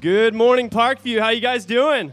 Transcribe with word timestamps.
Good 0.00 0.32
morning, 0.32 0.70
Parkview. 0.70 1.18
How 1.18 1.30
you 1.30 1.40
guys 1.40 1.64
doing? 1.64 2.12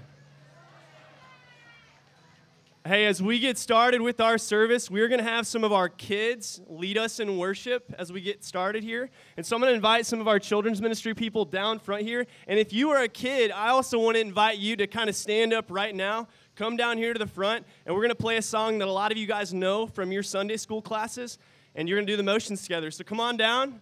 Hey, 2.84 3.06
as 3.06 3.22
we 3.22 3.38
get 3.38 3.60
started 3.60 4.02
with 4.02 4.20
our 4.20 4.40
service, 4.40 4.90
we're 4.90 5.08
going 5.08 5.24
to 5.24 5.30
have 5.30 5.46
some 5.46 5.64
of 5.64 5.72
our 5.72 5.88
kids 5.88 6.62
lead 6.68 6.98
us 6.98 7.20
in 7.20 7.38
worship 7.38 7.94
as 8.00 8.12
we 8.12 8.22
get 8.22 8.44
started 8.44 8.84
here. 8.84 9.12
And 9.38 9.46
so 9.46 9.56
I'm 9.56 9.62
going 9.62 9.70
to 9.70 9.76
invite 9.76 10.08
some 10.08 10.20
of 10.20 10.28
our 10.28 10.40
children's 10.40 10.82
ministry 10.82 11.14
people 11.14 11.46
down 11.46 11.78
front 11.78 12.02
here. 12.02 12.26
And 12.48 12.58
if 12.58 12.74
you 12.74 12.90
are 12.90 13.04
a 13.04 13.08
kid, 13.08 13.52
I 13.52 13.68
also 13.70 14.00
want 14.00 14.16
to 14.16 14.22
invite 14.22 14.58
you 14.58 14.76
to 14.78 14.88
kind 14.88 15.08
of 15.08 15.16
stand 15.16 15.54
up 15.54 15.66
right 15.70 15.94
now, 15.94 16.28
come 16.56 16.78
down 16.78 16.98
here 16.98 17.14
to 17.14 17.20
the 17.20 17.28
front, 17.28 17.68
and 17.86 17.94
we're 17.94 18.02
going 18.02 18.10
to 18.10 18.16
play 18.16 18.38
a 18.38 18.42
song 18.42 18.80
that 18.80 18.88
a 18.88 18.92
lot 18.92 19.12
of 19.12 19.20
you 19.20 19.28
guys 19.28 19.54
know 19.54 19.86
from 19.86 20.12
your 20.12 20.24
Sunday 20.24 20.58
school 20.58 20.82
classes. 20.82 21.38
And 21.76 21.88
you're 21.88 22.00
going 22.00 22.08
to 22.08 22.14
do 22.14 22.18
the 22.18 22.24
motions 22.24 22.64
together. 22.64 22.90
So 22.90 23.04
come 23.04 23.20
on 23.20 23.38
down. 23.38 23.80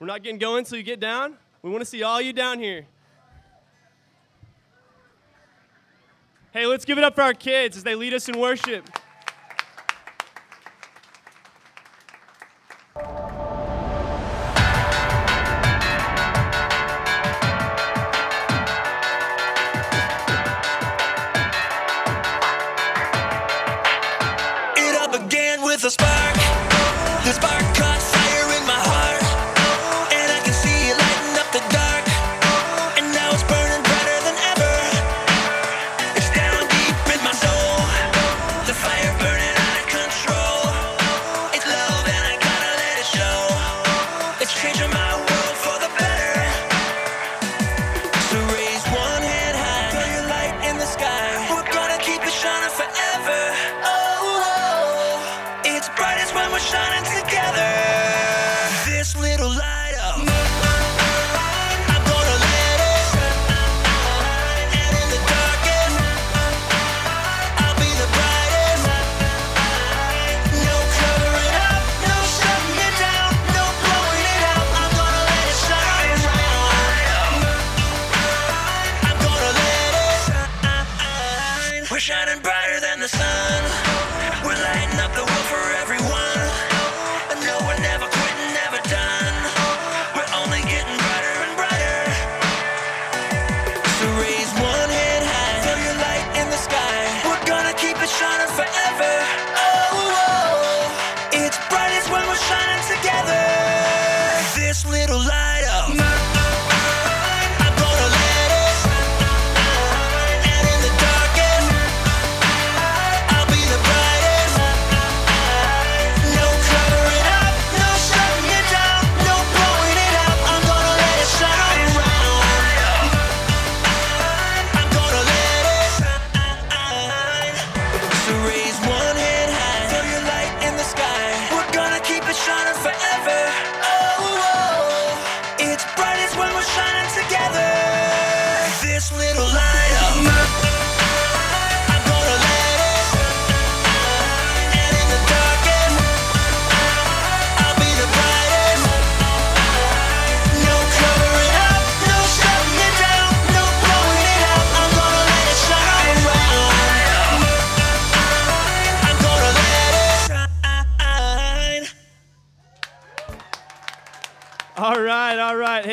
We're 0.00 0.08
not 0.08 0.24
getting 0.24 0.40
going 0.40 0.64
until 0.64 0.78
you 0.78 0.84
get 0.84 0.98
down. 0.98 1.36
We 1.62 1.70
want 1.70 1.82
to 1.82 1.86
see 1.88 2.02
all 2.02 2.20
you 2.20 2.32
down 2.32 2.58
here. 2.58 2.86
Hey, 6.52 6.66
let's 6.66 6.84
give 6.84 6.98
it 6.98 7.04
up 7.04 7.14
for 7.14 7.22
our 7.22 7.32
kids 7.32 7.76
as 7.76 7.84
they 7.84 7.94
lead 7.94 8.12
us 8.12 8.28
in 8.28 8.36
worship. 8.36 8.88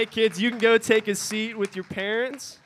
Right. 0.07 0.13
Kids, 0.13 0.41
you 0.41 0.49
can 0.49 0.59
go 0.59 0.77
take 0.77 1.07
a 1.07 1.15
seat 1.15 1.57
with 1.57 1.75
your 1.75 1.85
parents. 1.85 2.59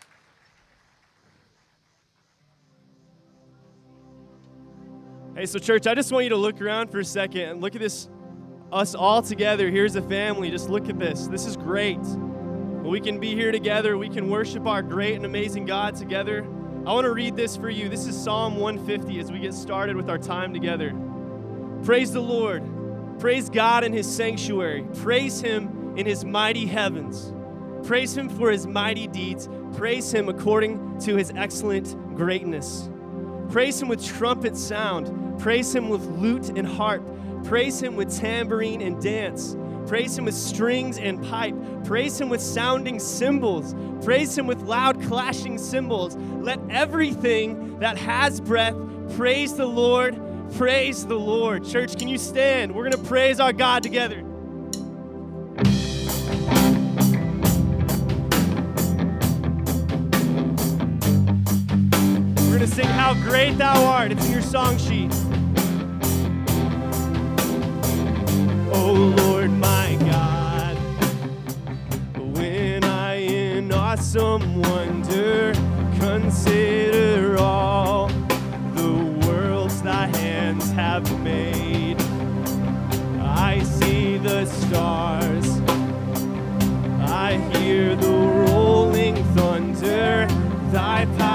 Hey, 5.35 5.45
so 5.45 5.59
church, 5.59 5.87
I 5.87 5.95
just 5.95 6.11
want 6.11 6.23
you 6.25 6.29
to 6.29 6.37
look 6.37 6.61
around 6.61 6.91
for 6.91 6.99
a 6.99 7.05
second 7.05 7.41
and 7.41 7.61
look 7.61 7.73
at 7.73 7.81
this, 7.81 8.09
us 8.71 8.95
all 8.95 9.21
together. 9.21 9.69
Here's 9.69 9.95
a 9.95 10.01
family. 10.01 10.51
Just 10.51 10.69
look 10.69 10.89
at 10.89 10.99
this. 10.99 11.27
This 11.27 11.45
is 11.45 11.55
great. 11.55 11.99
We 12.83 12.99
can 12.99 13.19
be 13.19 13.33
here 13.33 13.51
together. 13.51 13.97
We 13.97 14.09
can 14.09 14.29
worship 14.29 14.67
our 14.67 14.81
great 14.81 15.15
and 15.15 15.25
amazing 15.25 15.65
God 15.65 15.95
together. 15.95 16.43
I 16.85 16.93
want 16.93 17.05
to 17.05 17.13
read 17.13 17.35
this 17.35 17.55
for 17.55 17.69
you. 17.69 17.87
This 17.87 18.07
is 18.07 18.21
Psalm 18.21 18.57
150 18.57 19.19
as 19.19 19.31
we 19.31 19.39
get 19.39 19.53
started 19.53 19.95
with 19.95 20.09
our 20.09 20.17
time 20.17 20.53
together. 20.53 20.93
Praise 21.83 22.11
the 22.11 22.21
Lord. 22.21 22.63
Praise 23.19 23.49
God 23.49 23.83
in 23.83 23.93
his 23.93 24.13
sanctuary. 24.13 24.85
Praise 24.95 25.39
him 25.39 25.80
in 25.97 26.05
his 26.05 26.23
mighty 26.25 26.65
heavens. 26.65 27.33
Praise 27.83 28.15
him 28.15 28.29
for 28.29 28.51
his 28.51 28.67
mighty 28.67 29.07
deeds. 29.07 29.49
Praise 29.75 30.13
him 30.13 30.29
according 30.29 30.99
to 30.99 31.15
his 31.15 31.31
excellent 31.35 31.95
greatness. 32.15 32.89
Praise 33.49 33.81
him 33.81 33.87
with 33.87 34.05
trumpet 34.05 34.55
sound. 34.55 35.39
Praise 35.39 35.73
him 35.73 35.89
with 35.89 36.05
lute 36.17 36.49
and 36.49 36.67
harp. 36.67 37.03
Praise 37.43 37.81
him 37.81 37.95
with 37.95 38.15
tambourine 38.15 38.81
and 38.81 39.01
dance. 39.01 39.55
Praise 39.87 40.17
him 40.17 40.25
with 40.25 40.35
strings 40.35 40.97
and 40.97 41.21
pipe. 41.23 41.55
Praise 41.83 42.21
him 42.21 42.29
with 42.29 42.39
sounding 42.39 42.99
cymbals. 42.99 43.75
Praise 44.05 44.37
him 44.37 44.47
with 44.47 44.61
loud 44.61 45.01
clashing 45.03 45.57
cymbals. 45.57 46.15
Let 46.15 46.59
everything 46.69 47.79
that 47.79 47.97
has 47.97 48.39
breath 48.39 48.75
praise 49.15 49.55
the 49.55 49.65
Lord. 49.65 50.17
Praise 50.53 51.05
the 51.05 51.19
Lord. 51.19 51.65
Church, 51.65 51.97
can 51.97 52.07
you 52.07 52.17
stand? 52.17 52.73
We're 52.73 52.89
going 52.89 53.03
to 53.03 53.09
praise 53.09 53.39
our 53.39 53.53
God 53.53 53.83
together. 53.83 54.23
To 62.61 62.67
sing 62.67 62.85
How 62.85 63.15
Great 63.15 63.57
Thou 63.57 63.85
Art. 63.85 64.11
It's 64.11 64.23
in 64.27 64.33
your 64.33 64.41
song 64.43 64.77
sheet. 64.77 65.11
Oh 68.71 69.13
Lord 69.17 69.49
my 69.49 69.97
God, 70.01 70.77
when 72.35 72.83
I 72.83 73.15
in 73.15 73.73
awesome 73.73 74.61
wonder 74.61 75.53
consider 75.99 77.39
all 77.39 78.09
the 78.75 79.25
worlds 79.25 79.81
thy 79.81 80.05
hands 80.17 80.69
have 80.73 81.19
made, 81.23 81.99
I 83.19 83.63
see 83.63 84.19
the 84.19 84.45
stars, 84.45 85.47
I 87.09 87.37
hear 87.55 87.95
the 87.95 88.11
rolling 88.51 89.15
thunder, 89.33 90.27
thy 90.71 91.07
power 91.17 91.30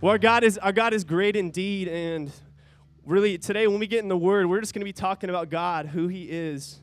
Well, 0.00 0.12
our 0.12 0.18
God 0.18 0.44
is 0.44 0.56
our 0.56 0.72
God 0.72 0.94
is 0.94 1.04
great 1.04 1.36
indeed, 1.36 1.86
and 1.86 2.32
really 3.04 3.36
today 3.36 3.66
when 3.66 3.78
we 3.78 3.86
get 3.86 4.02
in 4.02 4.08
the 4.08 4.16
Word, 4.16 4.46
we're 4.46 4.60
just 4.60 4.72
going 4.72 4.80
to 4.80 4.86
be 4.86 4.94
talking 4.94 5.28
about 5.28 5.50
God, 5.50 5.84
who 5.84 6.08
He 6.08 6.22
is, 6.22 6.80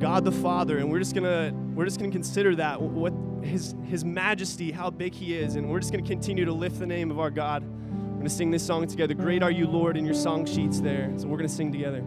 God 0.00 0.24
the 0.24 0.32
Father, 0.32 0.78
and 0.78 0.90
we're 0.90 0.98
just 0.98 1.14
gonna 1.14 1.52
we're 1.76 1.84
just 1.84 2.00
gonna 2.00 2.10
consider 2.10 2.56
that 2.56 2.82
what 2.82 3.12
His 3.44 3.76
His 3.84 4.04
Majesty, 4.04 4.72
how 4.72 4.90
big 4.90 5.14
He 5.14 5.36
is, 5.36 5.54
and 5.54 5.70
we're 5.70 5.78
just 5.78 5.92
gonna 5.92 6.04
continue 6.04 6.44
to 6.44 6.52
lift 6.52 6.80
the 6.80 6.86
name 6.86 7.12
of 7.12 7.20
our 7.20 7.30
God. 7.30 7.62
We're 7.62 8.18
gonna 8.18 8.28
sing 8.28 8.50
this 8.50 8.66
song 8.66 8.84
together. 8.88 9.14
Great 9.14 9.44
are 9.44 9.50
you, 9.52 9.68
Lord, 9.68 9.96
in 9.96 10.04
your 10.04 10.14
song 10.14 10.46
sheets 10.46 10.80
there. 10.80 11.12
So 11.16 11.28
we're 11.28 11.36
gonna 11.36 11.48
sing 11.48 11.70
together. 11.70 12.02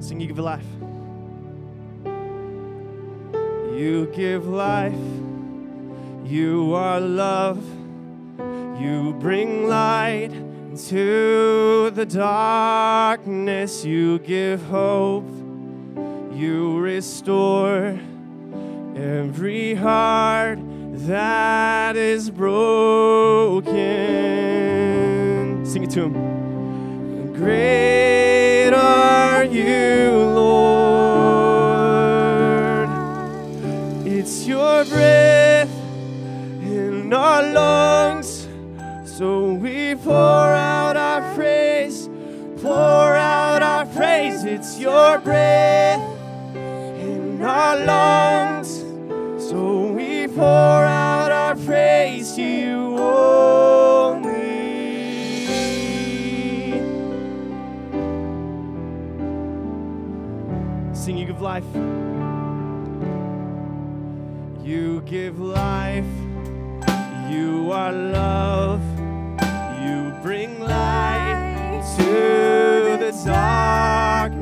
Sing, 0.00 0.20
you 0.20 0.26
give 0.26 0.38
life. 0.38 0.66
You 3.74 4.12
give 4.14 4.46
life. 4.46 5.21
You 6.24 6.74
are 6.74 7.00
love. 7.00 7.62
You 8.80 9.14
bring 9.18 9.68
light 9.68 10.32
into 10.32 11.90
the 11.90 12.06
darkness. 12.06 13.84
You 13.84 14.18
give 14.20 14.62
hope. 14.64 15.28
You 16.32 16.78
restore 16.78 17.98
every 18.96 19.74
heart 19.74 20.58
that 21.06 21.96
is 21.96 22.30
broken. 22.30 23.72
Sing 25.66 25.82
it 25.84 25.90
to 25.90 26.04
him. 26.04 27.32
Great 27.34 28.70
are 28.72 29.44
you, 29.44 30.12
Lord. 30.34 31.22
It's 34.06 34.46
your 34.46 34.84
breath 34.84 35.71
in 37.12 37.18
our 37.18 37.42
lungs. 37.42 38.48
So 39.04 39.52
we 39.52 39.94
pour 39.96 40.14
out 40.14 40.96
our 40.96 41.34
praise, 41.34 42.08
pour 42.62 43.14
out 43.14 43.62
our 43.62 43.84
praise. 43.84 44.44
It's 44.44 44.78
your 44.78 45.18
breath 45.18 46.00
in 46.54 47.42
our 47.42 47.76
lungs. 47.84 48.78
So 49.46 49.92
we 49.92 50.26
pour 50.26 50.86
out 50.86 51.30
our 51.30 51.54
praise 51.54 52.34
to 52.36 52.42
you 52.42 52.96
only. 52.98 54.32
Sing, 60.94 61.18
you 61.18 61.26
give 61.26 61.42
life. 61.42 61.64
You 64.64 65.02
give 65.02 65.38
life. 65.38 66.21
You 67.32 67.72
are 67.72 67.92
love. 67.92 68.82
You 69.82 70.12
bring 70.22 70.60
light 70.60 71.82
to 71.96 72.98
the 73.00 73.12
darkness. 73.24 74.41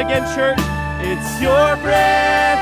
Again, 0.00 0.24
church. 0.34 0.58
It's 1.06 1.40
your 1.40 1.76
breath 1.76 2.58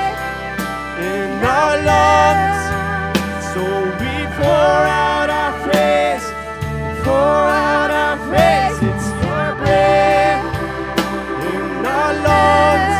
in 0.98 1.44
our 1.44 1.76
lungs. 1.82 2.58
So 3.54 3.62
we 4.00 4.26
pour 4.36 4.86
out 4.86 5.30
our 5.30 5.52
praise, 5.62 6.24
pour 7.04 7.12
out 7.12 7.90
our 7.90 8.16
praise. 8.28 8.76
It's 8.82 9.08
your 9.24 9.54
breath 9.56 10.44
in 11.54 11.86
our 11.86 12.12
lungs. 12.28 12.96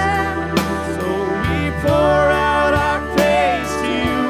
So 0.97 1.07
we 1.43 1.71
pour 1.83 2.31
out 2.31 2.75
our 2.75 3.01
praise 3.15 3.71
to 3.83 3.89
you 4.07 4.21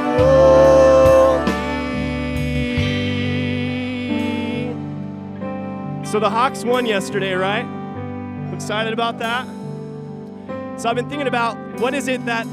only. 6.00 6.06
So 6.06 6.18
the 6.18 6.30
Hawks 6.30 6.64
won 6.64 6.86
yesterday, 6.86 7.34
right? 7.34 7.66
Excited 8.52 8.92
about 8.92 9.18
that? 9.18 9.46
So 10.82 10.88
I've 10.88 10.96
been 10.96 11.08
thinking 11.08 11.28
about 11.28 11.56
what 11.78 11.94
is 11.94 12.08
it 12.08 12.26
that 12.26 12.44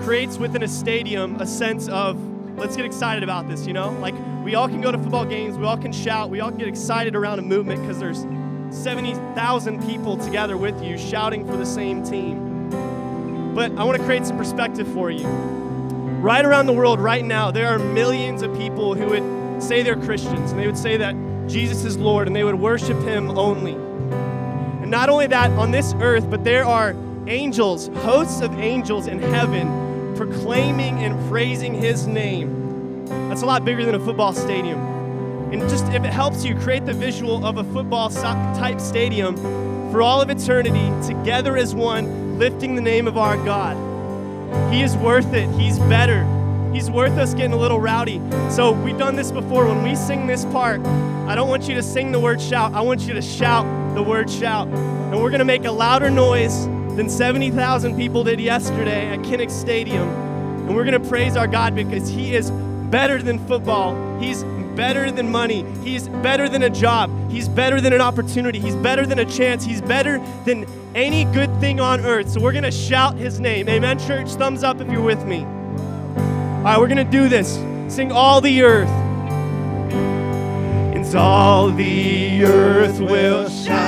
creates 0.00 0.38
within 0.38 0.62
a 0.62 0.66
stadium 0.66 1.38
a 1.42 1.46
sense 1.46 1.88
of 1.88 2.18
let's 2.56 2.74
get 2.74 2.86
excited 2.86 3.22
about 3.22 3.48
this, 3.48 3.66
you 3.66 3.74
know? 3.74 3.90
Like 4.00 4.14
we 4.42 4.54
all 4.54 4.66
can 4.66 4.80
go 4.80 4.90
to 4.90 4.96
football 4.96 5.26
games, 5.26 5.58
we 5.58 5.66
all 5.66 5.76
can 5.76 5.92
shout, 5.92 6.30
we 6.30 6.40
all 6.40 6.48
can 6.48 6.58
get 6.58 6.68
excited 6.68 7.14
around 7.14 7.38
a 7.38 7.42
movement 7.42 7.82
because 7.82 7.98
there's 7.98 8.20
70,000 8.70 9.84
people 9.84 10.16
together 10.16 10.56
with 10.56 10.82
you 10.82 10.96
shouting 10.96 11.46
for 11.46 11.54
the 11.58 11.66
same 11.66 12.02
team. 12.02 12.70
But 13.54 13.72
I 13.72 13.84
want 13.84 13.98
to 13.98 14.04
create 14.04 14.24
some 14.24 14.38
perspective 14.38 14.88
for 14.94 15.10
you. 15.10 15.26
Right 15.26 16.46
around 16.46 16.64
the 16.64 16.72
world 16.72 16.98
right 16.98 17.26
now, 17.26 17.50
there 17.50 17.68
are 17.68 17.78
millions 17.78 18.40
of 18.40 18.56
people 18.56 18.94
who 18.94 19.04
would 19.08 19.62
say 19.62 19.82
they're 19.82 20.00
Christians 20.00 20.50
and 20.50 20.58
they 20.58 20.66
would 20.66 20.78
say 20.78 20.96
that 20.96 21.14
Jesus 21.46 21.84
is 21.84 21.98
Lord 21.98 22.26
and 22.26 22.34
they 22.34 22.42
would 22.42 22.54
worship 22.54 22.98
him 23.02 23.36
only. 23.36 23.74
And 23.74 24.90
not 24.90 25.10
only 25.10 25.26
that, 25.26 25.50
on 25.58 25.72
this 25.72 25.92
earth, 26.00 26.30
but 26.30 26.42
there 26.42 26.64
are 26.64 26.96
angels, 27.28 27.88
hosts 27.88 28.40
of 28.40 28.58
angels 28.58 29.06
in 29.06 29.18
heaven, 29.20 30.14
proclaiming 30.16 30.98
and 31.00 31.28
praising 31.28 31.74
his 31.74 32.06
name. 32.06 33.06
That's 33.28 33.42
a 33.42 33.46
lot 33.46 33.64
bigger 33.64 33.84
than 33.84 33.94
a 33.94 34.00
football 34.00 34.32
stadium. 34.32 34.78
And 35.52 35.62
just 35.62 35.86
if 35.88 36.04
it 36.04 36.12
helps 36.12 36.44
you 36.44 36.56
create 36.56 36.86
the 36.86 36.92
visual 36.92 37.46
of 37.46 37.58
a 37.58 37.64
football 37.64 38.10
type 38.10 38.80
stadium 38.80 39.36
for 39.92 40.02
all 40.02 40.20
of 40.20 40.30
eternity, 40.30 40.90
together 41.06 41.56
as 41.56 41.74
one, 41.74 42.38
lifting 42.38 42.74
the 42.74 42.82
name 42.82 43.06
of 43.06 43.16
our 43.16 43.36
God. 43.44 43.76
He 44.72 44.82
is 44.82 44.96
worth 44.96 45.32
it. 45.34 45.48
He's 45.50 45.78
better. 45.78 46.24
He's 46.72 46.90
worth 46.90 47.12
us 47.12 47.32
getting 47.32 47.52
a 47.52 47.56
little 47.56 47.80
rowdy. 47.80 48.20
So 48.50 48.72
we've 48.72 48.98
done 48.98 49.16
this 49.16 49.30
before. 49.30 49.66
When 49.66 49.82
we 49.82 49.94
sing 49.94 50.26
this 50.26 50.44
part, 50.46 50.80
I 51.26 51.34
don't 51.34 51.48
want 51.48 51.68
you 51.68 51.74
to 51.74 51.82
sing 51.82 52.12
the 52.12 52.20
word 52.20 52.40
shout. 52.40 52.74
I 52.74 52.80
want 52.80 53.02
you 53.02 53.14
to 53.14 53.22
shout 53.22 53.64
the 53.94 54.02
word 54.02 54.28
shout. 54.28 54.68
And 54.68 55.22
we're 55.22 55.30
going 55.30 55.38
to 55.38 55.44
make 55.44 55.64
a 55.64 55.70
louder 55.70 56.10
noise 56.10 56.66
than 56.96 57.10
70,000 57.10 57.94
people 57.94 58.24
did 58.24 58.40
yesterday 58.40 59.08
at 59.08 59.20
Kinnick 59.20 59.50
Stadium. 59.50 60.08
And 60.08 60.74
we're 60.74 60.84
going 60.84 61.00
to 61.00 61.08
praise 61.08 61.36
our 61.36 61.46
God 61.46 61.74
because 61.74 62.08
He 62.08 62.34
is 62.34 62.50
better 62.90 63.22
than 63.22 63.38
football. 63.46 64.18
He's 64.18 64.42
better 64.74 65.10
than 65.10 65.30
money. 65.30 65.64
He's 65.84 66.08
better 66.08 66.48
than 66.48 66.62
a 66.62 66.70
job. 66.70 67.10
He's 67.30 67.48
better 67.48 67.80
than 67.80 67.92
an 67.92 68.00
opportunity. 68.00 68.58
He's 68.58 68.74
better 68.76 69.04
than 69.06 69.18
a 69.18 69.24
chance. 69.24 69.64
He's 69.64 69.82
better 69.82 70.18
than 70.44 70.66
any 70.94 71.24
good 71.26 71.54
thing 71.60 71.80
on 71.80 72.00
earth. 72.00 72.30
So 72.30 72.40
we're 72.40 72.52
going 72.52 72.64
to 72.64 72.70
shout 72.70 73.16
His 73.16 73.40
name. 73.40 73.68
Amen, 73.68 73.98
church? 73.98 74.30
Thumbs 74.30 74.64
up 74.64 74.80
if 74.80 74.90
you're 74.90 75.02
with 75.02 75.24
me. 75.26 75.44
All 75.44 76.62
right, 76.62 76.78
we're 76.78 76.88
going 76.88 77.04
to 77.04 77.04
do 77.04 77.28
this. 77.28 77.54
Sing 77.94 78.10
all 78.10 78.40
the 78.40 78.62
earth. 78.62 78.88
And 80.96 81.14
all 81.14 81.70
the 81.70 82.44
earth 82.44 82.98
will 83.00 83.48
shout. 83.48 83.85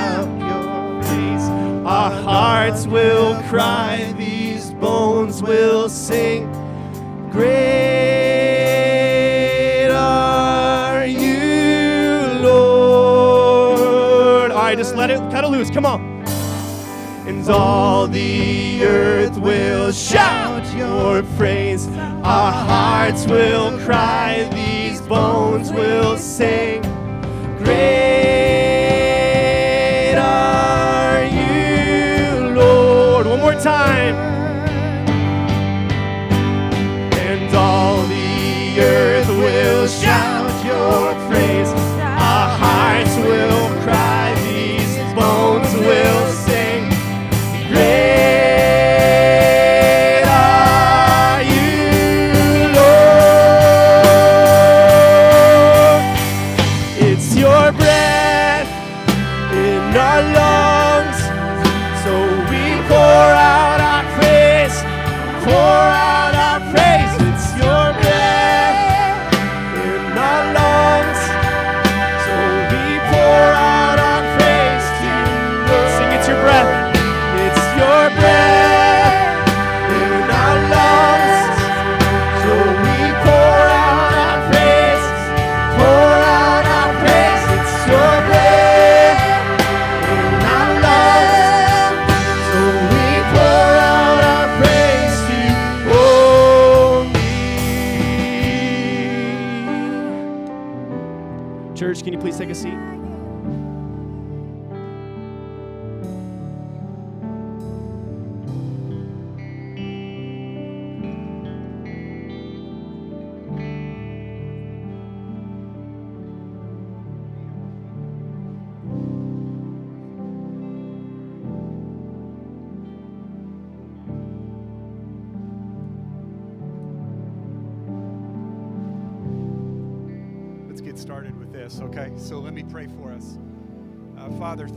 Our 1.99 2.11
hearts 2.23 2.87
will 2.87 3.35
cry. 3.49 4.13
These 4.17 4.71
bones 4.71 5.43
will 5.43 5.89
sing. 5.89 6.49
Great 7.29 7.49
are 9.91 11.05
you, 11.05 12.39
Lord. 12.41 13.81
All 14.51 14.59
right, 14.59 14.77
just 14.77 14.95
let 14.95 15.09
it 15.09 15.19
cut 15.29 15.43
it 15.43 15.49
loose. 15.49 15.69
Come 15.69 15.85
on. 15.85 16.23
And 17.27 17.45
all 17.49 18.07
the 18.07 18.81
earth 18.85 19.37
will 19.37 19.91
shout 19.91 20.73
your 20.73 21.21
praise. 21.35 21.89
Our 22.23 22.53
hearts 22.53 23.25
will 23.27 23.77
cry. 23.79 24.47
These 24.53 25.01
bones 25.01 25.69
will 25.73 26.15
sing. 26.15 26.81
Great 27.57 28.58
time. 33.59 34.38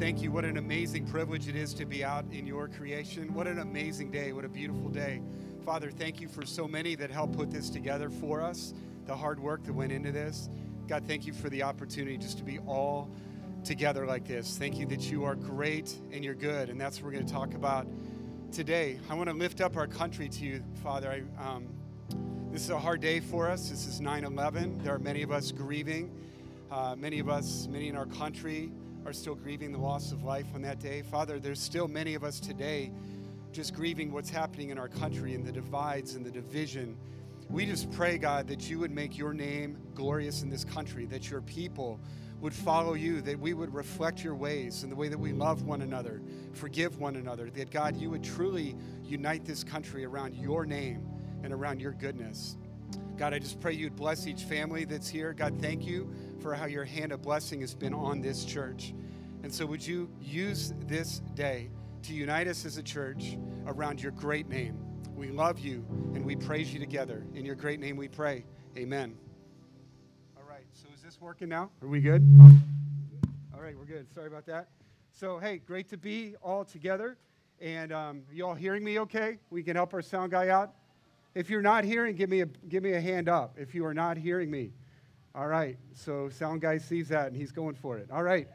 Thank 0.03 0.21
you. 0.21 0.33
What 0.33 0.45
an 0.45 0.57
amazing 0.57 1.07
privilege 1.07 1.47
it 1.47 1.55
is 1.55 1.73
to 1.75 1.87
be 1.87 2.05
out 2.05 2.25
in 2.33 2.45
your 2.45 2.67
creation. 2.67 3.33
What 3.33 3.47
an 3.47 3.61
amazing 3.61 4.11
day. 4.11 4.33
What 4.33 4.45
a 4.45 4.49
beautiful 4.49 4.89
day. 4.89 5.23
Father, 5.65 5.93
thank 5.93 6.21
you 6.21 6.27
for 6.27 6.45
so 6.45 6.67
many 6.67 6.97
that 6.97 7.09
helped 7.09 7.37
put 7.37 7.53
this 7.53 7.71
together 7.71 8.11
for 8.11 8.43
us, 8.43 8.75
the 9.07 9.15
hard 9.15 9.39
work 9.39 9.63
that 9.63 9.73
went 9.73 9.93
into 9.93 10.11
this. 10.11 10.49
God, 10.89 11.05
thank 11.07 11.25
you 11.25 11.33
for 11.33 11.49
the 11.51 11.63
opportunity 11.63 12.19
just 12.19 12.37
to 12.39 12.43
be 12.43 12.59
all 12.59 13.13
together 13.63 14.05
like 14.05 14.27
this. 14.27 14.59
Thank 14.59 14.77
you 14.77 14.87
that 14.87 15.09
you 15.09 15.23
are 15.23 15.37
great 15.37 15.95
and 16.11 16.25
you're 16.25 16.35
good, 16.35 16.69
and 16.69 16.81
that's 16.81 16.97
what 16.97 17.05
we're 17.05 17.13
going 17.13 17.27
to 17.27 17.33
talk 17.33 17.55
about 17.55 17.87
today. 18.51 18.99
I 19.09 19.15
want 19.15 19.31
to 19.31 19.37
lift 19.37 19.61
up 19.61 19.77
our 19.77 19.87
country 19.87 20.29
to 20.29 20.45
you, 20.45 20.65
Father. 20.83 21.13
I, 21.13 21.49
um, 21.49 21.69
this 22.51 22.63
is 22.63 22.71
a 22.71 22.79
hard 22.79 23.01
day 23.01 23.21
for 23.21 23.49
us. 23.49 23.71
This 23.71 23.87
is 23.87 24.01
9 24.01 24.25
11. 24.25 24.83
There 24.83 24.97
are 24.97 24.99
many 24.99 25.23
of 25.23 25.31
us 25.31 25.53
grieving. 25.53 26.11
Uh, 26.73 26.97
many 26.99 27.21
of 27.21 27.29
us, 27.29 27.69
many 27.71 27.87
in 27.87 27.97
our 27.97 28.07
country, 28.07 28.73
are 29.05 29.13
still 29.13 29.35
grieving 29.35 29.73
the 29.73 29.79
loss 29.79 30.13
of 30.13 30.25
life 30.25 30.47
on 30.55 30.63
that 30.63 30.79
day. 30.79 31.03
Father, 31.03 31.39
there's 31.39 31.61
still 31.61 31.89
many 31.89 32.15
of 32.15 32.25
us 32.25 32.41
today 32.41 32.91
just 33.53 33.75
grieving 33.75 34.13
what's 34.13 34.31
happening 34.31 34.71
in 34.71 34.79
our 34.79 34.89
country 34.89 35.35
and 35.35 35.45
the 35.45 35.53
divides 35.53 36.15
and 36.15 36.25
the 36.25 36.31
division. 36.31 36.97
We 37.51 37.67
just 37.67 37.91
pray, 37.93 38.17
God, 38.17 38.47
that 38.49 38.71
you 38.71 38.79
would 38.79 38.91
make 38.91 39.19
your 39.19 39.35
name 39.35 39.77
glorious 39.95 40.43
in 40.43 40.49
this 40.49 40.65
country, 40.65 41.05
that 41.07 41.31
your 41.31 41.43
people 41.43 42.01
would 42.41 42.55
follow 42.55 42.95
you, 42.95 43.21
that 43.21 43.39
we 43.39 43.55
would 43.55 43.73
reflect 43.73 44.25
your 44.25 44.35
ways 44.35 44.85
in 44.85 44.91
the 44.91 44.97
way 44.97 45.09
that 45.09 45.19
we 45.19 45.33
love 45.33 45.65
one 45.65 45.83
another, 45.83 46.23
forgive 46.55 46.99
one 46.99 47.17
another, 47.17 47.51
that 47.51 47.71
God, 47.71 47.97
you 47.97 48.11
would 48.11 48.25
truly 48.25 48.75
unite 49.05 49.45
this 49.45 49.63
country 49.63 50.05
around 50.05 50.35
your 50.35 50.65
name 50.65 51.07
and 51.45 51.53
around 51.53 51.81
your 51.81 51.93
goodness. 51.93 52.57
God, 53.17 53.35
I 53.35 53.39
just 53.39 53.61
pray 53.61 53.73
you'd 53.73 53.97
bless 53.97 54.27
each 54.27 54.43
family 54.43 54.85
that's 54.85 55.09
here. 55.09 55.33
God, 55.33 55.61
thank 55.61 55.87
you 55.87 56.13
for 56.41 56.55
how 56.55 56.67
your 56.67 56.85
hand 56.85 57.13
of 57.13 57.23
blessing 57.23 57.61
has 57.61 57.75
been 57.75 57.95
on 57.95 58.21
this 58.21 58.45
church. 58.45 58.95
And 59.43 59.53
so, 59.53 59.67
would 59.67 59.87
you 59.87 60.11
use 60.21 60.73
this 60.87 61.21
day 61.35 61.71
to 62.03 62.15
unite 62.15 62.49
us 62.49 62.65
as 62.65 62.79
a 62.79 62.83
church 62.83 63.37
around 63.67 64.03
your 64.03 64.13
great 64.13 64.49
name? 64.49 64.79
We 65.15 65.29
love 65.29 65.59
you 65.59 65.85
and 66.15 66.25
we 66.25 66.37
praise 66.37 66.73
you 66.73 66.81
together. 66.81 67.25
In 67.35 67.45
your 67.45 67.55
great 67.55 67.79
name 67.81 67.97
we 67.97 68.09
pray. 68.09 68.45
Amen. 68.77 69.15
All 70.37 70.45
right, 70.49 70.65
so 70.73 70.89
is 70.95 71.03
this 71.03 71.21
working 71.21 71.49
now? 71.49 71.71
Are 71.83 71.89
we 71.89 72.01
good? 72.01 72.27
All 73.55 73.61
right, 73.61 73.77
we're 73.77 73.85
good. 73.85 74.07
Sorry 74.15 74.27
about 74.27 74.47
that. 74.47 74.69
So, 75.13 75.39
hey, 75.39 75.59
great 75.59 75.89
to 75.91 75.97
be 75.97 76.35
all 76.43 76.65
together. 76.65 77.19
And 77.61 77.93
um, 77.93 78.23
you 78.33 78.45
all 78.45 78.55
hearing 78.55 78.83
me 78.83 78.99
okay? 79.01 79.39
We 79.51 79.63
can 79.63 79.77
help 79.77 79.95
our 79.95 80.03
sound 80.03 80.33
guy 80.33 80.49
out. 80.49 80.75
If 81.35 81.49
you're 81.49 81.63
not 81.63 81.85
hearing, 81.85 82.15
give 82.15 82.29
me 82.29 82.43
a, 82.43 82.47
give 82.47 82.83
me 82.83 82.93
a 82.93 83.01
hand 83.01 83.29
up 83.29 83.57
if 83.59 83.75
you 83.75 83.87
are 83.87 83.95
not 83.95 84.17
hearing 84.17 84.51
me. 84.51 84.73
All 85.35 85.47
right, 85.47 85.79
so 85.95 86.29
sound 86.29 86.61
guy 86.61 86.77
sees 86.77 87.09
that 87.09 87.29
and 87.29 87.37
he's 87.37 87.53
going 87.53 87.75
for 87.75 87.97
it. 87.97 88.11
All 88.11 88.23
right. 88.23 88.49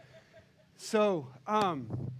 So, 0.75 1.27
um, 1.48 2.12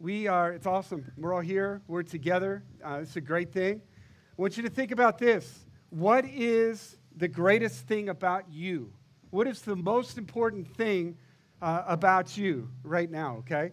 we 0.00 0.26
are, 0.26 0.52
it's 0.52 0.66
awesome. 0.66 1.10
We're 1.16 1.32
all 1.32 1.40
here, 1.40 1.82
we're 1.86 2.02
together. 2.02 2.64
Uh, 2.84 2.98
it's 3.02 3.14
a 3.14 3.20
great 3.20 3.52
thing. 3.52 3.80
I 3.80 4.42
want 4.42 4.56
you 4.56 4.64
to 4.64 4.68
think 4.68 4.90
about 4.90 5.18
this. 5.18 5.66
What 5.90 6.24
is 6.24 6.98
the 7.16 7.28
greatest 7.28 7.86
thing 7.86 8.08
about 8.08 8.50
you? 8.50 8.92
What 9.30 9.46
is 9.46 9.62
the 9.62 9.76
most 9.76 10.18
important 10.18 10.68
thing 10.76 11.16
uh, 11.62 11.84
about 11.86 12.36
you 12.36 12.68
right 12.82 13.10
now, 13.10 13.36
okay? 13.38 13.70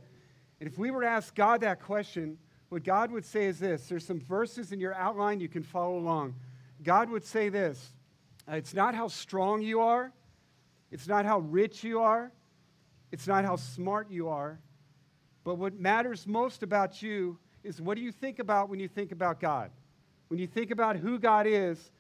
And 0.60 0.70
if 0.70 0.77
we 0.77 0.91
were 0.91 1.01
to 1.01 1.08
ask 1.08 1.34
God 1.36 1.62
that 1.62 1.82
question, 1.82 2.38
what 2.74 2.84
God 2.84 3.12
would 3.12 3.24
say 3.24 3.46
is 3.46 3.60
this 3.60 3.88
there's 3.88 4.03
some 4.03 4.20
verses 4.20 4.72
in 4.72 4.80
your 4.80 4.96
outline 4.96 5.39
you 5.39 5.48
can 5.48 5.62
follow 5.62 5.96
along. 5.96 6.34
God 6.82 7.08
would 7.12 7.24
say 7.24 7.50
this 7.50 7.94
uh, 8.51 8.56
It's 8.56 8.74
not 8.74 8.96
how 8.96 9.08
strong 9.08 9.62
you 9.62 9.82
are, 9.82 10.12
it's 10.92 11.08
not 11.08 11.24
how 11.24 11.39
rich 11.39 11.84
you 11.84 12.00
are, 12.00 12.32
it's 13.12 13.27
not 13.27 13.46
how 13.46 13.58
smart 13.58 14.10
you 14.10 14.27
are, 14.27 14.60
but 15.44 15.60
what 15.60 15.80
matters 15.80 16.25
most 16.25 16.63
about 16.63 17.00
you 17.03 17.38
is 17.63 17.80
what 17.80 17.96
do 17.96 18.01
you 18.01 18.12
think 18.12 18.39
about 18.39 18.70
when 18.70 18.80
you 18.80 18.88
think 18.88 19.12
about 19.12 19.39
God? 19.39 19.70
When 20.30 20.39
you 20.39 20.48
think 20.48 20.72
about 20.72 20.96
who 20.96 21.20
God 21.20 21.46
is, 21.46 21.92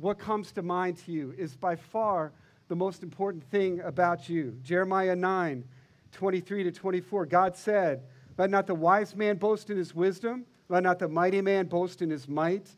what 0.00 0.18
comes 0.18 0.52
to 0.52 0.62
mind 0.62 0.96
to 1.04 1.12
you 1.12 1.34
is 1.36 1.54
by 1.54 1.76
far 1.76 2.32
the 2.68 2.76
most 2.76 3.02
important 3.02 3.44
thing 3.50 3.80
about 3.80 4.26
you. 4.30 4.56
Jeremiah 4.62 5.14
9, 5.14 5.64
23 6.12 6.62
to 6.64 6.72
24, 6.72 7.26
God 7.26 7.56
said, 7.56 8.04
Let 8.36 8.50
not 8.50 8.66
the 8.66 8.74
wise 8.74 9.14
man 9.14 9.36
boast 9.36 9.70
in 9.70 9.76
his 9.76 9.94
wisdom, 9.94 10.46
let 10.68 10.82
not 10.82 10.98
the 10.98 11.08
mighty 11.08 11.40
man 11.40 11.66
boast 11.66 12.02
in 12.02 12.10
his 12.10 12.28
might, 12.28 12.68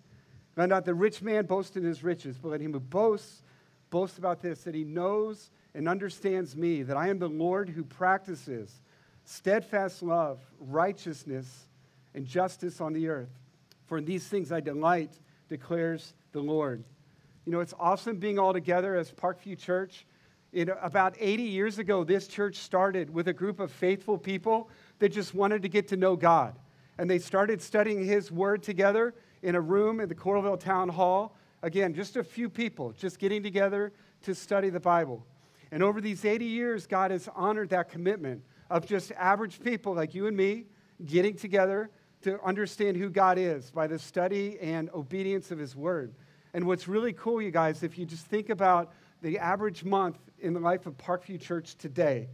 let 0.56 0.68
not 0.68 0.84
the 0.84 0.94
rich 0.94 1.22
man 1.22 1.46
boast 1.46 1.76
in 1.76 1.84
his 1.84 2.02
riches, 2.02 2.38
but 2.38 2.50
let 2.50 2.60
him 2.60 2.72
who 2.72 2.80
boasts 2.80 3.42
boast 3.90 4.18
about 4.18 4.40
this, 4.40 4.64
that 4.64 4.74
he 4.74 4.84
knows 4.84 5.50
and 5.74 5.88
understands 5.88 6.56
me, 6.56 6.82
that 6.82 6.96
I 6.96 7.08
am 7.08 7.18
the 7.18 7.28
Lord 7.28 7.68
who 7.68 7.84
practices 7.84 8.80
steadfast 9.24 10.02
love, 10.02 10.38
righteousness, 10.60 11.66
and 12.14 12.24
justice 12.24 12.80
on 12.80 12.92
the 12.92 13.08
earth. 13.08 13.40
For 13.86 13.98
in 13.98 14.04
these 14.04 14.26
things 14.26 14.52
I 14.52 14.60
delight, 14.60 15.12
declares 15.48 16.14
the 16.32 16.40
Lord. 16.40 16.84
You 17.44 17.52
know, 17.52 17.60
it's 17.60 17.74
awesome 17.78 18.18
being 18.18 18.38
all 18.38 18.52
together 18.52 18.96
as 18.96 19.12
Parkview 19.12 19.58
Church. 19.58 20.06
It, 20.52 20.68
about 20.80 21.16
80 21.18 21.42
years 21.42 21.78
ago, 21.78 22.04
this 22.04 22.28
church 22.28 22.56
started 22.56 23.10
with 23.10 23.28
a 23.28 23.32
group 23.32 23.60
of 23.60 23.70
faithful 23.70 24.16
people 24.16 24.70
that 24.98 25.10
just 25.10 25.34
wanted 25.34 25.62
to 25.62 25.68
get 25.68 25.88
to 25.88 25.96
know 25.96 26.16
God. 26.16 26.58
And 26.98 27.08
they 27.08 27.18
started 27.18 27.60
studying 27.60 28.04
His 28.04 28.30
Word 28.30 28.62
together 28.62 29.14
in 29.42 29.54
a 29.54 29.60
room 29.60 30.00
in 30.00 30.08
the 30.08 30.14
Coralville 30.14 30.58
Town 30.58 30.88
Hall. 30.88 31.36
Again, 31.62 31.94
just 31.94 32.16
a 32.16 32.24
few 32.24 32.48
people 32.48 32.92
just 32.92 33.18
getting 33.18 33.42
together 33.42 33.92
to 34.22 34.34
study 34.34 34.70
the 34.70 34.80
Bible. 34.80 35.26
And 35.70 35.82
over 35.82 36.00
these 36.00 36.24
80 36.24 36.44
years, 36.44 36.86
God 36.86 37.10
has 37.10 37.28
honored 37.34 37.70
that 37.70 37.90
commitment 37.90 38.42
of 38.70 38.86
just 38.86 39.12
average 39.12 39.60
people 39.60 39.94
like 39.94 40.14
you 40.14 40.26
and 40.26 40.36
me 40.36 40.64
getting 41.04 41.36
together 41.36 41.90
to 42.22 42.42
understand 42.42 42.96
who 42.96 43.10
God 43.10 43.38
is 43.38 43.70
by 43.70 43.86
the 43.86 43.98
study 43.98 44.58
and 44.60 44.90
obedience 44.94 45.50
of 45.50 45.58
His 45.58 45.76
Word. 45.76 46.14
And 46.54 46.66
what's 46.66 46.88
really 46.88 47.12
cool, 47.12 47.42
you 47.42 47.50
guys, 47.50 47.82
if 47.82 47.98
you 47.98 48.06
just 48.06 48.26
think 48.26 48.48
about 48.48 48.92
the 49.22 49.38
average 49.38 49.84
month 49.84 50.18
in 50.38 50.54
the 50.54 50.60
life 50.60 50.86
of 50.86 50.96
Parkview 50.96 51.40
Church 51.40 51.76
today, 51.76 52.28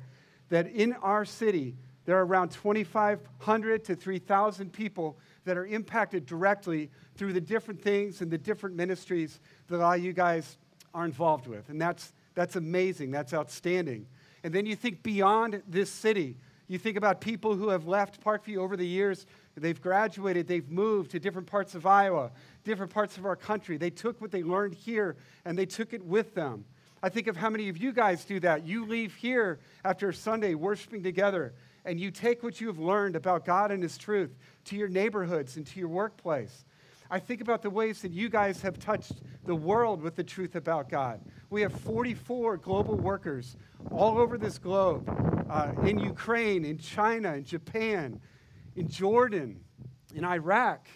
that 0.48 0.68
in 0.68 0.92
our 0.94 1.24
city, 1.24 1.76
there 2.04 2.18
are 2.18 2.26
around 2.26 2.50
2,500 2.50 3.84
to 3.84 3.94
3,000 3.94 4.72
people 4.72 5.18
that 5.44 5.56
are 5.56 5.66
impacted 5.66 6.26
directly 6.26 6.90
through 7.16 7.32
the 7.32 7.40
different 7.40 7.80
things 7.80 8.20
and 8.20 8.30
the 8.30 8.38
different 8.38 8.76
ministries 8.76 9.40
that 9.68 9.80
all 9.80 9.96
you 9.96 10.12
guys 10.12 10.58
are 10.94 11.04
involved 11.04 11.46
with. 11.46 11.68
And 11.68 11.80
that's, 11.80 12.12
that's 12.34 12.56
amazing. 12.56 13.10
That's 13.10 13.32
outstanding. 13.32 14.06
And 14.44 14.52
then 14.52 14.66
you 14.66 14.74
think 14.74 15.02
beyond 15.02 15.62
this 15.68 15.90
city. 15.90 16.36
You 16.68 16.78
think 16.78 16.96
about 16.96 17.20
people 17.20 17.54
who 17.54 17.68
have 17.68 17.86
left 17.86 18.22
Parkview 18.22 18.56
over 18.58 18.76
the 18.76 18.86
years. 18.86 19.26
They've 19.56 19.80
graduated, 19.80 20.48
they've 20.48 20.70
moved 20.70 21.10
to 21.10 21.20
different 21.20 21.46
parts 21.46 21.74
of 21.74 21.84
Iowa, 21.86 22.32
different 22.64 22.92
parts 22.92 23.18
of 23.18 23.26
our 23.26 23.36
country. 23.36 23.76
They 23.76 23.90
took 23.90 24.20
what 24.20 24.30
they 24.30 24.42
learned 24.42 24.74
here 24.74 25.16
and 25.44 25.56
they 25.56 25.66
took 25.66 25.92
it 25.92 26.04
with 26.04 26.34
them. 26.34 26.64
I 27.02 27.08
think 27.08 27.26
of 27.26 27.36
how 27.36 27.50
many 27.50 27.68
of 27.68 27.76
you 27.76 27.92
guys 27.92 28.24
do 28.24 28.40
that. 28.40 28.64
You 28.64 28.86
leave 28.86 29.14
here 29.14 29.58
after 29.84 30.12
Sunday 30.12 30.54
worshiping 30.54 31.02
together 31.02 31.52
and 31.84 31.98
you 31.98 32.10
take 32.10 32.42
what 32.42 32.60
you've 32.60 32.78
learned 32.78 33.16
about 33.16 33.44
God 33.44 33.70
and 33.70 33.82
His 33.82 33.98
truth 33.98 34.36
to 34.66 34.76
your 34.76 34.88
neighborhoods 34.88 35.56
and 35.56 35.66
to 35.66 35.78
your 35.78 35.88
workplace. 35.88 36.64
I 37.10 37.18
think 37.18 37.42
about 37.42 37.60
the 37.60 37.68
ways 37.68 38.00
that 38.02 38.12
you 38.12 38.30
guys 38.30 38.62
have 38.62 38.78
touched 38.78 39.20
the 39.44 39.54
world 39.54 40.00
with 40.00 40.16
the 40.16 40.24
truth 40.24 40.56
about 40.56 40.88
God. 40.88 41.20
We 41.50 41.60
have 41.60 41.72
44 41.72 42.56
global 42.56 42.96
workers 42.96 43.56
all 43.90 44.18
over 44.18 44.38
this 44.38 44.58
globe 44.58 45.10
uh, 45.50 45.72
in 45.84 45.98
Ukraine, 45.98 46.64
in 46.64 46.78
China, 46.78 47.34
in 47.34 47.44
Japan, 47.44 48.18
in 48.76 48.88
Jordan, 48.88 49.60
in 50.14 50.24
Iraq, 50.24 50.86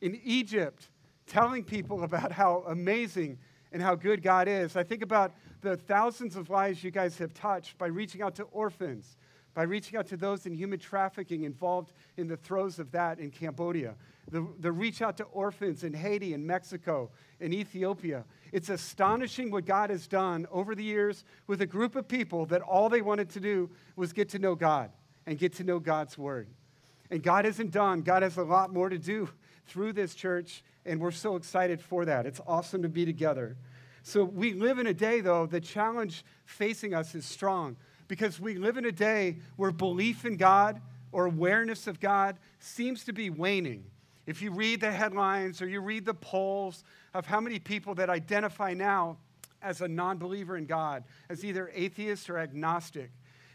in 0.00 0.20
Egypt, 0.22 0.90
telling 1.26 1.64
people 1.64 2.04
about 2.04 2.30
how 2.30 2.64
amazing 2.68 3.38
and 3.72 3.82
how 3.82 3.96
good 3.96 4.22
God 4.22 4.46
is. 4.46 4.76
I 4.76 4.84
think 4.84 5.02
about 5.02 5.32
the 5.60 5.76
thousands 5.76 6.36
of 6.36 6.50
lives 6.50 6.84
you 6.84 6.92
guys 6.92 7.18
have 7.18 7.34
touched 7.34 7.76
by 7.78 7.86
reaching 7.86 8.22
out 8.22 8.36
to 8.36 8.44
orphans, 8.44 9.16
by 9.54 9.62
reaching 9.62 9.96
out 9.96 10.06
to 10.08 10.16
those 10.16 10.46
in 10.46 10.54
human 10.54 10.78
trafficking 10.78 11.44
involved 11.44 11.92
in 12.16 12.26
the 12.26 12.36
throes 12.36 12.78
of 12.78 12.90
that 12.90 13.20
in 13.20 13.30
Cambodia, 13.30 13.94
the, 14.30 14.46
the 14.58 14.72
reach 14.72 15.00
out 15.00 15.16
to 15.18 15.24
orphans 15.24 15.84
in 15.84 15.92
Haiti 15.92 16.34
and 16.34 16.44
Mexico 16.44 17.10
and 17.40 17.54
Ethiopia. 17.54 18.24
It's 18.52 18.68
astonishing 18.68 19.50
what 19.50 19.64
God 19.64 19.90
has 19.90 20.06
done 20.06 20.46
over 20.50 20.74
the 20.74 20.82
years 20.82 21.24
with 21.46 21.60
a 21.60 21.66
group 21.66 21.94
of 21.94 22.08
people 22.08 22.46
that 22.46 22.62
all 22.62 22.88
they 22.88 23.02
wanted 23.02 23.30
to 23.30 23.40
do 23.40 23.70
was 23.96 24.12
get 24.12 24.28
to 24.30 24.38
know 24.38 24.54
God 24.54 24.90
and 25.26 25.38
get 25.38 25.54
to 25.54 25.64
know 25.64 25.78
God's 25.78 26.18
word. 26.18 26.48
And 27.10 27.22
God 27.22 27.46
isn't 27.46 27.70
done. 27.70 28.00
God 28.00 28.22
has 28.22 28.36
a 28.36 28.42
lot 28.42 28.72
more 28.72 28.88
to 28.88 28.98
do 28.98 29.28
through 29.66 29.92
this 29.92 30.14
church, 30.14 30.64
and 30.84 31.00
we're 31.00 31.10
so 31.10 31.36
excited 31.36 31.80
for 31.80 32.04
that. 32.04 32.26
It's 32.26 32.40
awesome 32.46 32.82
to 32.82 32.88
be 32.88 33.04
together. 33.04 33.56
So, 34.02 34.22
we 34.24 34.52
live 34.52 34.78
in 34.78 34.86
a 34.86 34.92
day, 34.92 35.20
though, 35.20 35.46
the 35.46 35.60
challenge 35.60 36.24
facing 36.44 36.92
us 36.92 37.14
is 37.14 37.24
strong 37.24 37.76
because 38.08 38.40
we 38.40 38.56
live 38.56 38.76
in 38.76 38.84
a 38.84 38.92
day 38.92 39.36
where 39.56 39.70
belief 39.70 40.24
in 40.24 40.36
God 40.36 40.80
or 41.12 41.26
awareness 41.26 41.86
of 41.86 42.00
God 42.00 42.36
seems 42.58 43.04
to 43.04 43.12
be 43.12 43.30
waning. 43.30 43.84
If 44.26 44.40
you 44.40 44.50
read 44.50 44.80
the 44.80 44.90
headlines 44.90 45.60
or 45.60 45.68
you 45.68 45.80
read 45.80 46.04
the 46.04 46.14
polls 46.14 46.82
of 47.12 47.26
how 47.26 47.40
many 47.40 47.58
people 47.58 47.94
that 47.96 48.08
identify 48.08 48.72
now 48.74 49.18
as 49.62 49.80
a 49.80 49.88
non 49.88 50.18
believer 50.18 50.56
in 50.56 50.66
God, 50.66 51.04
as 51.28 51.44
either 51.44 51.70
atheist 51.74 52.28
or 52.30 52.38
agnostic, 52.38 53.10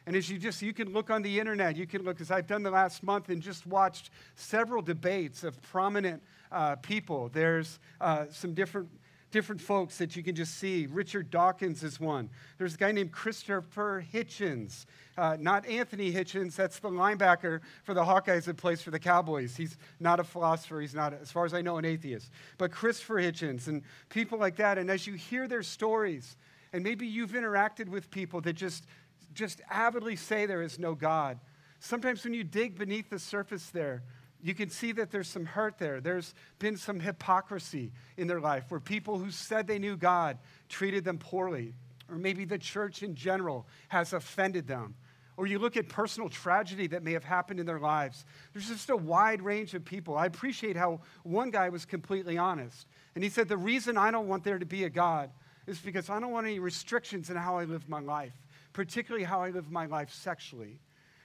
and 0.05 0.15
as 0.15 0.29
you 0.29 0.39
just, 0.39 0.61
you 0.61 0.73
can 0.73 0.91
look 0.91 1.11
on 1.11 1.21
the 1.21 1.39
internet, 1.39 1.75
you 1.75 1.85
can 1.85 2.03
look, 2.03 2.19
as 2.19 2.31
I've 2.31 2.47
done 2.47 2.63
the 2.63 2.71
last 2.71 3.03
month 3.03 3.29
and 3.29 3.41
just 3.41 3.67
watched 3.67 4.09
several 4.35 4.81
debates 4.81 5.43
of 5.43 5.61
prominent 5.61 6.23
uh, 6.51 6.77
people. 6.77 7.29
There's 7.31 7.79
uh, 8.01 8.25
some 8.31 8.53
different 8.55 8.89
different 9.31 9.61
folks 9.61 9.97
that 9.97 10.15
you 10.15 10.23
can 10.23 10.35
just 10.35 10.55
see. 10.57 10.87
Richard 10.87 11.29
Dawkins 11.29 11.83
is 11.83 11.99
one. 11.99 12.29
There's 12.57 12.75
a 12.75 12.77
guy 12.77 12.91
named 12.91 13.11
Christopher 13.11 14.05
Hitchens. 14.13 14.85
Uh, 15.17 15.37
not 15.39 15.67
Anthony 15.67 16.11
Hitchens, 16.11 16.55
that's 16.55 16.79
the 16.79 16.89
linebacker 16.89 17.59
for 17.83 17.93
the 17.93 18.03
Hawkeyes 18.03 18.45
that 18.45 18.57
plays 18.57 18.81
for 18.81 18.91
the 18.91 18.99
Cowboys. 18.99 19.55
He's 19.55 19.77
not 19.99 20.19
a 20.19 20.23
philosopher, 20.23 20.79
he's 20.81 20.95
not, 20.95 21.13
as 21.13 21.31
far 21.31 21.45
as 21.45 21.53
I 21.53 21.61
know, 21.61 21.77
an 21.77 21.85
atheist. 21.85 22.31
But 22.57 22.71
Christopher 22.71 23.15
Hitchens 23.15 23.67
and 23.67 23.83
people 24.09 24.39
like 24.39 24.55
that. 24.55 24.77
And 24.77 24.89
as 24.89 25.05
you 25.05 25.13
hear 25.13 25.47
their 25.47 25.63
stories, 25.63 26.37
and 26.73 26.83
maybe 26.83 27.05
you've 27.05 27.31
interacted 27.31 27.89
with 27.89 28.09
people 28.11 28.41
that 28.41 28.53
just, 28.53 28.85
just 29.33 29.61
avidly 29.69 30.15
say 30.15 30.45
there 30.45 30.61
is 30.61 30.79
no 30.79 30.95
God. 30.95 31.39
Sometimes 31.79 32.23
when 32.23 32.33
you 32.33 32.43
dig 32.43 32.77
beneath 32.77 33.09
the 33.09 33.19
surface 33.19 33.69
there, 33.69 34.03
you 34.41 34.53
can 34.53 34.69
see 34.69 34.91
that 34.93 35.11
there's 35.11 35.27
some 35.27 35.45
hurt 35.45 35.77
there. 35.77 35.99
There's 35.99 36.33
been 36.59 36.77
some 36.77 36.99
hypocrisy 36.99 37.91
in 38.17 38.27
their 38.27 38.39
life 38.39 38.65
where 38.69 38.79
people 38.79 39.17
who 39.17 39.31
said 39.31 39.67
they 39.67 39.79
knew 39.79 39.97
God 39.97 40.37
treated 40.69 41.03
them 41.03 41.17
poorly. 41.17 41.73
or 42.09 42.17
maybe 42.17 42.43
the 42.43 42.57
church 42.57 43.03
in 43.03 43.13
general 43.13 43.67
has 43.89 44.13
offended 44.13 44.65
them. 44.65 44.95
Or 45.37 45.45
you 45.45 45.59
look 45.59 45.77
at 45.77 45.87
personal 45.87 46.27
tragedy 46.27 46.87
that 46.87 47.03
may 47.03 47.13
have 47.13 47.23
happened 47.23 47.59
in 47.59 47.65
their 47.65 47.79
lives. 47.79 48.25
There's 48.51 48.67
just 48.67 48.89
a 48.89 48.97
wide 48.97 49.41
range 49.41 49.73
of 49.75 49.85
people. 49.85 50.17
I 50.17 50.25
appreciate 50.25 50.75
how 50.75 51.01
one 51.23 51.51
guy 51.51 51.69
was 51.69 51.85
completely 51.85 52.37
honest. 52.37 52.87
And 53.13 53.23
he 53.23 53.29
said, 53.29 53.47
The 53.47 53.57
reason 53.57 53.95
I 53.95 54.09
don't 54.11 54.27
want 54.27 54.43
there 54.43 54.57
to 54.57 54.65
be 54.65 54.85
a 54.85 54.89
God 54.89 55.29
is 55.67 55.79
because 55.79 56.09
I 56.09 56.19
don't 56.19 56.31
want 56.31 56.47
any 56.47 56.59
restrictions 56.59 57.29
in 57.29 57.37
how 57.37 57.57
I 57.57 57.65
live 57.65 57.87
my 57.87 57.99
life, 57.99 58.33
particularly 58.73 59.23
how 59.23 59.41
I 59.41 59.51
live 59.51 59.71
my 59.71 59.85
life 59.85 60.11
sexually. 60.11 60.79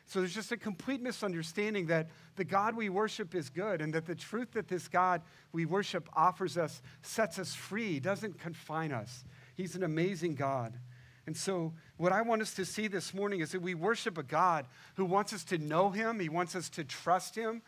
So 0.06 0.20
there's 0.20 0.34
just 0.34 0.52
a 0.52 0.56
complete 0.56 1.00
misunderstanding 1.00 1.86
that 1.86 2.08
the 2.36 2.44
God 2.44 2.76
we 2.76 2.88
worship 2.88 3.34
is 3.34 3.48
good 3.48 3.80
and 3.80 3.92
that 3.94 4.06
the 4.06 4.14
truth 4.14 4.52
that 4.52 4.68
this 4.68 4.86
God 4.86 5.22
we 5.52 5.64
worship 5.64 6.08
offers 6.14 6.58
us 6.58 6.82
sets 7.02 7.38
us 7.38 7.54
free, 7.54 8.00
doesn't 8.00 8.38
confine 8.38 8.92
us. 8.92 9.24
He's 9.54 9.76
an 9.76 9.82
amazing 9.82 10.34
God. 10.34 10.78
And 11.26 11.36
so, 11.36 11.72
what 11.96 12.12
I 12.12 12.20
want 12.22 12.42
us 12.42 12.52
to 12.54 12.66
see 12.66 12.86
this 12.86 13.14
morning 13.14 13.40
is 13.40 13.52
that 13.52 13.62
we 13.62 13.74
worship 13.74 14.18
a 14.18 14.22
God 14.22 14.66
who 14.96 15.06
wants 15.06 15.32
us 15.32 15.42
to 15.44 15.58
know 15.58 15.90
Him, 15.90 16.20
He 16.20 16.28
wants 16.28 16.54
us 16.54 16.68
to 16.70 16.84
trust 16.84 17.34
Him, 17.34 17.62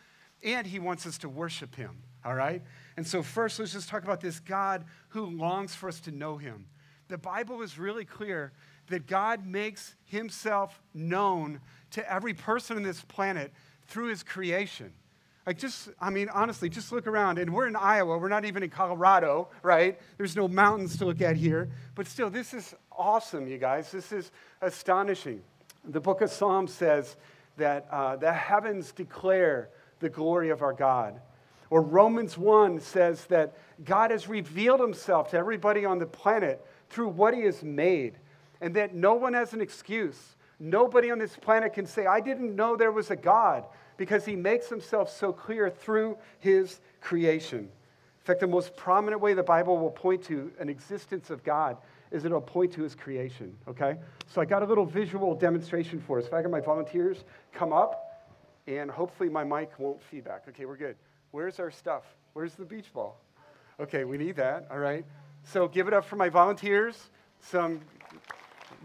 and 0.44 0.66
He 0.66 0.78
wants 0.78 1.06
us 1.06 1.16
to 1.18 1.28
worship 1.28 1.74
Him. 1.74 2.02
All 2.24 2.34
right? 2.34 2.62
And 2.98 3.06
so, 3.06 3.22
first, 3.22 3.58
let's 3.58 3.72
just 3.72 3.88
talk 3.88 4.04
about 4.04 4.20
this 4.20 4.40
God 4.40 4.84
who 5.08 5.26
longs 5.26 5.74
for 5.74 5.88
us 5.88 6.00
to 6.00 6.10
know 6.10 6.36
Him. 6.36 6.66
The 7.08 7.16
Bible 7.16 7.62
is 7.62 7.78
really 7.78 8.04
clear 8.04 8.52
that 8.88 9.06
God 9.06 9.46
makes 9.46 9.94
Himself 10.04 10.80
known 10.94 11.60
to 11.92 12.12
every 12.12 12.34
person 12.34 12.76
on 12.76 12.82
this 12.82 13.02
planet 13.02 13.52
through 13.86 14.08
His 14.08 14.22
creation. 14.22 14.92
Like, 15.46 15.58
just, 15.58 15.90
I 16.00 16.10
mean, 16.10 16.28
honestly, 16.28 16.68
just 16.68 16.90
look 16.90 17.06
around. 17.06 17.38
And 17.38 17.52
we're 17.52 17.68
in 17.68 17.76
Iowa. 17.76 18.18
We're 18.18 18.28
not 18.28 18.44
even 18.44 18.64
in 18.64 18.70
Colorado, 18.70 19.48
right? 19.62 19.98
There's 20.16 20.34
no 20.34 20.48
mountains 20.48 20.98
to 20.98 21.04
look 21.04 21.20
at 21.20 21.36
here. 21.36 21.70
But 21.94 22.08
still, 22.08 22.30
this 22.30 22.52
is 22.52 22.74
awesome, 22.90 23.46
you 23.46 23.58
guys. 23.58 23.92
This 23.92 24.10
is 24.10 24.32
astonishing. 24.60 25.42
The 25.84 26.00
book 26.00 26.20
of 26.20 26.30
Psalms 26.30 26.72
says 26.72 27.16
that 27.58 27.86
uh, 27.92 28.16
the 28.16 28.32
heavens 28.32 28.90
declare 28.90 29.70
the 30.00 30.08
glory 30.08 30.50
of 30.50 30.62
our 30.62 30.72
God. 30.72 31.20
Or 31.70 31.80
Romans 31.80 32.36
1 32.36 32.80
says 32.80 33.24
that 33.26 33.56
God 33.84 34.10
has 34.10 34.28
revealed 34.28 34.80
himself 34.80 35.30
to 35.30 35.36
everybody 35.36 35.84
on 35.84 35.98
the 35.98 36.06
planet 36.06 36.64
through 36.90 37.08
what 37.08 37.34
he 37.34 37.42
has 37.42 37.62
made, 37.62 38.18
and 38.60 38.74
that 38.76 38.94
no 38.94 39.14
one 39.14 39.34
has 39.34 39.52
an 39.52 39.60
excuse. 39.60 40.36
Nobody 40.58 41.10
on 41.10 41.18
this 41.18 41.36
planet 41.36 41.74
can 41.74 41.86
say, 41.86 42.06
I 42.06 42.20
didn't 42.20 42.54
know 42.54 42.76
there 42.76 42.92
was 42.92 43.10
a 43.10 43.16
God, 43.16 43.64
because 43.96 44.24
he 44.24 44.36
makes 44.36 44.68
himself 44.68 45.10
so 45.10 45.32
clear 45.32 45.70
through 45.70 46.18
his 46.38 46.80
creation. 47.00 47.60
In 47.60 48.24
fact, 48.24 48.40
the 48.40 48.46
most 48.46 48.76
prominent 48.76 49.22
way 49.22 49.34
the 49.34 49.42
Bible 49.42 49.78
will 49.78 49.90
point 49.90 50.22
to 50.24 50.52
an 50.58 50.68
existence 50.68 51.30
of 51.30 51.42
God 51.44 51.76
is 52.10 52.24
it'll 52.24 52.40
point 52.40 52.72
to 52.72 52.82
his 52.82 52.94
creation, 52.94 53.56
okay? 53.66 53.96
So 54.26 54.40
I 54.40 54.44
got 54.44 54.62
a 54.62 54.66
little 54.66 54.84
visual 54.84 55.34
demonstration 55.34 56.00
for 56.00 56.18
us. 56.18 56.26
If 56.26 56.34
I 56.34 56.42
get 56.42 56.50
my 56.50 56.60
volunteers 56.60 57.24
come 57.52 57.72
up, 57.72 58.02
and 58.66 58.90
hopefully 58.90 59.28
my 59.28 59.44
mic 59.44 59.70
won't 59.78 60.02
feedback. 60.02 60.44
Okay, 60.48 60.64
we're 60.64 60.76
good. 60.76 60.96
Where's 61.30 61.60
our 61.60 61.70
stuff? 61.70 62.02
Where's 62.32 62.54
the 62.54 62.64
beach 62.64 62.92
ball? 62.92 63.20
Okay, 63.78 64.04
we 64.04 64.18
need 64.18 64.36
that, 64.36 64.66
all 64.70 64.78
right? 64.78 65.04
So 65.44 65.68
give 65.68 65.86
it 65.86 65.94
up 65.94 66.04
for 66.04 66.16
my 66.16 66.28
volunteers, 66.28 67.10
some 67.40 67.80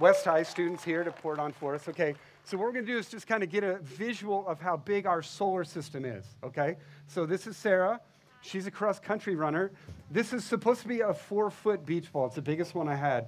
West 0.01 0.25
High 0.25 0.41
students 0.41 0.83
here 0.83 1.03
to 1.03 1.11
pour 1.11 1.35
it 1.35 1.39
on 1.39 1.53
for 1.53 1.75
us. 1.75 1.87
Okay, 1.87 2.15
so 2.43 2.57
what 2.57 2.63
we're 2.63 2.71
going 2.73 2.85
to 2.87 2.91
do 2.91 2.97
is 2.97 3.07
just 3.07 3.27
kind 3.27 3.43
of 3.43 3.49
get 3.49 3.63
a 3.63 3.77
visual 3.77 4.45
of 4.47 4.59
how 4.59 4.75
big 4.75 5.05
our 5.05 5.21
solar 5.21 5.63
system 5.63 6.03
is, 6.03 6.25
okay? 6.43 6.75
So 7.07 7.27
this 7.27 7.45
is 7.45 7.55
Sarah. 7.55 8.01
She's 8.41 8.65
a 8.65 8.71
cross 8.71 8.99
country 8.99 9.35
runner. 9.35 9.71
This 10.09 10.33
is 10.33 10.43
supposed 10.43 10.81
to 10.81 10.87
be 10.87 11.01
a 11.01 11.13
four 11.13 11.51
foot 11.51 11.85
beach 11.85 12.11
ball. 12.11 12.25
It's 12.25 12.35
the 12.35 12.41
biggest 12.41 12.73
one 12.73 12.87
I 12.89 12.95
had. 12.95 13.27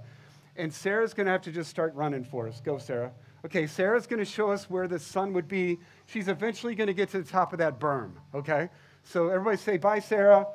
And 0.56 0.74
Sarah's 0.74 1.14
going 1.14 1.28
to 1.28 1.32
have 1.32 1.44
to 1.44 1.52
just 1.52 1.70
start 1.70 1.94
running 1.94 2.24
for 2.24 2.48
us. 2.48 2.60
Go, 2.60 2.80
Sarah. 2.80 3.12
Okay, 3.46 3.68
Sarah's 3.68 4.08
going 4.08 4.20
to 4.20 4.26
show 4.26 4.50
us 4.50 4.68
where 4.68 4.88
the 4.88 4.98
sun 4.98 5.32
would 5.34 5.48
be. 5.48 5.78
She's 6.08 6.28
eventually 6.28 6.74
going 6.74 6.88
to 6.88 6.94
get 6.94 7.10
to 7.10 7.22
the 7.22 7.30
top 7.30 7.54
of 7.54 7.60
that 7.60 7.80
berm, 7.80 8.14
okay? 8.34 8.70
So 9.04 9.30
everybody 9.30 9.58
say 9.58 9.78
bye, 9.78 10.00
Sarah. 10.00 10.48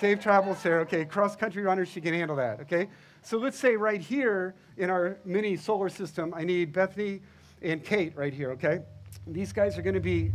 Safe 0.00 0.20
travel, 0.20 0.56
Sarah. 0.56 0.82
Okay, 0.82 1.04
cross 1.04 1.36
country 1.36 1.62
runner, 1.62 1.86
she 1.86 2.00
can 2.00 2.14
handle 2.14 2.36
that, 2.36 2.60
okay? 2.62 2.88
So 3.26 3.38
let's 3.38 3.58
say 3.58 3.74
right 3.74 4.00
here 4.00 4.54
in 4.76 4.88
our 4.88 5.18
mini 5.24 5.56
solar 5.56 5.88
system, 5.88 6.32
I 6.32 6.44
need 6.44 6.72
Bethany 6.72 7.22
and 7.60 7.82
Kate 7.82 8.16
right 8.16 8.32
here, 8.32 8.52
okay? 8.52 8.82
These 9.26 9.52
guys 9.52 9.76
are 9.76 9.82
going 9.82 9.94
to 9.94 10.00
be 10.00 10.30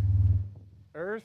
Earth. 0.93 1.23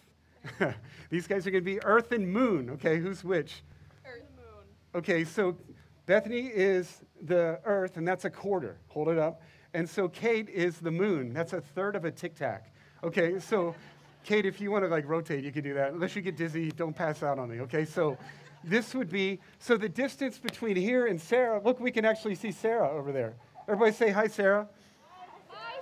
These 1.10 1.26
guys 1.26 1.44
are 1.44 1.50
going 1.50 1.64
to 1.64 1.68
be 1.68 1.82
Earth 1.82 2.12
and 2.12 2.32
Moon, 2.32 2.70
okay? 2.70 3.00
Who's 3.00 3.24
which? 3.24 3.64
Earth, 4.04 4.20
and 4.20 4.36
moon. 4.36 4.64
Okay, 4.94 5.24
so 5.24 5.56
Bethany 6.06 6.52
is 6.54 7.02
the 7.22 7.58
Earth, 7.64 7.96
and 7.96 8.06
that's 8.06 8.26
a 8.26 8.30
quarter. 8.30 8.78
Hold 8.86 9.08
it 9.08 9.18
up. 9.18 9.42
And 9.74 9.90
so 9.90 10.08
Kate 10.08 10.48
is 10.48 10.78
the 10.78 10.92
moon. 10.92 11.32
That's 11.32 11.52
a 11.52 11.60
third 11.60 11.96
of 11.96 12.04
a 12.04 12.12
tic 12.12 12.36
tac. 12.36 12.72
Okay, 13.02 13.40
so 13.40 13.74
Kate, 14.24 14.46
if 14.46 14.60
you 14.60 14.70
want 14.70 14.84
to 14.84 14.88
like 14.88 15.08
rotate, 15.08 15.42
you 15.42 15.50
can 15.50 15.64
do 15.64 15.74
that. 15.74 15.94
Unless 15.94 16.14
you 16.14 16.22
get 16.22 16.36
dizzy, 16.36 16.70
don't 16.70 16.94
pass 16.94 17.24
out 17.24 17.40
on 17.40 17.50
me. 17.50 17.58
Okay, 17.62 17.84
so 17.84 18.16
this 18.66 18.94
would 18.94 19.08
be 19.08 19.40
so 19.58 19.76
the 19.76 19.88
distance 19.88 20.38
between 20.38 20.76
here 20.76 21.06
and 21.06 21.20
Sarah. 21.20 21.60
Look, 21.64 21.80
we 21.80 21.90
can 21.90 22.04
actually 22.04 22.34
see 22.34 22.50
Sarah 22.50 22.90
over 22.90 23.12
there. 23.12 23.34
Everybody 23.68 23.92
say 23.92 24.10
hi, 24.10 24.26
Sarah. 24.26 24.68
Hi, 25.08 25.26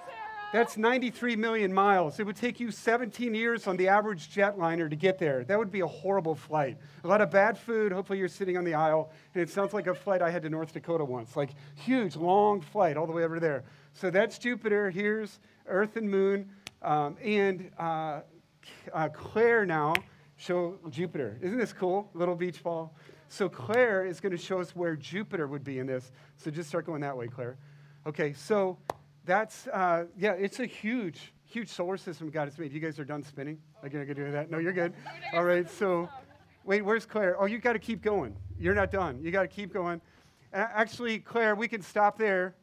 Sarah. 0.06 0.52
That's 0.52 0.76
93 0.76 1.34
million 1.36 1.72
miles. 1.72 2.20
It 2.20 2.26
would 2.26 2.36
take 2.36 2.60
you 2.60 2.70
17 2.70 3.34
years 3.34 3.66
on 3.66 3.78
the 3.78 3.88
average 3.88 4.34
jetliner 4.34 4.88
to 4.90 4.96
get 4.96 5.18
there. 5.18 5.44
That 5.44 5.58
would 5.58 5.72
be 5.72 5.80
a 5.80 5.86
horrible 5.86 6.34
flight. 6.34 6.76
A 7.02 7.08
lot 7.08 7.22
of 7.22 7.30
bad 7.30 7.58
food. 7.58 7.90
Hopefully, 7.90 8.18
you're 8.18 8.28
sitting 8.28 8.58
on 8.58 8.64
the 8.64 8.74
aisle. 8.74 9.10
And 9.34 9.42
it 9.42 9.48
sounds 9.48 9.72
like 9.72 9.86
a 9.86 9.94
flight 9.94 10.20
I 10.20 10.30
had 10.30 10.42
to 10.42 10.50
North 10.50 10.72
Dakota 10.74 11.04
once. 11.04 11.36
Like, 11.36 11.50
huge, 11.74 12.16
long 12.16 12.60
flight 12.60 12.98
all 12.98 13.06
the 13.06 13.12
way 13.12 13.24
over 13.24 13.40
there. 13.40 13.64
So 13.94 14.10
that's 14.10 14.38
Jupiter. 14.38 14.90
Here's 14.90 15.40
Earth 15.66 15.96
and 15.96 16.10
Moon. 16.10 16.50
Um, 16.82 17.16
and 17.22 17.70
uh, 17.78 18.20
uh, 18.92 19.08
Claire 19.08 19.64
now 19.64 19.94
show 20.36 20.78
Jupiter. 20.90 21.38
Isn't 21.40 21.58
this 21.58 21.72
cool? 21.72 22.10
Little 22.14 22.34
beach 22.34 22.62
ball. 22.62 22.94
So 23.28 23.48
Claire 23.48 24.06
is 24.06 24.20
going 24.20 24.32
to 24.32 24.38
show 24.38 24.60
us 24.60 24.76
where 24.76 24.96
Jupiter 24.96 25.46
would 25.46 25.64
be 25.64 25.78
in 25.78 25.86
this. 25.86 26.12
So 26.36 26.50
just 26.50 26.68
start 26.68 26.86
going 26.86 27.00
that 27.00 27.16
way, 27.16 27.26
Claire. 27.26 27.56
Okay, 28.06 28.32
so 28.32 28.78
that's, 29.24 29.66
uh, 29.68 30.04
yeah, 30.16 30.32
it's 30.32 30.60
a 30.60 30.66
huge, 30.66 31.32
huge 31.44 31.68
solar 31.68 31.96
system 31.96 32.30
God 32.30 32.44
has 32.44 32.58
made. 32.58 32.72
You 32.72 32.80
guys 32.80 32.98
are 32.98 33.04
done 33.04 33.22
spinning? 33.22 33.58
Like, 33.82 33.92
you're 33.92 34.04
going 34.04 34.16
to 34.16 34.24
do 34.26 34.32
that? 34.32 34.50
No, 34.50 34.58
you're 34.58 34.72
good. 34.72 34.92
All 35.34 35.44
right, 35.44 35.68
so, 35.70 36.08
wait, 36.64 36.82
where's 36.82 37.06
Claire? 37.06 37.40
Oh, 37.40 37.46
you 37.46 37.58
got 37.58 37.72
to 37.72 37.78
keep 37.78 38.02
going. 38.02 38.36
You're 38.58 38.74
not 38.74 38.90
done. 38.90 39.20
You 39.22 39.30
got 39.30 39.42
to 39.42 39.48
keep 39.48 39.72
going. 39.72 40.00
Actually, 40.52 41.18
Claire, 41.18 41.56
we 41.56 41.66
can 41.66 41.82
stop 41.82 42.18
there. 42.18 42.54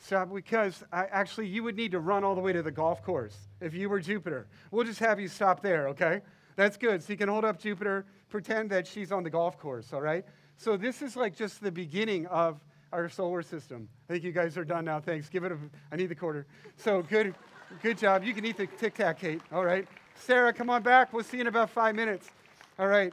Stop 0.00 0.32
because 0.32 0.84
I, 0.92 1.06
actually 1.06 1.48
you 1.48 1.62
would 1.64 1.76
need 1.76 1.90
to 1.92 2.00
run 2.00 2.24
all 2.24 2.34
the 2.34 2.40
way 2.40 2.52
to 2.52 2.62
the 2.62 2.70
golf 2.70 3.02
course 3.02 3.36
if 3.60 3.74
you 3.74 3.88
were 3.88 4.00
Jupiter. 4.00 4.48
We'll 4.70 4.84
just 4.84 5.00
have 5.00 5.20
you 5.20 5.28
stop 5.28 5.60
there, 5.62 5.88
okay? 5.88 6.22
That's 6.58 6.76
good. 6.76 7.04
So 7.04 7.12
you 7.12 7.16
can 7.16 7.28
hold 7.28 7.44
up 7.44 7.60
Jupiter, 7.60 8.04
pretend 8.28 8.70
that 8.70 8.84
she's 8.84 9.12
on 9.12 9.22
the 9.22 9.30
golf 9.30 9.60
course, 9.60 9.92
all 9.92 10.00
right? 10.00 10.24
So 10.56 10.76
this 10.76 11.02
is 11.02 11.14
like 11.14 11.36
just 11.36 11.62
the 11.62 11.70
beginning 11.70 12.26
of 12.26 12.60
our 12.92 13.08
solar 13.08 13.42
system. 13.42 13.88
I 14.08 14.14
think 14.14 14.24
you 14.24 14.32
guys 14.32 14.58
are 14.58 14.64
done 14.64 14.84
now. 14.84 14.98
Thanks. 14.98 15.28
Give 15.28 15.44
it 15.44 15.52
a. 15.52 15.58
I 15.92 15.94
need 15.94 16.08
the 16.08 16.16
quarter. 16.16 16.48
So 16.74 17.02
good, 17.02 17.36
good 17.80 17.96
job. 17.96 18.24
You 18.24 18.34
can 18.34 18.44
eat 18.44 18.56
the 18.56 18.66
Tic 18.66 18.94
Tac, 18.94 19.20
Kate. 19.20 19.40
All 19.52 19.64
right. 19.64 19.86
Sarah, 20.16 20.52
come 20.52 20.68
on 20.68 20.82
back. 20.82 21.12
We'll 21.12 21.22
see 21.22 21.36
you 21.36 21.42
in 21.42 21.46
about 21.46 21.70
five 21.70 21.94
minutes. 21.94 22.28
All 22.76 22.88
right. 22.88 23.12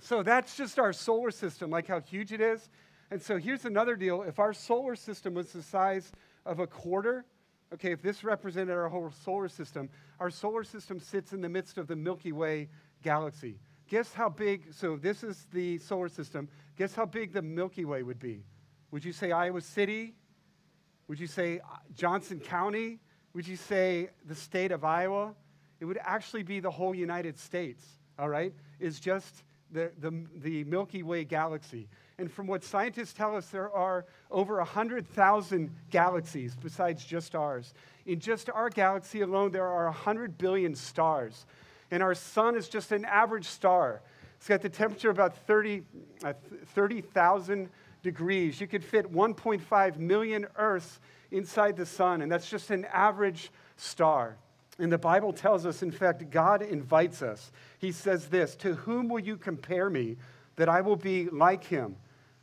So 0.00 0.22
that's 0.22 0.56
just 0.56 0.78
our 0.78 0.92
solar 0.92 1.32
system, 1.32 1.70
like 1.70 1.88
how 1.88 1.98
huge 1.98 2.32
it 2.32 2.40
is. 2.40 2.68
And 3.10 3.20
so 3.20 3.38
here's 3.38 3.64
another 3.64 3.96
deal. 3.96 4.22
If 4.22 4.38
our 4.38 4.52
solar 4.52 4.94
system 4.94 5.34
was 5.34 5.50
the 5.50 5.64
size 5.64 6.12
of 6.46 6.60
a 6.60 6.66
quarter, 6.68 7.24
okay, 7.72 7.90
if 7.90 8.02
this 8.02 8.22
represented 8.22 8.76
our 8.76 8.88
whole 8.88 9.10
solar 9.10 9.48
system, 9.48 9.88
our 10.20 10.30
solar 10.30 10.62
system 10.62 11.00
sits 11.00 11.32
in 11.32 11.40
the 11.40 11.48
midst 11.48 11.76
of 11.76 11.88
the 11.88 11.96
Milky 11.96 12.30
Way 12.30 12.68
galaxy. 13.04 13.60
Guess 13.88 14.12
how 14.12 14.28
big, 14.28 14.72
so 14.72 14.96
this 14.96 15.22
is 15.22 15.46
the 15.52 15.78
solar 15.78 16.08
system. 16.08 16.48
Guess 16.76 16.94
how 16.94 17.04
big 17.06 17.32
the 17.32 17.42
Milky 17.42 17.84
Way 17.84 18.02
would 18.02 18.18
be? 18.18 18.42
Would 18.90 19.04
you 19.04 19.12
say 19.12 19.30
Iowa 19.30 19.60
City? 19.60 20.14
Would 21.06 21.20
you 21.20 21.26
say 21.28 21.58
uh, 21.58 21.76
Johnson 21.94 22.40
County? 22.40 22.98
Would 23.34 23.46
you 23.46 23.56
say 23.56 24.08
the 24.26 24.34
state 24.34 24.72
of 24.72 24.84
Iowa? 24.84 25.34
It 25.80 25.84
would 25.84 25.98
actually 26.02 26.42
be 26.42 26.60
the 26.60 26.70
whole 26.70 26.94
United 26.94 27.38
States, 27.38 27.84
all 28.18 28.28
right? 28.28 28.54
Is 28.80 28.98
just 28.98 29.44
the, 29.70 29.92
the, 29.98 30.24
the 30.36 30.64
Milky 30.64 31.02
Way 31.02 31.24
galaxy. 31.24 31.88
And 32.18 32.32
from 32.32 32.46
what 32.46 32.64
scientists 32.64 33.12
tell 33.12 33.36
us, 33.36 33.48
there 33.48 33.70
are 33.70 34.06
over 34.30 34.56
100,000 34.58 35.70
galaxies 35.90 36.56
besides 36.56 37.04
just 37.04 37.34
ours. 37.34 37.74
In 38.06 38.20
just 38.20 38.48
our 38.48 38.70
galaxy 38.70 39.20
alone, 39.20 39.50
there 39.50 39.66
are 39.66 39.86
100 39.86 40.38
billion 40.38 40.74
stars. 40.74 41.44
And 41.94 42.02
our 42.02 42.16
sun 42.16 42.56
is 42.56 42.68
just 42.68 42.90
an 42.90 43.04
average 43.04 43.46
star. 43.46 44.02
It's 44.38 44.48
got 44.48 44.62
the 44.62 44.68
temperature 44.68 45.10
about 45.10 45.36
30 45.46 45.82
uh, 46.24 46.32
30,000 46.74 47.68
degrees. 48.02 48.60
You 48.60 48.66
could 48.66 48.82
fit 48.82 49.12
1.5 49.12 49.98
million 49.98 50.48
Earths 50.56 50.98
inside 51.30 51.76
the 51.76 51.86
sun, 51.86 52.20
and 52.20 52.32
that's 52.32 52.50
just 52.50 52.72
an 52.72 52.84
average 52.86 53.52
star. 53.76 54.36
And 54.80 54.90
the 54.90 54.98
Bible 54.98 55.32
tells 55.32 55.66
us, 55.66 55.84
in 55.84 55.92
fact, 55.92 56.28
God 56.30 56.62
invites 56.62 57.22
us. 57.22 57.52
He 57.78 57.92
says 57.92 58.26
this 58.26 58.56
To 58.56 58.74
whom 58.74 59.08
will 59.08 59.20
you 59.20 59.36
compare 59.36 59.88
me 59.88 60.16
that 60.56 60.68
I 60.68 60.80
will 60.80 60.96
be 60.96 61.28
like 61.28 61.62
him? 61.62 61.94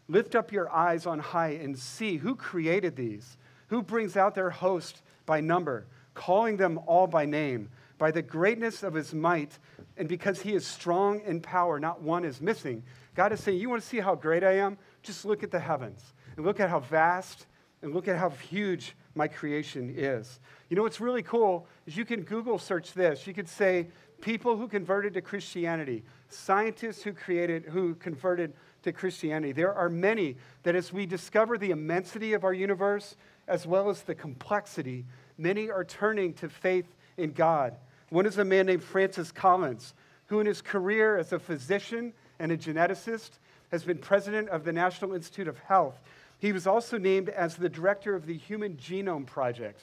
Lift 0.07 0.33
up 0.33 0.53
your 0.53 0.71
eyes 0.71 1.05
on 1.05 1.19
high 1.19 1.59
and 1.61 1.77
see 1.77 2.15
who 2.15 2.37
created 2.37 2.95
these, 2.95 3.35
who 3.67 3.81
brings 3.81 4.15
out 4.15 4.33
their 4.33 4.49
host 4.49 5.01
by 5.25 5.41
number, 5.41 5.87
calling 6.13 6.55
them 6.55 6.79
all 6.87 7.05
by 7.05 7.25
name. 7.25 7.67
By 8.01 8.09
the 8.09 8.23
greatness 8.23 8.81
of 8.81 8.95
his 8.95 9.13
might, 9.13 9.59
and 9.95 10.09
because 10.09 10.41
he 10.41 10.55
is 10.55 10.65
strong 10.65 11.21
in 11.21 11.39
power, 11.39 11.79
not 11.79 12.01
one 12.01 12.25
is 12.25 12.41
missing. 12.41 12.81
God 13.13 13.31
is 13.31 13.39
saying, 13.41 13.59
You 13.59 13.69
want 13.69 13.83
to 13.83 13.87
see 13.87 13.99
how 13.99 14.15
great 14.15 14.43
I 14.43 14.53
am? 14.53 14.79
Just 15.03 15.23
look 15.23 15.43
at 15.43 15.51
the 15.51 15.59
heavens 15.59 16.01
and 16.35 16.43
look 16.43 16.59
at 16.59 16.67
how 16.67 16.79
vast 16.79 17.45
and 17.83 17.93
look 17.93 18.07
at 18.07 18.17
how 18.17 18.31
huge 18.31 18.95
my 19.13 19.27
creation 19.27 19.93
is. 19.95 20.39
You 20.67 20.77
know 20.77 20.81
what's 20.81 20.99
really 20.99 21.21
cool 21.21 21.67
is 21.85 21.95
you 21.95 22.03
can 22.03 22.23
Google 22.23 22.57
search 22.57 22.93
this. 22.93 23.27
You 23.27 23.35
could 23.35 23.47
say 23.47 23.89
people 24.19 24.57
who 24.57 24.67
converted 24.67 25.13
to 25.13 25.21
Christianity, 25.21 26.03
scientists 26.27 27.03
who 27.03 27.13
created 27.13 27.65
who 27.65 27.93
converted 27.93 28.53
to 28.81 28.91
Christianity. 28.91 29.51
There 29.51 29.75
are 29.75 29.89
many 29.89 30.37
that 30.63 30.73
as 30.73 30.91
we 30.91 31.05
discover 31.05 31.55
the 31.55 31.69
immensity 31.69 32.33
of 32.33 32.45
our 32.45 32.53
universe 32.53 33.15
as 33.47 33.67
well 33.67 33.91
as 33.91 34.01
the 34.01 34.15
complexity, 34.15 35.05
many 35.37 35.69
are 35.69 35.83
turning 35.83 36.33
to 36.33 36.49
faith 36.49 36.95
in 37.15 37.33
God. 37.33 37.77
One 38.11 38.25
is 38.25 38.37
a 38.37 38.43
man 38.43 38.65
named 38.65 38.83
Francis 38.83 39.31
Collins, 39.31 39.93
who 40.25 40.41
in 40.41 40.45
his 40.45 40.61
career 40.61 41.17
as 41.17 41.31
a 41.31 41.39
physician 41.39 42.11
and 42.39 42.51
a 42.51 42.57
geneticist 42.57 43.39
has 43.71 43.85
been 43.85 43.99
president 43.99 44.49
of 44.49 44.65
the 44.65 44.73
National 44.73 45.13
Institute 45.13 45.47
of 45.47 45.57
Health. 45.59 45.97
He 46.37 46.51
was 46.51 46.67
also 46.67 46.97
named 46.97 47.29
as 47.29 47.55
the 47.55 47.69
director 47.69 48.13
of 48.13 48.25
the 48.25 48.35
Human 48.35 48.75
Genome 48.75 49.25
Project. 49.25 49.79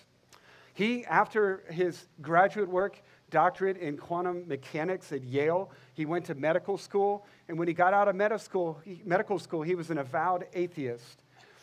He, 0.75 1.07
after 1.07 1.62
his 1.71 2.07
graduate 2.21 2.69
work, 2.69 3.01
doctorate 3.31 3.79
in 3.79 3.97
quantum 3.97 4.47
mechanics 4.47 5.11
at 5.11 5.25
Yale, 5.25 5.71
he 5.95 6.05
went 6.05 6.27
to 6.27 6.35
medical 6.35 6.77
school. 6.77 7.25
And 7.49 7.59
when 7.59 7.67
he 7.67 7.73
got 7.73 7.95
out 7.95 8.09
of 8.09 8.14
medical 8.14 8.45
school, 8.45 8.79
he, 8.85 9.01
medical 9.07 9.38
school, 9.38 9.62
he 9.62 9.75
was 9.75 9.88
an 9.88 9.97
avowed 9.97 10.45
atheist. 10.53 11.23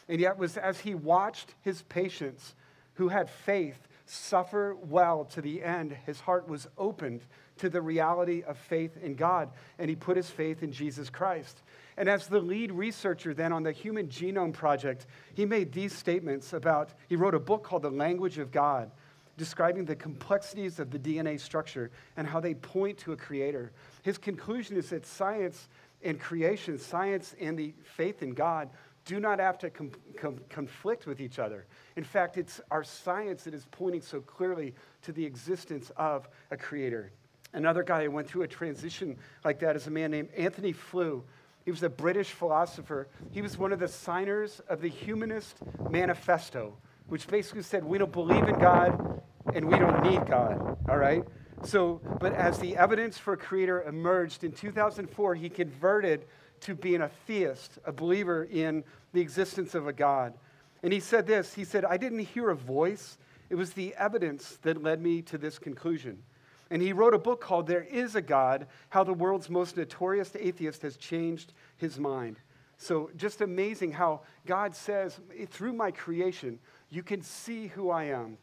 And 0.10 0.19
yet, 0.19 0.39
was 0.39 0.58
as 0.58 0.80
he 0.80 0.95
watched 0.95 1.54
his 1.62 1.84
patients 1.84 2.56
who 2.95 3.10
had 3.10 3.30
faith 3.30 3.88
suffer 4.06 4.76
well 4.76 5.26
to 5.26 5.41
the 5.41 5.63
end, 5.63 5.96
his 6.06 6.20
heart 6.20 6.48
was 6.48 6.68
opened 6.78 7.22
to 7.58 7.70
the 7.70 7.82
reality 7.82 8.44
of 8.44 8.58
faith 8.58 8.98
in 9.02 9.15
God, 9.15 9.50
and 9.80 9.89
he 9.89 9.96
put 9.96 10.18
his 10.18 10.30
faith 10.30 10.62
in 10.62 10.72
Jesus 10.72 11.10
Christ. 11.10 11.62
And 11.98 12.10
as 12.10 12.28
the 12.28 12.39
lead 12.39 12.72
researcher 12.72 13.34
then 13.34 13.54
on 13.54 13.63
the 13.63 13.72
Human 13.72 14.08
Genome 14.08 14.54
Project, 14.54 15.08
he 15.34 15.46
made 15.46 15.72
these 15.72 15.94
statements 15.94 16.54
about, 16.54 16.91
he 17.08 17.15
wrote 17.15 17.36
a 17.36 17.39
book 17.39 17.63
called 17.63 17.84
The 17.84 17.89
Language 17.89 18.38
of 18.38 18.52
God, 18.52 18.91
describing 19.38 19.86
the 19.86 19.96
complexities 19.96 20.80
of 20.80 20.91
the 20.91 21.00
DNA 21.00 21.39
structure 21.39 21.91
and 22.18 22.28
how 22.28 22.39
they 22.39 22.54
point 22.54 22.98
to 23.00 23.13
a 23.13 23.18
creator. 23.18 23.72
His 24.04 24.18
conclusion 24.18 24.78
is 24.78 24.89
that 24.89 25.06
science 25.06 25.70
and 26.04 26.20
creation, 26.20 26.78
science 26.78 27.36
and 27.39 27.58
the 27.58 27.74
faith 27.84 28.22
in 28.22 28.34
God, 28.34 28.70
do 29.06 29.20
not 29.20 29.39
have 29.39 29.58
to 29.60 29.70
com- 29.70 29.91
com- 30.18 30.41
conflict 30.50 31.06
with 31.06 31.22
each 31.22 31.39
other. 31.39 31.65
In 31.96 32.04
fact, 32.04 32.38
it's 32.38 32.60
our 32.72 32.84
science 32.84 33.44
that 33.44 33.54
is 33.54 33.65
pointing 33.72 34.02
so 34.02 34.20
clearly 34.20 34.74
to 35.04 35.12
the 35.12 35.24
existence 35.24 35.91
of 35.96 36.28
a 36.52 36.58
creator. 36.58 37.12
Another 37.54 37.84
guy 37.84 38.04
who 38.04 38.12
went 38.12 38.28
through 38.28 38.41
a 38.41 38.48
transition 38.48 39.15
like 39.46 39.60
that 39.60 39.76
is 39.76 39.88
a 39.88 39.91
man 39.91 40.12
named 40.12 40.30
Antony 40.36 40.74
Flew. 40.74 41.24
He 41.63 41.72
was 41.72 41.84
a 41.84 41.89
British 41.89 42.32
philosopher. 42.32 43.08
He 43.32 43.41
was 43.41 43.58
one 43.58 43.72
of 43.72 43.80
the 43.80 43.88
signers 43.88 44.62
of 44.68 44.82
the 44.82 44.89
Humanist 44.89 45.58
Manifesto, 45.89 46.76
which 47.08 47.28
basically 47.28 47.63
said 47.63 47.84
we 47.84 47.98
don't 47.98 48.12
believe 48.12 48.48
in 48.48 48.60
God 48.60 49.22
and 49.54 49.65
we 49.65 49.78
don't 49.78 50.04
need 50.04 50.26
God, 50.28 50.78
all 50.89 50.98
right? 50.98 51.24
So, 51.63 52.02
but 52.20 52.34
as 52.34 52.60
the 52.60 52.76
evidence 52.76 53.18
for 53.18 53.34
a 53.34 53.38
creator 53.38 53.84
emerged 53.84 54.44
in 54.44 54.52
2004, 54.52 55.36
he 55.36 55.50
converted 55.50 56.26
to 56.65 56.73
being 56.73 57.01
a 57.01 57.12
theist, 57.28 57.78
a 57.86 57.91
believer 57.91 58.43
in 58.43 58.84
the 59.13 59.21
existence 59.21 59.75
of 59.75 59.88
a 59.88 59.93
God. 59.93 60.34
And 60.82 60.91
he 60.91 60.99
said 60.99 61.28
this 61.28 61.54
He 61.54 61.63
said, 61.63 61.86
I 61.86 61.97
didn't 61.97 62.19
hear 62.19 62.49
a 62.49 62.56
voice, 62.56 63.17
it 63.49 63.56
was 63.56 63.73
the 63.73 63.93
evidence 63.95 64.58
that 64.63 64.82
led 64.82 65.01
me 65.01 65.21
to 65.23 65.38
this 65.38 65.60
conclusion. 65.60 66.23
And 66.71 66.82
he 66.82 66.93
wrote 66.93 67.13
a 67.13 67.19
book 67.19 67.41
called 67.41 67.67
There 67.67 67.84
Is 67.84 68.15
a 68.15 68.21
God 68.21 68.65
How 68.89 69.04
the 69.04 69.13
World's 69.13 69.49
Most 69.49 69.78
Notorious 69.78 70.36
Atheist 70.38 70.82
Has 70.82 70.97
Changed 70.97 71.54
His 71.78 71.99
Mind. 71.99 72.38
So, 72.78 73.12
just 73.15 73.41
amazing 73.41 73.91
how 73.91 74.21
God 74.45 74.75
says, 74.75 75.19
through 75.49 75.73
my 75.73 75.91
creation, 75.91 76.60
you 76.89 77.04
can 77.04 77.21
see 77.21 77.67
who 77.67 77.89
I 77.91 78.06
am. 78.06 78.38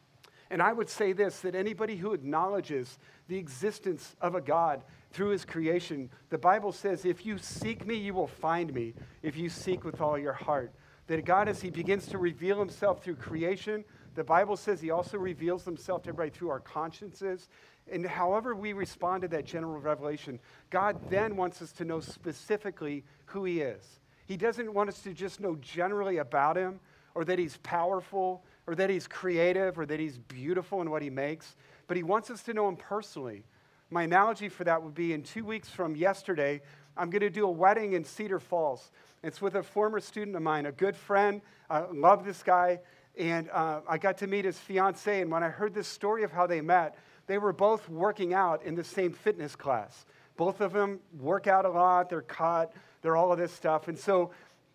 And 0.49 0.63
I 0.63 0.73
would 0.73 0.89
say 0.89 1.13
this 1.13 1.41
that 1.41 1.55
anybody 1.55 1.97
who 1.97 2.13
acknowledges 2.13 2.99
the 3.27 3.37
existence 3.37 4.15
of 4.21 4.35
a 4.37 4.41
God 4.41 4.85
through 5.13 5.31
his 5.31 5.45
creation, 5.45 6.11
the 6.31 6.39
Bible 6.39 6.73
says, 6.73 7.05
if 7.05 7.25
you 7.27 7.39
seek 7.39 7.87
me, 7.87 7.97
you 7.97 8.15
will 8.15 8.27
find 8.27 8.73
me, 8.73 8.95
if 9.23 9.37
you 9.37 9.49
seek 9.49 9.85
with 9.85 10.01
all 10.01 10.19
your 10.19 10.33
heart. 10.33 10.73
That 11.07 11.25
God, 11.25 11.49
as 11.49 11.61
he 11.61 11.71
begins 11.71 12.07
to 12.07 12.19
reveal 12.19 12.59
himself 12.59 13.03
through 13.03 13.17
creation, 13.17 13.85
the 14.15 14.25
Bible 14.25 14.57
says 14.57 14.81
he 14.81 14.91
also 14.91 15.19
reveals 15.19 15.65
himself 15.65 16.03
to 16.03 16.11
everybody 16.11 16.31
through 16.31 16.51
our 16.51 16.61
consciences. 16.61 17.49
And 17.91 18.07
however 18.07 18.55
we 18.55 18.73
respond 18.73 19.23
to 19.23 19.29
that 19.29 19.45
general 19.45 19.81
revelation, 19.81 20.39
God 20.71 20.99
then 21.11 21.37
wants 21.37 21.61
us 21.61 21.73
to 21.73 21.85
know 21.85 22.01
specifically 22.01 23.05
who 23.27 23.45
he 23.45 23.61
is. 23.61 24.01
He 24.27 24.37
doesn't 24.37 24.73
want 24.73 24.89
us 24.89 25.03
to 25.03 25.13
just 25.13 25.41
know 25.41 25.57
generally 25.57 26.19
about 26.19 26.57
him 26.57 26.81
or 27.15 27.25
that 27.25 27.39
he's 27.39 27.59
powerful 27.59 28.45
or 28.67 28.75
that 28.77 28.89
he's 28.89 29.09
creative 29.09 29.79
or 29.79 29.87
that 29.87 30.01
he's 30.01 30.19
beautiful 30.19 30.81
in 30.81 30.91
what 30.91 31.03
he 31.03 31.11
makes, 31.11 31.57
but 31.87 31.97
he 31.97 32.03
wants 32.03 32.31
us 32.31 32.43
to 32.45 32.55
know 32.55 32.69
him 32.69 32.77
personally. 32.77 33.45
My 33.93 34.05
analogy 34.05 34.49
for 34.49 34.65
that 34.65 34.83
would 34.83 34.95
be 34.95 35.13
in 35.13 35.23
two 35.23 35.45
weeks 35.45 35.69
from 35.69 35.95
yesterday, 35.95 36.63
I'm 36.97 37.11
going 37.11 37.21
to 37.21 37.29
do 37.29 37.45
a 37.45 37.51
wedding 37.51 37.93
in 37.93 38.05
Cedar 38.05 38.39
Falls. 38.41 38.91
It's 39.23 39.43
with 39.43 39.55
a 39.57 39.63
former 39.63 40.01
student 40.01 40.35
of 40.35 40.41
mine, 40.41 40.65
a 40.65 40.73
good 40.73 40.97
friend. 40.97 41.43
I 41.69 41.81
love 41.93 42.25
this 42.25 42.43
guy. 42.43 42.81
And 43.19 43.51
uh, 43.51 43.83
I 43.87 43.99
got 43.99 44.17
to 44.19 44.27
meet 44.27 44.47
his 44.47 44.59
fiance. 44.59 45.21
And 45.21 45.31
when 45.31 45.43
I 45.43 45.51
heard 45.51 45.75
this 45.75 45.87
story 45.89 46.23
of 46.23 46.33
how 46.33 46.47
they 46.47 46.63
met, 46.63 46.97
they 47.27 47.37
were 47.37 47.53
both 47.53 47.87
working 47.91 48.33
out 48.33 48.63
in 48.63 48.75
the 48.75 48.83
same 48.83 49.13
fitness 49.13 49.55
class. 49.55 50.07
Both 50.39 50.63
of 50.63 50.73
them 50.73 50.99
work 51.21 51.47
out 51.47 51.67
a 51.67 51.71
lot, 51.71 52.09
they're 52.09 52.23
caught, 52.23 52.73
they're 53.03 53.17
all 53.17 53.31
of 53.31 53.39
this 53.39 53.53
stuff. 53.53 53.89
And 53.89 53.99
so 53.99 54.31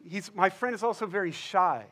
he's, 0.07 0.31
my 0.35 0.51
friend 0.51 0.75
is 0.75 0.83
also 0.83 1.07
very 1.07 1.31
shy. 1.31 1.87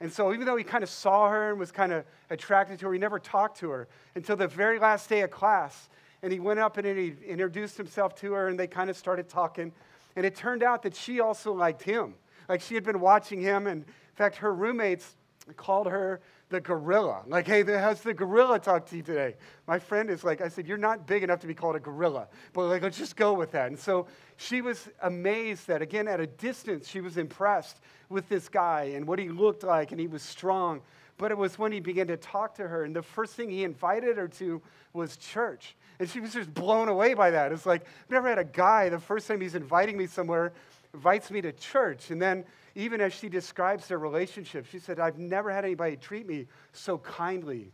And 0.00 0.10
so, 0.10 0.32
even 0.32 0.46
though 0.46 0.56
he 0.56 0.64
kind 0.64 0.82
of 0.82 0.88
saw 0.88 1.28
her 1.28 1.50
and 1.50 1.58
was 1.58 1.70
kind 1.70 1.92
of 1.92 2.06
attracted 2.30 2.78
to 2.78 2.86
her, 2.86 2.92
he 2.94 2.98
never 2.98 3.18
talked 3.18 3.58
to 3.58 3.68
her 3.68 3.86
until 4.14 4.34
the 4.34 4.48
very 4.48 4.78
last 4.78 5.10
day 5.10 5.20
of 5.20 5.30
class. 5.30 5.90
And 6.22 6.32
he 6.32 6.40
went 6.40 6.60
up 6.60 6.76
and 6.76 6.86
he 6.86 7.14
introduced 7.26 7.76
himself 7.76 8.14
to 8.16 8.32
her, 8.32 8.48
and 8.48 8.58
they 8.58 8.66
kind 8.66 8.90
of 8.90 8.96
started 8.96 9.28
talking. 9.28 9.72
And 10.16 10.26
it 10.26 10.34
turned 10.34 10.62
out 10.62 10.82
that 10.82 10.94
she 10.94 11.20
also 11.20 11.52
liked 11.52 11.82
him. 11.82 12.14
Like 12.48 12.60
she 12.60 12.74
had 12.74 12.84
been 12.84 13.00
watching 13.00 13.40
him. 13.40 13.66
And 13.66 13.84
in 13.84 14.16
fact, 14.16 14.36
her 14.36 14.52
roommates 14.54 15.16
called 15.56 15.86
her 15.86 16.20
the 16.50 16.60
gorilla. 16.60 17.22
Like, 17.26 17.46
hey, 17.46 17.62
how's 17.62 18.02
the 18.02 18.12
gorilla 18.12 18.58
talk 18.58 18.86
to 18.86 18.96
you 18.96 19.02
today? 19.02 19.36
My 19.66 19.78
friend 19.78 20.10
is 20.10 20.24
like, 20.24 20.40
I 20.40 20.48
said, 20.48 20.66
you're 20.66 20.76
not 20.76 21.06
big 21.06 21.22
enough 21.22 21.40
to 21.40 21.46
be 21.46 21.54
called 21.54 21.76
a 21.76 21.80
gorilla, 21.80 22.28
but 22.52 22.66
like, 22.66 22.82
let's 22.82 22.98
just 22.98 23.16
go 23.16 23.32
with 23.32 23.52
that. 23.52 23.68
And 23.68 23.78
so 23.78 24.06
she 24.36 24.60
was 24.60 24.88
amazed 25.02 25.68
that, 25.68 25.80
again, 25.80 26.08
at 26.08 26.20
a 26.20 26.26
distance, 26.26 26.88
she 26.88 27.00
was 27.00 27.16
impressed 27.16 27.80
with 28.08 28.28
this 28.28 28.48
guy 28.48 28.92
and 28.94 29.06
what 29.06 29.18
he 29.18 29.28
looked 29.28 29.62
like, 29.62 29.92
and 29.92 30.00
he 30.00 30.08
was 30.08 30.22
strong. 30.22 30.82
But 31.18 31.30
it 31.30 31.38
was 31.38 31.58
when 31.58 31.70
he 31.70 31.80
began 31.80 32.08
to 32.08 32.16
talk 32.16 32.56
to 32.56 32.66
her, 32.66 32.82
and 32.82 32.96
the 32.96 33.02
first 33.02 33.34
thing 33.34 33.50
he 33.50 33.62
invited 33.62 34.16
her 34.16 34.26
to 34.28 34.60
was 34.92 35.16
church. 35.16 35.76
And 36.00 36.08
she 36.08 36.18
was 36.18 36.32
just 36.32 36.52
blown 36.52 36.88
away 36.88 37.12
by 37.12 37.30
that. 37.30 37.52
It's 37.52 37.66
like, 37.66 37.82
I've 37.82 38.10
never 38.10 38.28
had 38.28 38.38
a 38.38 38.44
guy, 38.44 38.88
the 38.88 38.98
first 38.98 39.28
time 39.28 39.40
he's 39.40 39.54
inviting 39.54 39.98
me 39.98 40.06
somewhere, 40.06 40.52
invites 40.94 41.30
me 41.30 41.42
to 41.42 41.52
church. 41.52 42.10
And 42.10 42.20
then, 42.20 42.44
even 42.74 43.02
as 43.02 43.12
she 43.12 43.28
describes 43.28 43.86
their 43.86 43.98
relationship, 43.98 44.66
she 44.66 44.78
said, 44.78 44.98
I've 44.98 45.18
never 45.18 45.50
had 45.50 45.64
anybody 45.64 45.96
treat 45.96 46.26
me 46.26 46.46
so 46.72 46.96
kindly 46.98 47.70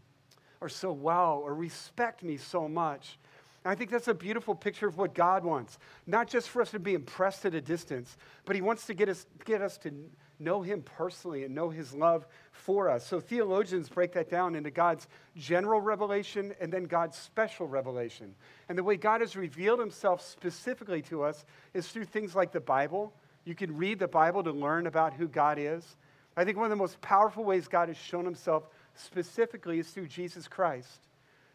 or 0.61 0.69
so 0.69 0.93
well 0.93 1.41
or 1.45 1.55
respect 1.55 2.25
me 2.25 2.37
so 2.37 2.69
much. 2.69 3.17
And 3.65 3.71
I 3.71 3.77
think 3.77 3.91
that's 3.91 4.09
a 4.09 4.15
beautiful 4.15 4.57
picture 4.57 4.89
of 4.89 4.99
what 4.99 5.15
God 5.15 5.45
wants. 5.45 5.79
Not 6.07 6.29
just 6.29 6.49
for 6.49 6.61
us 6.61 6.73
to 6.73 6.81
be 6.81 6.95
impressed 6.95 7.45
at 7.47 7.55
a 7.55 7.61
distance, 7.61 8.17
but 8.45 8.57
He 8.57 8.63
wants 8.63 8.87
to 8.87 8.95
get 8.95 9.09
us, 9.09 9.27
get 9.45 9.63
us 9.63 9.79
to 9.79 9.93
know 10.39 10.63
Him 10.63 10.83
personally 10.83 11.45
and 11.45 11.55
know 11.55 11.71
His 11.71 11.95
love 11.95 12.27
for 12.53 12.89
us. 12.89 13.07
So 13.07 13.21
theologians 13.21 13.89
break 13.89 14.13
that 14.13 14.31
down 14.31 14.55
into 14.55 14.71
God's 14.71 15.07
general 15.37 15.81
revelation 15.81 16.55
and 16.61 16.73
then 16.73 16.85
God's 16.85 17.17
special 17.17 17.67
revelation. 17.67 18.35
And 18.69 18.77
the 18.77 18.85
way 18.85 18.97
God 18.97 19.21
has 19.21 19.37
revealed 19.37 19.81
Himself 19.81 20.21
specifically 20.21 21.03
to 21.03 21.23
us 21.23 21.45
is 21.75 21.89
through 21.89 22.07
things 22.07 22.35
like 22.35 22.53
the 22.53 22.61
Bible. 22.61 23.13
You 23.45 23.55
can 23.55 23.77
read 23.77 23.99
the 23.99 24.09
Bible 24.09 24.43
to 24.45 24.53
learn 24.53 24.87
about 24.87 25.15
who 25.15 25.29
God 25.29 25.59
is. 25.59 25.97
I 26.37 26.45
think 26.45 26.57
one 26.57 26.67
of 26.67 26.71
the 26.71 26.77
most 26.77 27.01
powerful 27.01 27.45
ways 27.45 27.69
God 27.69 27.89
has 27.89 27.97
shown 27.97 28.25
Himself 28.25 28.69
specifically 28.95 29.79
is 29.79 29.89
through 29.89 30.09
Jesus 30.09 30.49
Christ. 30.49 31.07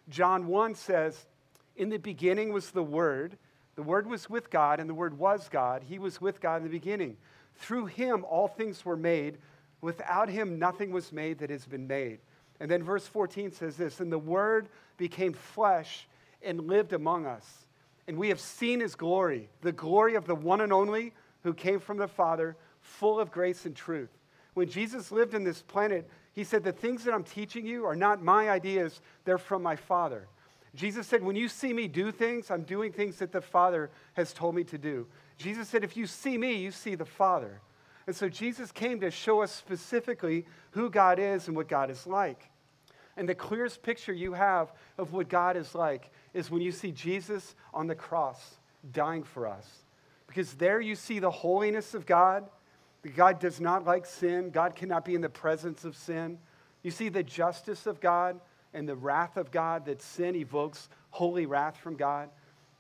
John 0.09 0.47
1 0.47 0.75
says, 0.75 1.25
In 1.75 1.89
the 1.89 1.97
beginning 1.97 2.51
was 2.51 2.71
the 2.71 2.83
Word. 2.83 3.37
The 3.75 3.83
Word 3.83 4.07
was 4.07 4.29
with 4.29 4.49
God, 4.49 4.79
and 4.79 4.89
the 4.89 4.93
Word 4.93 5.17
was 5.17 5.47
God. 5.49 5.83
He 5.87 5.99
was 5.99 6.19
with 6.19 6.41
God 6.41 6.57
in 6.57 6.63
the 6.63 6.69
beginning. 6.69 7.17
Through 7.55 7.87
him, 7.87 8.25
all 8.25 8.47
things 8.47 8.85
were 8.85 8.97
made. 8.97 9.37
Without 9.81 10.29
him, 10.29 10.59
nothing 10.59 10.91
was 10.91 11.11
made 11.11 11.39
that 11.39 11.49
has 11.49 11.65
been 11.65 11.87
made. 11.87 12.19
And 12.59 12.69
then 12.69 12.83
verse 12.83 13.07
14 13.07 13.51
says 13.51 13.77
this 13.77 13.99
And 13.99 14.11
the 14.11 14.19
Word 14.19 14.69
became 14.97 15.33
flesh 15.33 16.07
and 16.43 16.67
lived 16.67 16.93
among 16.93 17.25
us. 17.25 17.65
And 18.07 18.17
we 18.17 18.29
have 18.29 18.39
seen 18.39 18.79
his 18.79 18.95
glory, 18.95 19.49
the 19.61 19.71
glory 19.71 20.15
of 20.15 20.25
the 20.25 20.35
one 20.35 20.61
and 20.61 20.73
only 20.73 21.13
who 21.43 21.53
came 21.53 21.79
from 21.79 21.97
the 21.97 22.07
Father, 22.07 22.55
full 22.81 23.19
of 23.19 23.31
grace 23.31 23.65
and 23.65 23.75
truth. 23.75 24.09
When 24.53 24.67
Jesus 24.67 25.11
lived 25.11 25.33
in 25.33 25.43
this 25.43 25.61
planet, 25.61 26.09
he 26.33 26.43
said, 26.43 26.63
The 26.63 26.71
things 26.71 27.03
that 27.03 27.13
I'm 27.13 27.23
teaching 27.23 27.65
you 27.65 27.85
are 27.85 27.95
not 27.95 28.23
my 28.23 28.49
ideas, 28.49 29.01
they're 29.25 29.37
from 29.37 29.63
my 29.63 29.75
Father. 29.75 30.27
Jesus 30.75 31.07
said, 31.07 31.23
When 31.23 31.35
you 31.35 31.47
see 31.47 31.73
me 31.73 31.87
do 31.87 32.11
things, 32.11 32.51
I'm 32.51 32.63
doing 32.63 32.91
things 32.91 33.17
that 33.17 33.31
the 33.31 33.41
Father 33.41 33.89
has 34.13 34.33
told 34.33 34.55
me 34.55 34.63
to 34.65 34.77
do. 34.77 35.07
Jesus 35.37 35.69
said, 35.69 35.83
If 35.83 35.97
you 35.97 36.05
see 36.05 36.37
me, 36.37 36.55
you 36.55 36.71
see 36.71 36.95
the 36.95 37.05
Father. 37.05 37.61
And 38.07 38.15
so 38.15 38.29
Jesus 38.29 38.71
came 38.71 38.99
to 39.01 39.11
show 39.11 39.41
us 39.41 39.51
specifically 39.51 40.45
who 40.71 40.89
God 40.89 41.19
is 41.19 41.47
and 41.47 41.55
what 41.55 41.67
God 41.67 41.89
is 41.89 42.07
like. 42.07 42.49
And 43.17 43.27
the 43.27 43.35
clearest 43.35 43.83
picture 43.83 44.13
you 44.13 44.33
have 44.33 44.71
of 44.97 45.13
what 45.13 45.29
God 45.29 45.57
is 45.57 45.75
like 45.75 46.09
is 46.33 46.49
when 46.49 46.61
you 46.61 46.71
see 46.71 46.91
Jesus 46.91 47.55
on 47.73 47.87
the 47.87 47.95
cross 47.95 48.59
dying 48.91 49.23
for 49.23 49.47
us. 49.47 49.67
Because 50.27 50.53
there 50.53 50.79
you 50.79 50.95
see 50.95 51.19
the 51.19 51.29
holiness 51.29 51.93
of 51.93 52.05
God. 52.05 52.49
God 53.15 53.39
does 53.39 53.59
not 53.59 53.83
like 53.83 54.05
sin, 54.05 54.49
God 54.51 54.75
cannot 54.75 55.05
be 55.05 55.15
in 55.15 55.21
the 55.21 55.29
presence 55.29 55.85
of 55.85 55.95
sin. 55.95 56.37
You 56.83 56.91
see 56.91 57.09
the 57.09 57.23
justice 57.23 57.85
of 57.85 57.99
God 57.99 58.39
and 58.73 58.87
the 58.87 58.95
wrath 58.95 59.37
of 59.37 59.51
God, 59.51 59.85
that 59.85 60.01
sin 60.01 60.35
evokes 60.35 60.87
holy 61.09 61.45
wrath 61.45 61.77
from 61.77 61.95
God. 61.95 62.29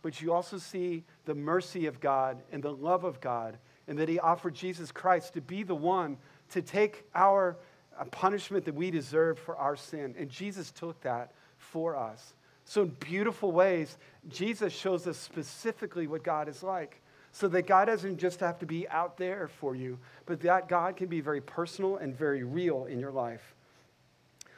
But 0.01 0.21
you 0.21 0.33
also 0.33 0.57
see 0.57 1.03
the 1.25 1.35
mercy 1.35 1.85
of 1.85 1.99
God 1.99 2.41
and 2.51 2.63
the 2.63 2.73
love 2.73 3.03
of 3.03 3.21
God, 3.21 3.57
and 3.87 3.97
that 3.99 4.09
He 4.09 4.19
offered 4.19 4.55
Jesus 4.55 4.91
Christ 4.91 5.33
to 5.33 5.41
be 5.41 5.63
the 5.63 5.75
one 5.75 6.17
to 6.51 6.61
take 6.61 7.05
our 7.13 7.57
uh, 7.99 8.05
punishment 8.05 8.65
that 8.65 8.75
we 8.75 8.91
deserve 8.91 9.37
for 9.37 9.55
our 9.57 9.75
sin. 9.75 10.15
And 10.17 10.29
Jesus 10.29 10.71
took 10.71 10.99
that 11.01 11.31
for 11.57 11.95
us. 11.95 12.33
So, 12.65 12.83
in 12.83 12.89
beautiful 12.99 13.51
ways, 13.51 13.97
Jesus 14.29 14.73
shows 14.73 15.07
us 15.07 15.17
specifically 15.17 16.07
what 16.07 16.23
God 16.23 16.47
is 16.47 16.63
like. 16.63 17.01
So 17.33 17.47
that 17.49 17.65
God 17.65 17.85
doesn't 17.85 18.17
just 18.17 18.41
have 18.41 18.59
to 18.59 18.65
be 18.65 18.89
out 18.89 19.15
there 19.15 19.47
for 19.47 19.73
you, 19.73 19.99
but 20.25 20.41
that 20.41 20.67
God 20.67 20.97
can 20.97 21.07
be 21.07 21.21
very 21.21 21.39
personal 21.39 21.95
and 21.95 22.13
very 22.13 22.43
real 22.43 22.85
in 22.85 22.99
your 22.99 23.11
life. 23.11 23.55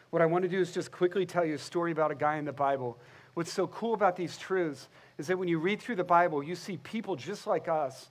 What 0.10 0.22
I 0.22 0.26
want 0.26 0.44
to 0.44 0.50
do 0.50 0.60
is 0.60 0.72
just 0.72 0.92
quickly 0.92 1.26
tell 1.26 1.46
you 1.46 1.56
a 1.56 1.60
story 1.60 1.92
about 1.92 2.12
a 2.12 2.16
guy 2.16 2.38
in 2.38 2.46
the 2.46 2.54
Bible. 2.54 3.00
What's 3.34 3.52
so 3.52 3.68
cool 3.68 3.94
about 3.94 4.16
these 4.16 4.38
truths 4.38 4.88
is 5.18 5.28
that 5.28 5.40
when 5.40 5.48
you 5.48 5.60
read 5.60 5.82
through 5.82 5.96
the 5.96 6.04
Bible, 6.04 6.44
you 6.44 6.56
see 6.56 6.78
people 6.78 7.16
just 7.16 7.48
like 7.48 7.68
us 7.68 8.10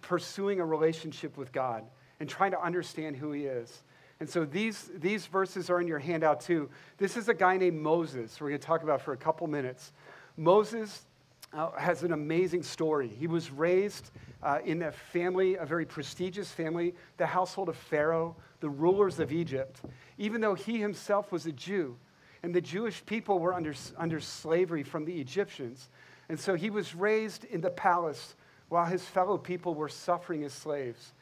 pursuing 0.00 0.60
a 0.60 0.66
relationship 0.66 1.36
with 1.36 1.52
God 1.52 1.84
and 2.20 2.28
trying 2.28 2.50
to 2.50 2.62
understand 2.62 3.16
who 3.16 3.32
He 3.32 3.44
is. 3.44 3.82
And 4.20 4.28
so 4.28 4.44
these, 4.44 4.90
these 4.96 5.26
verses 5.26 5.70
are 5.70 5.80
in 5.80 5.86
your 5.86 6.00
handout 6.00 6.40
too. 6.40 6.68
This 6.96 7.16
is 7.16 7.28
a 7.28 7.34
guy 7.34 7.56
named 7.56 7.80
Moses, 7.80 8.40
we're 8.40 8.48
going 8.48 8.60
to 8.60 8.66
talk 8.66 8.82
about 8.82 9.00
for 9.00 9.12
a 9.12 9.16
couple 9.16 9.46
minutes. 9.46 9.92
Moses 10.36 11.06
uh, 11.52 11.70
has 11.72 12.02
an 12.02 12.12
amazing 12.12 12.62
story. 12.62 13.08
He 13.08 13.26
was 13.26 13.50
raised 13.50 14.10
uh, 14.42 14.58
in 14.64 14.82
a 14.82 14.92
family, 14.92 15.54
a 15.54 15.64
very 15.64 15.86
prestigious 15.86 16.50
family, 16.50 16.94
the 17.16 17.26
household 17.26 17.68
of 17.68 17.76
Pharaoh, 17.76 18.36
the 18.60 18.68
rulers 18.68 19.20
of 19.20 19.32
Egypt, 19.32 19.80
even 20.18 20.40
though 20.40 20.54
he 20.54 20.78
himself 20.78 21.32
was 21.32 21.46
a 21.46 21.52
Jew. 21.52 21.96
And 22.42 22.54
the 22.54 22.60
Jewish 22.60 23.04
people 23.04 23.38
were 23.38 23.54
under, 23.54 23.74
under 23.96 24.20
slavery 24.20 24.82
from 24.82 25.04
the 25.04 25.20
Egyptians. 25.20 25.88
And 26.28 26.38
so 26.38 26.54
he 26.54 26.70
was 26.70 26.94
raised 26.94 27.44
in 27.44 27.60
the 27.60 27.70
palace 27.70 28.34
while 28.68 28.86
his 28.86 29.02
fellow 29.02 29.38
people 29.38 29.74
were 29.74 29.88
suffering 29.88 30.44
as 30.44 30.52
slaves. 30.52 31.12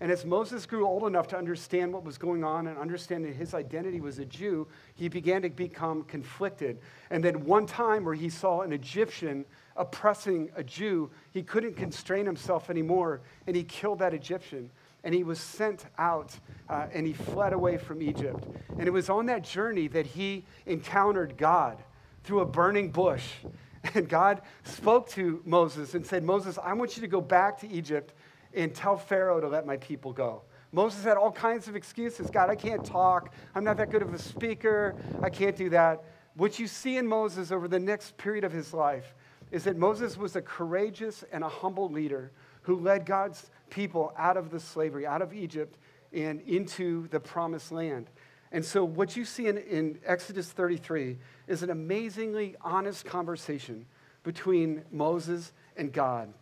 And 0.00 0.10
as 0.10 0.24
Moses 0.24 0.66
grew 0.66 0.86
old 0.86 1.04
enough 1.04 1.28
to 1.28 1.38
understand 1.38 1.92
what 1.92 2.04
was 2.04 2.18
going 2.18 2.42
on 2.42 2.66
and 2.66 2.76
understand 2.76 3.24
that 3.24 3.34
his 3.34 3.54
identity 3.54 4.00
was 4.00 4.18
a 4.18 4.24
Jew, 4.24 4.66
he 4.94 5.08
began 5.08 5.42
to 5.42 5.50
become 5.50 6.02
conflicted. 6.04 6.78
And 7.10 7.22
then 7.22 7.44
one 7.44 7.66
time 7.66 8.04
where 8.04 8.14
he 8.14 8.28
saw 8.28 8.62
an 8.62 8.72
Egyptian 8.72 9.44
oppressing 9.76 10.50
a 10.56 10.64
Jew, 10.64 11.10
he 11.30 11.42
couldn't 11.42 11.76
constrain 11.76 12.26
himself 12.26 12.68
anymore, 12.68 13.20
and 13.46 13.54
he 13.54 13.62
killed 13.62 14.00
that 14.00 14.12
Egyptian. 14.12 14.70
And 15.04 15.14
he 15.14 15.24
was 15.24 15.40
sent 15.40 15.86
out 15.98 16.36
uh, 16.68 16.86
and 16.92 17.06
he 17.06 17.12
fled 17.12 17.52
away 17.52 17.76
from 17.76 18.02
Egypt. 18.02 18.46
And 18.78 18.86
it 18.86 18.92
was 18.92 19.10
on 19.10 19.26
that 19.26 19.42
journey 19.42 19.88
that 19.88 20.06
he 20.06 20.44
encountered 20.66 21.36
God 21.36 21.82
through 22.24 22.40
a 22.40 22.46
burning 22.46 22.90
bush. 22.90 23.26
And 23.94 24.08
God 24.08 24.42
spoke 24.62 25.08
to 25.10 25.42
Moses 25.44 25.94
and 25.94 26.06
said, 26.06 26.22
Moses, 26.22 26.56
I 26.56 26.72
want 26.72 26.96
you 26.96 27.00
to 27.00 27.08
go 27.08 27.20
back 27.20 27.58
to 27.62 27.68
Egypt 27.68 28.14
and 28.54 28.72
tell 28.72 28.96
Pharaoh 28.96 29.40
to 29.40 29.48
let 29.48 29.66
my 29.66 29.76
people 29.78 30.12
go. 30.12 30.42
Moses 30.70 31.04
had 31.04 31.16
all 31.16 31.32
kinds 31.32 31.66
of 31.66 31.76
excuses. 31.76 32.30
God, 32.30 32.48
I 32.48 32.54
can't 32.54 32.84
talk. 32.84 33.34
I'm 33.56 33.64
not 33.64 33.76
that 33.78 33.90
good 33.90 34.00
of 34.00 34.14
a 34.14 34.18
speaker. 34.18 34.94
I 35.22 35.30
can't 35.30 35.56
do 35.56 35.68
that. 35.70 36.04
What 36.34 36.58
you 36.58 36.66
see 36.66 36.96
in 36.96 37.06
Moses 37.06 37.52
over 37.52 37.68
the 37.68 37.78
next 37.78 38.16
period 38.16 38.44
of 38.44 38.52
his 38.52 38.72
life 38.72 39.14
is 39.50 39.64
that 39.64 39.76
Moses 39.76 40.16
was 40.16 40.34
a 40.34 40.40
courageous 40.40 41.24
and 41.30 41.44
a 41.44 41.48
humble 41.48 41.90
leader 41.90 42.32
who 42.62 42.76
led 42.76 43.04
God's 43.04 43.50
people 43.72 44.12
out 44.18 44.36
of 44.36 44.50
the 44.50 44.60
slavery, 44.60 45.06
out 45.06 45.22
of 45.22 45.32
Egypt, 45.32 45.78
and 46.12 46.42
into 46.42 47.08
the 47.08 47.18
promised 47.18 47.72
land. 47.72 48.10
And 48.52 48.62
so, 48.62 48.84
what 48.84 49.16
you 49.16 49.24
see 49.24 49.48
in, 49.48 49.56
in 49.56 49.98
Exodus 50.04 50.52
33 50.52 51.16
is 51.48 51.62
an 51.62 51.70
amazingly 51.70 52.54
honest 52.60 53.06
conversation 53.06 53.86
between 54.24 54.82
Moses 54.92 55.52
and 55.76 55.90
God. 55.90 56.32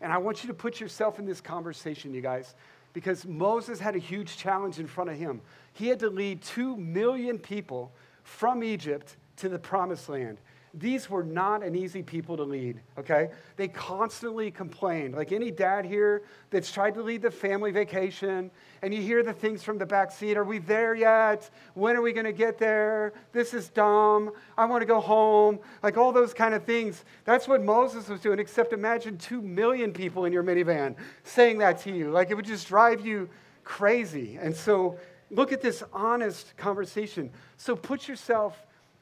And 0.00 0.12
I 0.12 0.18
want 0.18 0.42
you 0.42 0.48
to 0.48 0.54
put 0.54 0.80
yourself 0.80 1.20
in 1.20 1.24
this 1.24 1.40
conversation, 1.40 2.12
you 2.12 2.20
guys, 2.20 2.56
because 2.92 3.24
Moses 3.24 3.78
had 3.78 3.94
a 3.94 4.00
huge 4.00 4.36
challenge 4.36 4.80
in 4.80 4.88
front 4.88 5.08
of 5.08 5.16
him. 5.16 5.40
He 5.72 5.86
had 5.86 6.00
to 6.00 6.10
lead 6.10 6.42
two 6.42 6.76
million 6.76 7.38
people 7.38 7.92
from 8.24 8.64
Egypt 8.64 9.16
to 9.36 9.48
the 9.48 9.58
promised 9.58 10.08
land. 10.08 10.38
These 10.74 11.10
were 11.10 11.22
not 11.22 11.62
an 11.62 11.76
easy 11.76 12.02
people 12.02 12.34
to 12.38 12.44
lead, 12.44 12.80
okay? 12.98 13.28
They 13.56 13.68
constantly 13.68 14.50
complained. 14.50 15.14
Like 15.14 15.30
any 15.30 15.50
dad 15.50 15.84
here 15.84 16.22
that's 16.48 16.72
tried 16.72 16.94
to 16.94 17.02
lead 17.02 17.20
the 17.20 17.30
family 17.30 17.70
vacation, 17.70 18.50
and 18.80 18.94
you 18.94 19.02
hear 19.02 19.22
the 19.22 19.34
things 19.34 19.62
from 19.62 19.76
the 19.76 19.84
back 19.84 20.10
seat 20.10 20.38
Are 20.38 20.44
we 20.44 20.58
there 20.58 20.94
yet? 20.94 21.50
When 21.74 21.94
are 21.94 22.00
we 22.00 22.14
gonna 22.14 22.32
get 22.32 22.56
there? 22.56 23.12
This 23.32 23.52
is 23.52 23.68
dumb. 23.68 24.32
I 24.56 24.64
wanna 24.64 24.86
go 24.86 24.98
home. 24.98 25.58
Like 25.82 25.98
all 25.98 26.10
those 26.10 26.32
kind 26.32 26.54
of 26.54 26.64
things. 26.64 27.04
That's 27.26 27.46
what 27.46 27.62
Moses 27.62 28.08
was 28.08 28.20
doing, 28.20 28.38
except 28.38 28.72
imagine 28.72 29.18
two 29.18 29.42
million 29.42 29.92
people 29.92 30.24
in 30.24 30.32
your 30.32 30.42
minivan 30.42 30.96
saying 31.22 31.58
that 31.58 31.80
to 31.80 31.92
you. 31.92 32.10
Like 32.10 32.30
it 32.30 32.34
would 32.34 32.46
just 32.46 32.66
drive 32.66 33.04
you 33.04 33.28
crazy. 33.62 34.38
And 34.40 34.56
so 34.56 34.98
look 35.30 35.52
at 35.52 35.60
this 35.60 35.82
honest 35.92 36.56
conversation. 36.56 37.30
So 37.58 37.76
put 37.76 38.08
yourself 38.08 38.56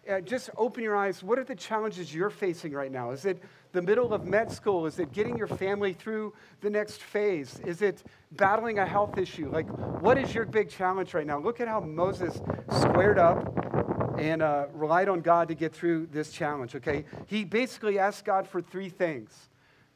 uh, 0.08 0.20
just 0.20 0.50
open 0.56 0.82
your 0.82 0.96
eyes. 0.96 1.22
What 1.22 1.38
are 1.38 1.44
the 1.44 1.54
challenges 1.54 2.14
you're 2.14 2.30
facing 2.30 2.72
right 2.72 2.90
now? 2.90 3.10
Is 3.10 3.24
it 3.24 3.42
the 3.72 3.82
middle 3.82 4.12
of 4.12 4.24
med 4.24 4.50
school? 4.50 4.86
Is 4.86 4.98
it 4.98 5.12
getting 5.12 5.36
your 5.36 5.46
family 5.46 5.92
through 5.92 6.32
the 6.60 6.70
next 6.70 7.02
phase? 7.02 7.60
Is 7.64 7.82
it 7.82 8.02
battling 8.32 8.78
a 8.78 8.86
health 8.86 9.18
issue? 9.18 9.50
Like, 9.50 9.68
what 10.00 10.18
is 10.18 10.34
your 10.34 10.46
big 10.46 10.70
challenge 10.70 11.14
right 11.14 11.26
now? 11.26 11.38
Look 11.38 11.60
at 11.60 11.68
how 11.68 11.80
Moses 11.80 12.40
squared 12.78 13.18
up 13.18 14.18
and 14.18 14.42
uh, 14.42 14.66
relied 14.72 15.08
on 15.08 15.20
God 15.20 15.48
to 15.48 15.54
get 15.54 15.72
through 15.72 16.06
this 16.06 16.32
challenge, 16.32 16.74
okay? 16.76 17.04
He 17.26 17.44
basically 17.44 17.98
asked 17.98 18.24
God 18.24 18.46
for 18.46 18.60
three 18.60 18.88
things. 18.88 19.48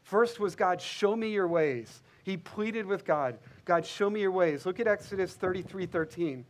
First 0.02 0.38
was, 0.38 0.54
God, 0.54 0.80
show 0.80 1.16
me 1.16 1.30
your 1.30 1.48
ways. 1.48 2.02
He 2.24 2.36
pleaded 2.36 2.86
with 2.86 3.04
God, 3.04 3.38
God, 3.64 3.84
show 3.84 4.08
me 4.08 4.20
your 4.20 4.30
ways. 4.30 4.64
Look 4.64 4.80
at 4.80 4.86
Exodus 4.86 5.34
33 5.34 5.86
13. 5.86 6.44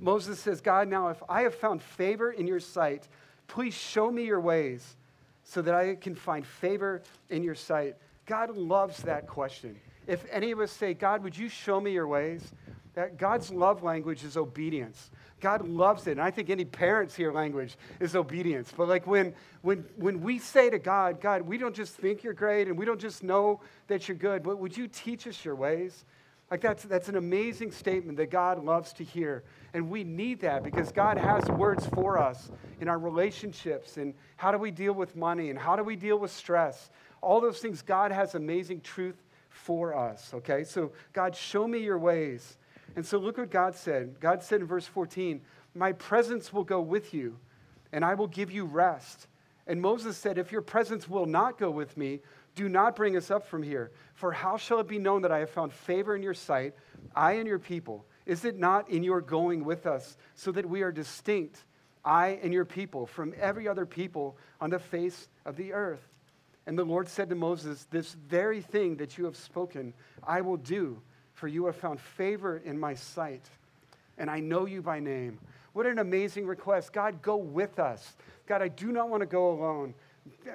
Moses 0.00 0.38
says, 0.38 0.60
God, 0.60 0.88
now 0.88 1.08
if 1.08 1.22
I 1.28 1.42
have 1.42 1.54
found 1.54 1.82
favor 1.82 2.30
in 2.32 2.46
your 2.46 2.60
sight, 2.60 3.08
please 3.46 3.74
show 3.74 4.10
me 4.10 4.24
your 4.24 4.40
ways 4.40 4.96
so 5.44 5.62
that 5.62 5.74
I 5.74 5.94
can 5.94 6.14
find 6.14 6.46
favor 6.46 7.02
in 7.30 7.42
your 7.42 7.54
sight. 7.54 7.96
God 8.26 8.56
loves 8.56 9.02
that 9.02 9.26
question. 9.26 9.76
If 10.06 10.24
any 10.30 10.50
of 10.50 10.60
us 10.60 10.72
say, 10.72 10.94
God, 10.94 11.22
would 11.22 11.36
you 11.36 11.48
show 11.48 11.80
me 11.80 11.92
your 11.92 12.08
ways? 12.08 12.52
That 12.94 13.18
God's 13.18 13.52
love 13.52 13.82
language 13.82 14.24
is 14.24 14.36
obedience. 14.36 15.10
God 15.40 15.68
loves 15.68 16.06
it. 16.06 16.12
And 16.12 16.20
I 16.20 16.30
think 16.30 16.48
any 16.48 16.64
parents 16.64 17.14
here 17.14 17.30
language 17.30 17.76
is 18.00 18.16
obedience. 18.16 18.72
But 18.74 18.88
like 18.88 19.06
when, 19.06 19.34
when, 19.62 19.84
when 19.96 20.22
we 20.22 20.38
say 20.38 20.70
to 20.70 20.78
God, 20.78 21.20
God, 21.20 21.42
we 21.42 21.58
don't 21.58 21.74
just 21.74 21.94
think 21.94 22.24
you're 22.24 22.32
great 22.32 22.68
and 22.68 22.78
we 22.78 22.86
don't 22.86 23.00
just 23.00 23.22
know 23.22 23.60
that 23.88 24.08
you're 24.08 24.16
good, 24.16 24.42
but 24.42 24.58
would 24.58 24.76
you 24.76 24.88
teach 24.88 25.26
us 25.26 25.44
your 25.44 25.54
ways? 25.54 26.04
Like 26.50 26.60
that's, 26.60 26.84
that's 26.84 27.08
an 27.08 27.16
amazing 27.16 27.72
statement 27.72 28.18
that 28.18 28.30
God 28.30 28.64
loves 28.64 28.92
to 28.94 29.04
hear. 29.04 29.42
And 29.74 29.90
we 29.90 30.04
need 30.04 30.40
that 30.40 30.62
because 30.62 30.92
God 30.92 31.18
has 31.18 31.44
words 31.50 31.86
for 31.86 32.18
us 32.18 32.50
in 32.80 32.88
our 32.88 32.98
relationships 32.98 33.96
and 33.96 34.14
how 34.36 34.52
do 34.52 34.58
we 34.58 34.70
deal 34.70 34.92
with 34.92 35.16
money 35.16 35.50
and 35.50 35.58
how 35.58 35.74
do 35.74 35.82
we 35.82 35.96
deal 35.96 36.18
with 36.18 36.30
stress. 36.30 36.90
All 37.20 37.40
those 37.40 37.58
things, 37.58 37.82
God 37.82 38.12
has 38.12 38.34
amazing 38.34 38.82
truth 38.82 39.16
for 39.48 39.96
us, 39.96 40.32
okay? 40.34 40.62
So, 40.62 40.92
God, 41.12 41.34
show 41.34 41.66
me 41.66 41.78
your 41.78 41.98
ways. 41.98 42.58
And 42.94 43.04
so, 43.04 43.18
look 43.18 43.38
what 43.38 43.50
God 43.50 43.74
said. 43.74 44.20
God 44.20 44.42
said 44.42 44.60
in 44.60 44.66
verse 44.66 44.86
14, 44.86 45.40
My 45.74 45.92
presence 45.92 46.52
will 46.52 46.64
go 46.64 46.80
with 46.80 47.12
you, 47.12 47.38
and 47.92 48.04
I 48.04 48.14
will 48.14 48.28
give 48.28 48.52
you 48.52 48.64
rest. 48.64 49.26
And 49.66 49.80
Moses 49.82 50.16
said, 50.16 50.38
If 50.38 50.52
your 50.52 50.62
presence 50.62 51.08
will 51.08 51.26
not 51.26 51.58
go 51.58 51.70
with 51.70 51.96
me, 51.96 52.20
do 52.56 52.68
not 52.68 52.96
bring 52.96 53.16
us 53.16 53.30
up 53.30 53.46
from 53.46 53.62
here. 53.62 53.92
For 54.14 54.32
how 54.32 54.56
shall 54.56 54.80
it 54.80 54.88
be 54.88 54.98
known 54.98 55.22
that 55.22 55.30
I 55.30 55.38
have 55.38 55.50
found 55.50 55.72
favor 55.72 56.16
in 56.16 56.22
your 56.22 56.34
sight, 56.34 56.74
I 57.14 57.34
and 57.34 57.46
your 57.46 57.60
people? 57.60 58.06
Is 58.24 58.44
it 58.44 58.58
not 58.58 58.90
in 58.90 59.04
your 59.04 59.20
going 59.20 59.64
with 59.64 59.86
us, 59.86 60.16
so 60.34 60.50
that 60.52 60.68
we 60.68 60.82
are 60.82 60.90
distinct, 60.90 61.62
I 62.04 62.40
and 62.42 62.52
your 62.52 62.64
people, 62.64 63.06
from 63.06 63.34
every 63.38 63.68
other 63.68 63.86
people 63.86 64.36
on 64.60 64.70
the 64.70 64.80
face 64.80 65.28
of 65.44 65.56
the 65.56 65.72
earth? 65.72 66.08
And 66.66 66.76
the 66.76 66.84
Lord 66.84 67.08
said 67.08 67.28
to 67.28 67.36
Moses, 67.36 67.86
This 67.90 68.14
very 68.14 68.60
thing 68.60 68.96
that 68.96 69.16
you 69.16 69.26
have 69.26 69.36
spoken, 69.36 69.94
I 70.26 70.40
will 70.40 70.56
do. 70.56 71.00
for 71.34 71.48
you 71.48 71.66
have 71.66 71.76
found 71.76 72.00
favor 72.00 72.56
in 72.64 72.80
my 72.80 72.94
sight, 72.94 73.44
and 74.16 74.30
I 74.30 74.40
know 74.40 74.64
you 74.64 74.80
by 74.80 74.98
name. 75.00 75.38
What 75.74 75.84
an 75.84 75.98
amazing 75.98 76.46
request. 76.46 76.94
God, 76.94 77.20
go 77.20 77.36
with 77.36 77.78
us. 77.78 78.16
God, 78.46 78.62
I 78.62 78.68
do 78.68 78.90
not 78.90 79.10
want 79.10 79.20
to 79.20 79.26
go 79.26 79.50
alone. 79.50 79.92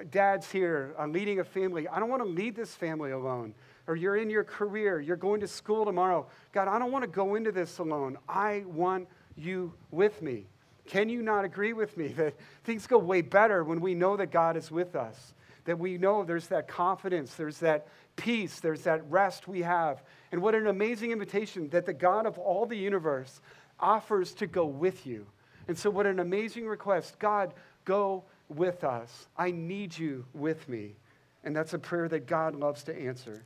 Dad's 0.10 0.52
here, 0.52 0.94
uh, 0.98 1.08
leading 1.08 1.40
a 1.40 1.44
family. 1.44 1.88
I 1.88 2.00
don't 2.00 2.10
want 2.10 2.24
to 2.24 2.30
lead 2.30 2.56
this 2.56 2.74
family 2.76 3.12
alone. 3.12 3.54
Or 3.88 3.96
you're 3.96 4.16
in 4.16 4.30
your 4.30 4.44
career, 4.44 5.00
you're 5.00 5.18
going 5.18 5.42
to 5.42 5.48
school 5.48 5.86
tomorrow. 5.86 6.28
God, 6.54 6.68
I 6.68 6.80
don't 6.80 6.92
want 6.92 7.04
to 7.04 7.10
go 7.10 7.36
into 7.36 7.52
this 7.52 7.80
alone. 7.80 8.18
I 8.30 8.64
want 8.68 9.08
you 9.36 9.74
with 9.90 10.22
me. 10.22 10.46
Can 10.88 11.10
you 11.10 11.22
not 11.22 11.46
agree 11.46 11.74
with 11.74 11.98
me 11.98 12.08
that 12.18 12.36
things 12.64 12.88
go 12.88 12.98
way 12.98 13.22
better 13.22 13.64
when 13.64 13.82
we 13.82 13.96
know 13.96 14.18
that 14.18 14.32
God 14.32 14.58
is 14.58 14.72
with 14.72 14.96
us? 14.96 15.34
That 15.66 15.78
we 15.78 15.98
know 15.98 16.24
there's 16.24 16.48
that 16.48 16.68
confidence, 16.68 17.36
there's 17.36 17.60
that 17.60 17.88
peace, 18.16 18.60
there's 18.60 18.84
that 18.84 19.10
rest 19.10 19.48
we 19.48 19.62
have. 19.62 20.02
And 20.32 20.42
what 20.42 20.56
an 20.56 20.68
amazing 20.68 21.12
invitation 21.12 21.70
that 21.70 21.86
the 21.86 21.94
God 21.94 22.26
of 22.26 22.38
all 22.40 22.66
the 22.66 22.78
universe 22.78 23.42
offers 23.80 24.34
to 24.36 24.48
go 24.48 24.66
with 24.66 25.06
you. 25.06 25.28
And 25.68 25.78
so, 25.78 25.90
what 25.90 26.06
an 26.06 26.20
amazing 26.20 26.68
request. 26.68 27.20
God, 27.20 27.54
go 27.86 28.24
with 28.56 28.84
us. 28.84 29.28
I 29.38 29.52
need 29.52 29.97
you 29.97 30.26
with 30.34 30.68
me. 30.70 30.95
And 31.43 31.56
that's 31.56 31.74
a 31.74 31.80
prayer 31.80 32.08
that 32.10 32.28
God 32.28 32.56
loves 32.56 32.84
to 32.84 32.95
answer. 32.95 33.43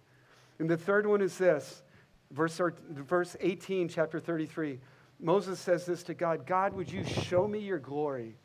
And 0.60 0.70
the 0.70 0.78
third 0.78 1.06
one 1.06 1.22
is 1.22 1.38
this 1.38 1.84
verse, 2.32 2.60
verse 2.90 3.36
18, 3.40 3.88
chapter 3.88 4.20
33. 4.20 4.80
Moses 5.20 5.60
says 5.60 5.86
this 5.86 6.04
to 6.04 6.14
God 6.14 6.46
God, 6.46 6.74
would 6.74 6.92
you 6.92 7.04
show 7.06 7.48
me 7.48 7.60
your 7.60 7.80
glory? 7.80 8.36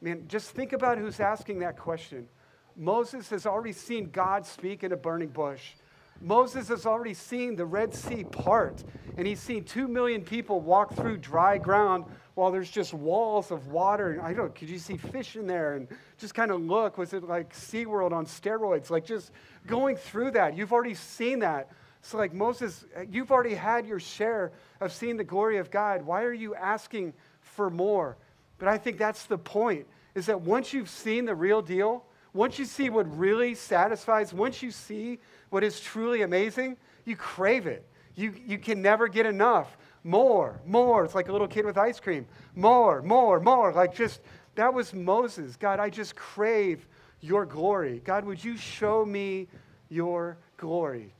Man, 0.00 0.24
just 0.28 0.50
think 0.50 0.72
about 0.72 0.98
who's 0.98 1.20
asking 1.20 1.58
that 1.60 1.76
question. 1.76 2.28
Moses 2.76 3.28
has 3.30 3.44
already 3.44 3.72
seen 3.72 4.10
God 4.10 4.46
speak 4.46 4.84
in 4.84 4.92
a 4.92 4.96
burning 4.96 5.28
bush. 5.28 5.72
Moses 6.20 6.68
has 6.68 6.84
already 6.84 7.14
seen 7.14 7.54
the 7.54 7.64
Red 7.64 7.94
Sea 7.94 8.24
part, 8.24 8.82
and 9.16 9.26
he's 9.26 9.40
seen 9.40 9.64
two 9.64 9.86
million 9.86 10.22
people 10.22 10.60
walk 10.60 10.94
through 10.94 11.18
dry 11.18 11.58
ground 11.58 12.04
while 12.34 12.50
there's 12.50 12.70
just 12.70 12.92
walls 12.92 13.50
of 13.50 13.68
water. 13.68 14.12
And 14.12 14.20
I 14.20 14.32
don't 14.32 14.46
know, 14.46 14.52
could 14.52 14.68
you 14.68 14.78
see 14.78 14.96
fish 14.96 15.36
in 15.36 15.46
there? 15.46 15.74
And 15.74 15.88
just 16.18 16.34
kind 16.34 16.50
of 16.50 16.60
look, 16.60 16.98
was 16.98 17.12
it 17.12 17.24
like 17.24 17.52
SeaWorld 17.52 18.12
on 18.12 18.26
steroids? 18.26 18.90
Like 18.90 19.04
just 19.04 19.32
going 19.66 19.96
through 19.96 20.32
that. 20.32 20.56
You've 20.56 20.72
already 20.72 20.94
seen 20.94 21.40
that. 21.40 21.70
So, 22.00 22.16
like 22.16 22.32
Moses, 22.32 22.84
you've 23.10 23.32
already 23.32 23.54
had 23.54 23.86
your 23.86 23.98
share 23.98 24.52
of 24.80 24.92
seeing 24.92 25.16
the 25.16 25.24
glory 25.24 25.58
of 25.58 25.70
God. 25.70 26.02
Why 26.02 26.22
are 26.22 26.32
you 26.32 26.54
asking 26.54 27.12
for 27.40 27.70
more? 27.70 28.16
But 28.58 28.68
I 28.68 28.78
think 28.78 28.98
that's 28.98 29.26
the 29.26 29.38
point 29.38 29.86
is 30.14 30.26
that 30.26 30.40
once 30.40 30.72
you've 30.72 30.88
seen 30.88 31.26
the 31.26 31.34
real 31.34 31.62
deal, 31.62 32.04
once 32.32 32.58
you 32.58 32.64
see 32.64 32.90
what 32.90 33.18
really 33.18 33.54
satisfies, 33.54 34.32
once 34.32 34.62
you 34.62 34.70
see 34.70 35.18
what 35.50 35.64
is 35.64 35.80
truly 35.80 36.22
amazing, 36.22 36.76
you 37.04 37.16
crave 37.16 37.66
it. 37.66 37.84
You, 38.14 38.34
you 38.46 38.58
can 38.58 38.82
never 38.82 39.08
get 39.08 39.26
enough. 39.26 39.76
More, 40.04 40.60
more. 40.66 41.04
It's 41.04 41.14
like 41.14 41.28
a 41.28 41.32
little 41.32 41.48
kid 41.48 41.64
with 41.64 41.78
ice 41.78 42.00
cream. 42.00 42.26
More, 42.54 43.02
more, 43.02 43.40
more. 43.40 43.72
Like 43.72 43.94
just, 43.94 44.20
that 44.54 44.72
was 44.72 44.92
Moses. 44.92 45.56
God, 45.56 45.80
I 45.80 45.90
just 45.90 46.16
crave 46.16 46.86
your 47.20 47.46
glory. 47.46 48.00
God, 48.04 48.24
would 48.24 48.42
you 48.42 48.56
show 48.56 49.04
me 49.04 49.48
your 49.88 50.38
glory? 50.56 51.12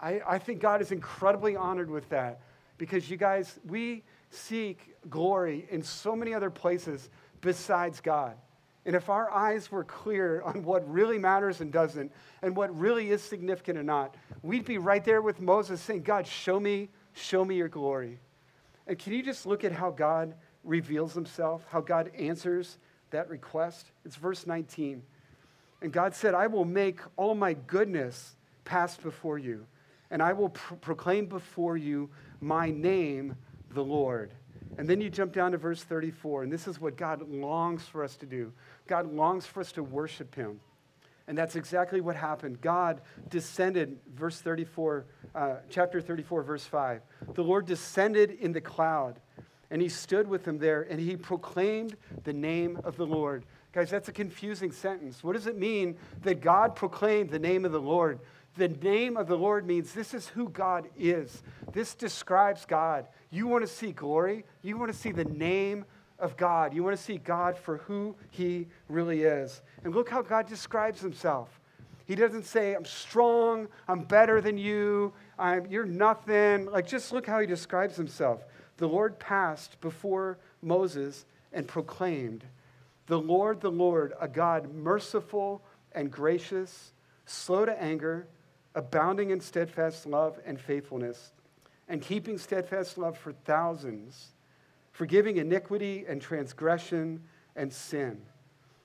I, 0.00 0.20
I 0.26 0.38
think 0.38 0.60
God 0.60 0.80
is 0.80 0.92
incredibly 0.92 1.56
honored 1.56 1.90
with 1.90 2.08
that 2.08 2.40
because 2.78 3.10
you 3.10 3.16
guys, 3.16 3.58
we 3.66 4.02
seek 4.30 4.94
glory 5.08 5.66
in 5.70 5.82
so 5.82 6.16
many 6.16 6.34
other 6.34 6.50
places 6.50 7.10
besides 7.40 8.00
God. 8.00 8.34
And 8.90 8.96
if 8.96 9.08
our 9.08 9.30
eyes 9.30 9.70
were 9.70 9.84
clear 9.84 10.42
on 10.44 10.64
what 10.64 10.90
really 10.90 11.16
matters 11.16 11.60
and 11.60 11.72
doesn't, 11.72 12.10
and 12.42 12.56
what 12.56 12.76
really 12.76 13.10
is 13.10 13.22
significant 13.22 13.78
or 13.78 13.84
not, 13.84 14.16
we'd 14.42 14.64
be 14.64 14.78
right 14.78 15.04
there 15.04 15.22
with 15.22 15.40
Moses 15.40 15.80
saying, 15.80 16.02
God, 16.02 16.26
show 16.26 16.58
me, 16.58 16.88
show 17.12 17.44
me 17.44 17.54
your 17.54 17.68
glory. 17.68 18.18
And 18.88 18.98
can 18.98 19.12
you 19.12 19.22
just 19.22 19.46
look 19.46 19.62
at 19.62 19.70
how 19.70 19.92
God 19.92 20.34
reveals 20.64 21.14
himself, 21.14 21.64
how 21.70 21.80
God 21.80 22.10
answers 22.18 22.78
that 23.10 23.28
request? 23.30 23.92
It's 24.04 24.16
verse 24.16 24.44
19. 24.44 25.04
And 25.82 25.92
God 25.92 26.12
said, 26.12 26.34
I 26.34 26.48
will 26.48 26.64
make 26.64 26.98
all 27.16 27.36
my 27.36 27.54
goodness 27.54 28.34
pass 28.64 28.96
before 28.96 29.38
you 29.38 29.66
and 30.10 30.20
I 30.20 30.32
will 30.32 30.48
pro- 30.48 30.76
proclaim 30.78 31.26
before 31.26 31.76
you 31.76 32.10
my 32.40 32.72
name, 32.72 33.36
the 33.70 33.84
Lord. 33.84 34.32
And 34.78 34.88
then 34.88 35.00
you 35.00 35.10
jump 35.10 35.32
down 35.32 35.52
to 35.52 35.58
verse 35.58 35.82
34, 35.82 36.44
and 36.44 36.52
this 36.52 36.66
is 36.66 36.80
what 36.80 36.96
God 36.96 37.28
longs 37.28 37.84
for 37.84 38.04
us 38.04 38.16
to 38.16 38.26
do. 38.26 38.52
God 38.86 39.12
longs 39.12 39.46
for 39.46 39.60
us 39.60 39.72
to 39.72 39.82
worship 39.82 40.34
him. 40.34 40.60
And 41.26 41.36
that's 41.38 41.54
exactly 41.54 42.00
what 42.00 42.16
happened. 42.16 42.60
God 42.60 43.02
descended, 43.28 43.98
verse 44.14 44.40
34, 44.40 45.06
uh, 45.34 45.54
chapter 45.68 46.00
34, 46.00 46.42
verse 46.42 46.64
5. 46.64 47.02
The 47.34 47.44
Lord 47.44 47.66
descended 47.66 48.32
in 48.40 48.52
the 48.52 48.60
cloud, 48.60 49.20
and 49.70 49.80
he 49.80 49.88
stood 49.88 50.26
with 50.26 50.44
them 50.44 50.58
there, 50.58 50.82
and 50.82 50.98
he 50.98 51.16
proclaimed 51.16 51.96
the 52.24 52.32
name 52.32 52.80
of 52.82 52.96
the 52.96 53.06
Lord. 53.06 53.44
Guys, 53.72 53.90
that's 53.90 54.08
a 54.08 54.12
confusing 54.12 54.72
sentence. 54.72 55.22
What 55.22 55.34
does 55.34 55.46
it 55.46 55.56
mean 55.56 55.96
that 56.22 56.40
God 56.40 56.74
proclaimed 56.74 57.30
the 57.30 57.38
name 57.38 57.64
of 57.64 57.70
the 57.70 57.80
Lord? 57.80 58.18
The 58.56 58.68
name 58.68 59.16
of 59.16 59.28
the 59.28 59.36
Lord 59.36 59.66
means 59.66 59.92
this 59.92 60.12
is 60.12 60.28
who 60.28 60.48
God 60.48 60.88
is. 60.98 61.42
This 61.72 61.94
describes 61.94 62.64
God. 62.66 63.06
You 63.30 63.46
want 63.46 63.62
to 63.62 63.72
see 63.72 63.92
glory? 63.92 64.44
You 64.62 64.76
want 64.76 64.92
to 64.92 64.98
see 64.98 65.12
the 65.12 65.24
name 65.24 65.84
of 66.18 66.36
God. 66.36 66.74
You 66.74 66.82
want 66.82 66.96
to 66.96 67.02
see 67.02 67.16
God 67.18 67.56
for 67.56 67.78
who 67.78 68.16
he 68.30 68.66
really 68.88 69.22
is. 69.22 69.62
And 69.84 69.94
look 69.94 70.10
how 70.10 70.22
God 70.22 70.46
describes 70.46 71.00
himself. 71.00 71.60
He 72.06 72.16
doesn't 72.16 72.44
say, 72.44 72.74
I'm 72.74 72.84
strong, 72.84 73.68
I'm 73.86 74.02
better 74.02 74.40
than 74.40 74.58
you, 74.58 75.12
I'm, 75.38 75.66
you're 75.66 75.84
nothing. 75.84 76.66
Like, 76.66 76.88
just 76.88 77.12
look 77.12 77.24
how 77.24 77.38
he 77.38 77.46
describes 77.46 77.96
himself. 77.96 78.42
The 78.78 78.88
Lord 78.88 79.18
passed 79.20 79.80
before 79.80 80.38
Moses 80.60 81.24
and 81.52 81.68
proclaimed, 81.68 82.44
The 83.06 83.18
Lord, 83.18 83.60
the 83.60 83.70
Lord, 83.70 84.12
a 84.20 84.26
God 84.26 84.74
merciful 84.74 85.62
and 85.92 86.10
gracious, 86.10 86.92
slow 87.26 87.64
to 87.64 87.80
anger 87.80 88.26
abounding 88.74 89.30
in 89.30 89.40
steadfast 89.40 90.06
love 90.06 90.38
and 90.44 90.60
faithfulness, 90.60 91.32
and 91.88 92.00
keeping 92.00 92.38
steadfast 92.38 92.98
love 92.98 93.18
for 93.18 93.32
thousands, 93.32 94.28
forgiving 94.92 95.38
iniquity 95.38 96.04
and 96.08 96.22
transgression 96.22 97.22
and 97.56 97.72
sin, 97.72 98.20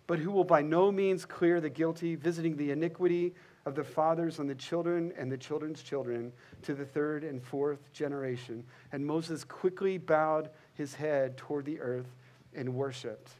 but 0.08 0.20
who 0.20 0.32
will 0.32 0.44
by 0.44 0.62
no 0.62 0.92
means 0.92 1.26
clear 1.26 1.62
the 1.62 1.70
guilty, 1.70 2.16
visiting 2.16 2.56
the 2.56 2.72
iniquity 2.72 3.34
of 3.66 3.76
the 3.76 3.84
fathers 3.84 4.40
on 4.40 4.48
the 4.48 4.56
children 4.56 5.12
and 5.18 5.32
the 5.32 5.38
children's 5.38 5.82
children 5.82 6.32
to 6.62 6.76
the 6.76 6.86
third 6.86 7.24
and 7.24 7.42
fourth 7.42 7.92
generation. 7.94 8.64
And 8.92 9.06
Moses 9.06 9.44
quickly 9.44 9.98
bowed 9.98 10.50
his 10.76 10.94
head 10.94 11.38
toward 11.38 11.66
the 11.66 11.80
earth 11.80 12.16
and 12.54 12.76
worshiped. 12.76 13.32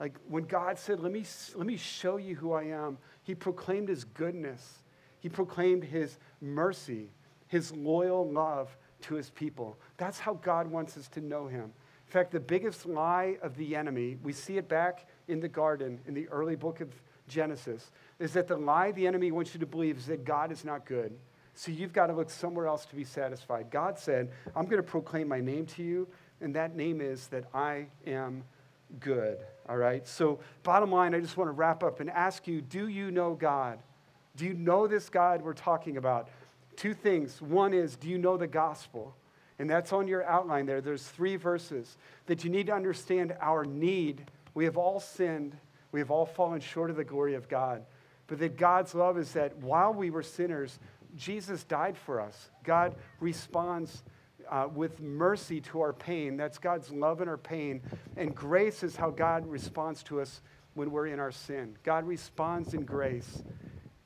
Like 0.00 0.16
when 0.28 0.44
God 0.44 0.78
said, 0.78 1.00
Let 1.00 1.12
me, 1.12 1.24
let 1.54 1.66
me 1.66 1.76
show 1.76 2.16
you 2.16 2.34
who 2.34 2.52
I 2.52 2.64
am, 2.64 2.98
he 3.22 3.34
proclaimed 3.34 3.88
his 3.88 4.04
goodness 4.04 4.78
he 5.20 5.28
proclaimed 5.28 5.84
his 5.84 6.18
mercy, 6.40 7.10
his 7.46 7.72
loyal 7.72 8.30
love 8.30 8.76
to 9.02 9.14
his 9.14 9.30
people. 9.30 9.76
That's 9.96 10.18
how 10.18 10.34
God 10.34 10.66
wants 10.68 10.96
us 10.96 11.08
to 11.08 11.20
know 11.20 11.46
him. 11.46 11.64
In 11.64 12.12
fact, 12.12 12.32
the 12.32 12.40
biggest 12.40 12.86
lie 12.86 13.36
of 13.42 13.56
the 13.56 13.76
enemy, 13.76 14.16
we 14.22 14.32
see 14.32 14.56
it 14.56 14.68
back 14.68 15.06
in 15.28 15.40
the 15.40 15.48
garden 15.48 16.00
in 16.06 16.14
the 16.14 16.28
early 16.28 16.56
book 16.56 16.80
of 16.80 16.88
Genesis, 17.28 17.90
is 18.18 18.32
that 18.32 18.48
the 18.48 18.56
lie 18.56 18.92
the 18.92 19.06
enemy 19.06 19.30
wants 19.30 19.52
you 19.52 19.60
to 19.60 19.66
believe 19.66 19.98
is 19.98 20.06
that 20.06 20.24
God 20.24 20.50
is 20.50 20.64
not 20.64 20.86
good. 20.86 21.12
So 21.54 21.70
you've 21.70 21.92
got 21.92 22.06
to 22.06 22.14
look 22.14 22.30
somewhere 22.30 22.66
else 22.66 22.86
to 22.86 22.96
be 22.96 23.04
satisfied. 23.04 23.70
God 23.70 23.98
said, 23.98 24.30
I'm 24.56 24.64
going 24.64 24.78
to 24.78 24.88
proclaim 24.88 25.28
my 25.28 25.40
name 25.40 25.66
to 25.66 25.82
you, 25.82 26.08
and 26.40 26.54
that 26.54 26.76
name 26.76 27.00
is 27.00 27.26
that 27.28 27.44
I 27.52 27.86
am 28.06 28.44
good. 29.00 29.38
All 29.68 29.76
right? 29.76 30.06
So, 30.06 30.38
bottom 30.62 30.90
line, 30.90 31.14
I 31.14 31.20
just 31.20 31.36
want 31.36 31.48
to 31.48 31.52
wrap 31.52 31.82
up 31.82 32.00
and 32.00 32.08
ask 32.10 32.46
you 32.46 32.60
do 32.60 32.88
you 32.88 33.10
know 33.10 33.34
God? 33.34 33.80
Do 34.38 34.46
you 34.46 34.54
know 34.54 34.86
this 34.86 35.10
God 35.10 35.42
we're 35.42 35.52
talking 35.52 35.96
about? 35.96 36.28
Two 36.76 36.94
things. 36.94 37.42
One 37.42 37.74
is, 37.74 37.96
do 37.96 38.08
you 38.08 38.18
know 38.18 38.36
the 38.36 38.46
gospel? 38.46 39.14
And 39.58 39.68
that's 39.68 39.92
on 39.92 40.06
your 40.06 40.24
outline 40.24 40.64
there. 40.64 40.80
There's 40.80 41.02
three 41.02 41.34
verses 41.34 41.96
that 42.26 42.44
you 42.44 42.50
need 42.50 42.68
to 42.68 42.72
understand 42.72 43.34
our 43.40 43.64
need. 43.64 44.30
We 44.54 44.64
have 44.64 44.76
all 44.76 45.00
sinned, 45.00 45.56
we 45.90 45.98
have 45.98 46.12
all 46.12 46.24
fallen 46.24 46.60
short 46.60 46.88
of 46.90 46.96
the 46.96 47.04
glory 47.04 47.34
of 47.34 47.48
God. 47.48 47.84
But 48.28 48.38
that 48.38 48.56
God's 48.56 48.94
love 48.94 49.18
is 49.18 49.32
that 49.32 49.56
while 49.56 49.92
we 49.92 50.10
were 50.10 50.22
sinners, 50.22 50.78
Jesus 51.16 51.64
died 51.64 51.96
for 51.96 52.20
us. 52.20 52.50
God 52.62 52.94
responds 53.18 54.04
uh, 54.48 54.68
with 54.72 55.00
mercy 55.00 55.60
to 55.62 55.80
our 55.80 55.92
pain. 55.92 56.36
That's 56.36 56.58
God's 56.58 56.92
love 56.92 57.20
in 57.20 57.28
our 57.28 57.38
pain. 57.38 57.80
And 58.16 58.32
grace 58.32 58.84
is 58.84 58.94
how 58.94 59.10
God 59.10 59.46
responds 59.48 60.04
to 60.04 60.20
us 60.20 60.42
when 60.74 60.92
we're 60.92 61.08
in 61.08 61.18
our 61.18 61.32
sin. 61.32 61.76
God 61.82 62.06
responds 62.06 62.74
in 62.74 62.84
grace 62.84 63.42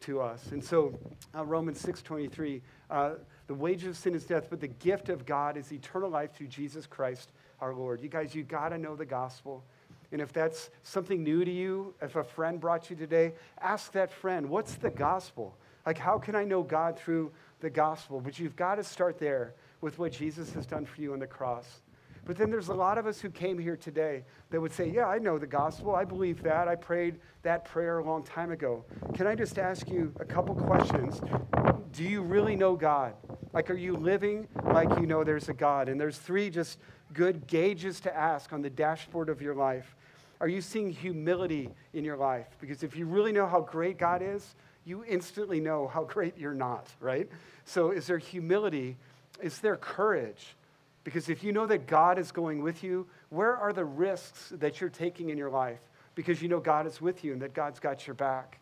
to 0.03 0.21
us. 0.21 0.53
And 0.53 0.63
so 0.63 0.99
uh, 1.35 1.45
Romans 1.45 1.83
6.23, 1.83 2.61
uh, 2.91 3.11
the 3.47 3.55
wages 3.55 3.89
of 3.89 3.97
sin 3.97 4.15
is 4.15 4.25
death, 4.25 4.47
but 4.51 4.61
the 4.61 4.69
gift 4.69 5.09
of 5.09 5.27
God 5.27 5.57
is 5.57 5.73
eternal 5.73 6.11
life 6.11 6.35
through 6.35 6.49
Jesus 6.49 6.87
Christ 6.87 7.33
our 7.61 7.75
Lord. 7.75 8.01
You 8.01 8.09
guys, 8.09 8.35
you 8.35 8.43
got 8.43 8.71
to 8.71 8.79
know 8.79 8.97
the 8.97 9.07
gospel. 9.07 9.65
And 10.11 10.21
if 10.21 10.33
that's 10.33 10.71
something 10.83 11.23
new 11.23 11.45
to 11.45 11.51
you, 11.51 11.95
if 12.03 12.17
a 12.17 12.25
friend 12.25 12.61
brought 12.61 12.91
you 12.91 12.97
today, 12.97 13.33
ask 13.61 13.93
that 13.93 14.13
friend, 14.13 14.49
what's 14.49 14.75
the 14.75 14.91
gospel? 14.91 15.57
Like, 15.87 15.99
how 15.99 16.19
can 16.19 16.35
I 16.37 16.45
know 16.45 16.63
God 16.63 16.99
through 16.99 17.33
the 17.63 17.71
gospel, 17.71 18.21
but 18.21 18.39
you've 18.39 18.57
got 18.57 18.75
to 18.75 18.85
start 18.85 19.19
there 19.19 19.55
with 19.81 19.99
what 19.99 20.13
Jesus 20.13 20.53
has 20.53 20.67
done 20.67 20.85
for 20.85 21.01
you 21.01 21.13
on 21.13 21.21
the 21.21 21.27
cross. 21.27 21.81
But 22.25 22.37
then 22.37 22.51
there's 22.51 22.69
a 22.69 22.75
lot 22.75 22.99
of 22.99 23.07
us 23.07 23.21
who 23.21 23.31
came 23.31 23.59
here 23.59 23.77
today 23.77 24.25
that 24.51 24.61
would 24.61 24.73
say, 24.73 24.89
Yeah, 24.89 25.07
I 25.07 25.19
know 25.19 25.39
the 25.39 25.47
gospel. 25.47 25.95
I 25.95 26.05
believe 26.05 26.43
that. 26.45 26.69
I 26.69 26.77
prayed 26.77 27.19
that 27.43 27.65
prayer 27.65 27.99
a 27.99 28.05
long 28.05 28.23
time 28.23 28.53
ago. 28.53 28.85
Can 29.15 29.27
I 29.27 29.35
just 29.35 29.59
ask 29.59 29.89
you 29.89 30.15
a 30.21 30.25
couple 30.25 30.55
questions? 30.55 31.21
Do 31.93 32.05
you 32.05 32.23
really 32.23 32.55
know 32.55 32.77
God? 32.77 33.15
Like, 33.53 33.71
are 33.71 33.77
you 33.77 33.97
living 33.97 34.49
like 34.65 34.89
you 35.01 35.07
know 35.07 35.25
there's 35.25 35.49
a 35.49 35.53
God? 35.53 35.89
And 35.89 36.01
there's 36.01 36.17
three 36.17 36.49
just 36.49 36.79
good 37.13 37.47
gauges 37.47 38.01
to 38.01 38.17
ask 38.17 38.53
on 38.53 38.63
the 38.63 38.71
dashboard 38.71 39.29
of 39.29 39.43
your 39.43 39.55
life. 39.55 39.97
Are 40.41 40.49
you 40.49 40.61
seeing 40.61 40.91
humility 40.91 41.71
in 41.93 42.05
your 42.05 42.17
life? 42.17 42.47
Because 42.61 42.83
if 42.83 42.97
you 42.97 43.07
really 43.07 43.33
know 43.33 43.47
how 43.47 43.61
great 43.61 43.99
God 43.99 44.23
is, 44.23 44.55
you 44.85 45.05
instantly 45.05 45.61
know 45.61 45.89
how 45.89 46.05
great 46.15 46.39
you're 46.39 46.55
not, 46.55 46.89
right? 47.01 47.29
So, 47.65 47.91
is 47.91 48.07
there 48.07 48.19
humility? 48.19 48.97
Is 49.41 49.59
there 49.59 49.77
courage? 49.77 50.57
Because 51.05 51.29
if 51.29 51.43
you 51.43 51.53
know 51.53 51.67
that 51.67 51.87
God 51.87 52.19
is 52.19 52.31
going 52.31 52.63
with 52.63 52.85
you, 52.85 53.07
where 53.31 53.57
are 53.57 53.73
the 53.73 53.85
risks 53.85 54.53
that 54.57 54.81
you're 54.81 54.91
taking 54.91 55.31
in 55.31 55.39
your 55.39 55.51
life? 55.51 55.81
Because 56.15 56.41
you 56.41 56.49
know 56.49 56.61
God 56.61 56.87
is 56.87 57.01
with 57.01 57.25
you 57.25 57.33
and 57.33 57.43
that 57.43 57.55
God's 57.55 57.81
got 57.81 58.07
your 58.07 58.15
back. 58.15 58.61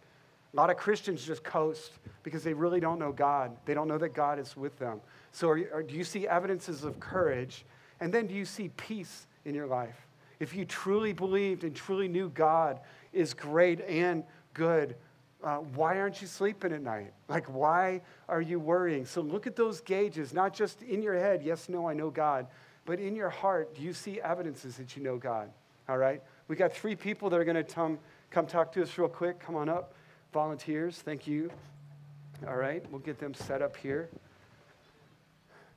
A 0.53 0.57
lot 0.57 0.71
of 0.71 0.77
Christians 0.77 1.25
just 1.25 1.45
coast 1.45 1.93
because 2.23 2.43
they 2.43 2.55
really 2.55 2.81
don't 2.81 2.99
know 2.99 3.13
God. 3.13 3.57
They 3.67 3.75
don't 3.75 3.87
know 3.87 3.99
that 3.99 4.15
God 4.15 4.39
is 4.39 4.57
with 4.57 4.79
them. 4.79 5.01
So, 5.33 5.49
are 5.49 5.59
you, 5.59 5.69
are, 5.73 5.83
do 5.83 5.95
you 5.95 6.03
see 6.03 6.27
evidences 6.27 6.83
of 6.83 6.99
courage? 6.99 7.65
And 8.01 8.13
then, 8.13 8.27
do 8.27 8.35
you 8.35 8.45
see 8.45 8.71
peace 8.77 9.27
in 9.45 9.55
your 9.55 9.67
life? 9.67 10.07
If 10.41 10.55
you 10.55 10.65
truly 10.65 11.13
believed 11.13 11.63
and 11.63 11.77
truly 11.77 12.09
knew 12.09 12.31
God 12.31 12.81
is 13.13 13.33
great 13.33 13.81
and 13.83 14.25
good, 14.55 14.97
uh, 15.43 15.57
why 15.57 15.99
aren't 15.99 16.21
you 16.21 16.27
sleeping 16.27 16.73
at 16.73 16.83
night? 16.83 17.13
Like, 17.29 17.47
why 17.47 18.03
are 18.29 18.41
you 18.41 18.59
worrying? 18.59 19.07
So, 19.07 19.21
look 19.21 19.47
at 19.47 19.57
those 19.57 19.81
gauges, 19.81 20.33
not 20.33 20.55
just 20.55 20.83
in 20.83 21.03
your 21.03 21.15
head, 21.15 21.43
yes, 21.43 21.69
no, 21.69 21.89
I 21.89 21.95
know 21.95 22.11
God, 22.11 22.47
but 22.85 23.01
in 23.01 23.15
your 23.17 23.31
heart, 23.31 23.75
do 23.75 23.83
you 23.83 23.93
see 23.93 24.21
evidences 24.21 24.77
that 24.77 24.97
you 24.97 25.03
know 25.03 25.17
God? 25.17 25.51
All 25.89 25.99
right? 25.99 26.23
We 26.49 26.57
got 26.57 26.73
three 26.73 26.95
people 26.95 27.31
that 27.31 27.39
are 27.39 27.45
going 27.45 27.57
to 27.57 27.65
come, 27.65 27.99
come 28.31 28.47
talk 28.47 28.73
to 28.73 28.83
us 28.83 28.99
real 28.99 29.09
quick. 29.09 29.41
Come 29.41 29.57
on 29.57 29.69
up. 29.69 29.95
Volunteers, 30.33 30.99
thank 30.99 31.27
you. 31.27 31.51
All 32.47 32.57
right, 32.57 32.85
we'll 32.91 33.01
get 33.01 33.19
them 33.19 33.35
set 33.35 33.61
up 33.63 33.77
here. 33.77 34.09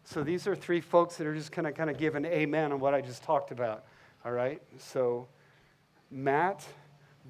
So, 0.05 0.23
these 0.23 0.47
are 0.47 0.55
three 0.55 0.81
folks 0.81 1.15
that 1.17 1.27
are 1.27 1.35
just 1.35 1.51
going 1.51 1.65
to 1.65 1.71
kind 1.71 1.89
of 1.89 1.97
give 1.97 2.15
an 2.15 2.25
amen 2.25 2.71
on 2.71 2.79
what 2.79 2.93
I 2.93 3.01
just 3.01 3.23
talked 3.23 3.51
about. 3.51 3.85
All 4.25 4.31
right? 4.31 4.61
So, 4.77 5.27
Matt 6.11 6.65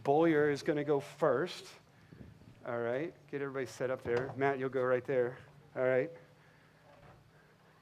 Bollier 0.03 0.51
is 0.51 0.63
going 0.63 0.77
to 0.77 0.83
go 0.83 0.99
first. 0.99 1.65
All 2.65 2.79
right, 2.79 3.13
get 3.29 3.41
everybody 3.41 3.65
set 3.65 3.91
up 3.91 4.03
there. 4.03 4.31
Matt, 4.37 4.57
you'll 4.57 4.69
go 4.69 4.83
right 4.83 5.03
there. 5.05 5.37
All 5.75 5.83
right. 5.83 6.09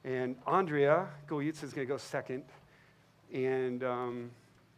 And 0.02 0.34
Andrea 0.44 1.06
Goyitz 1.28 1.62
is 1.62 1.72
going 1.72 1.86
to 1.86 1.92
go 1.92 1.96
second. 1.96 2.42
And 3.32 3.84
um, 3.84 4.30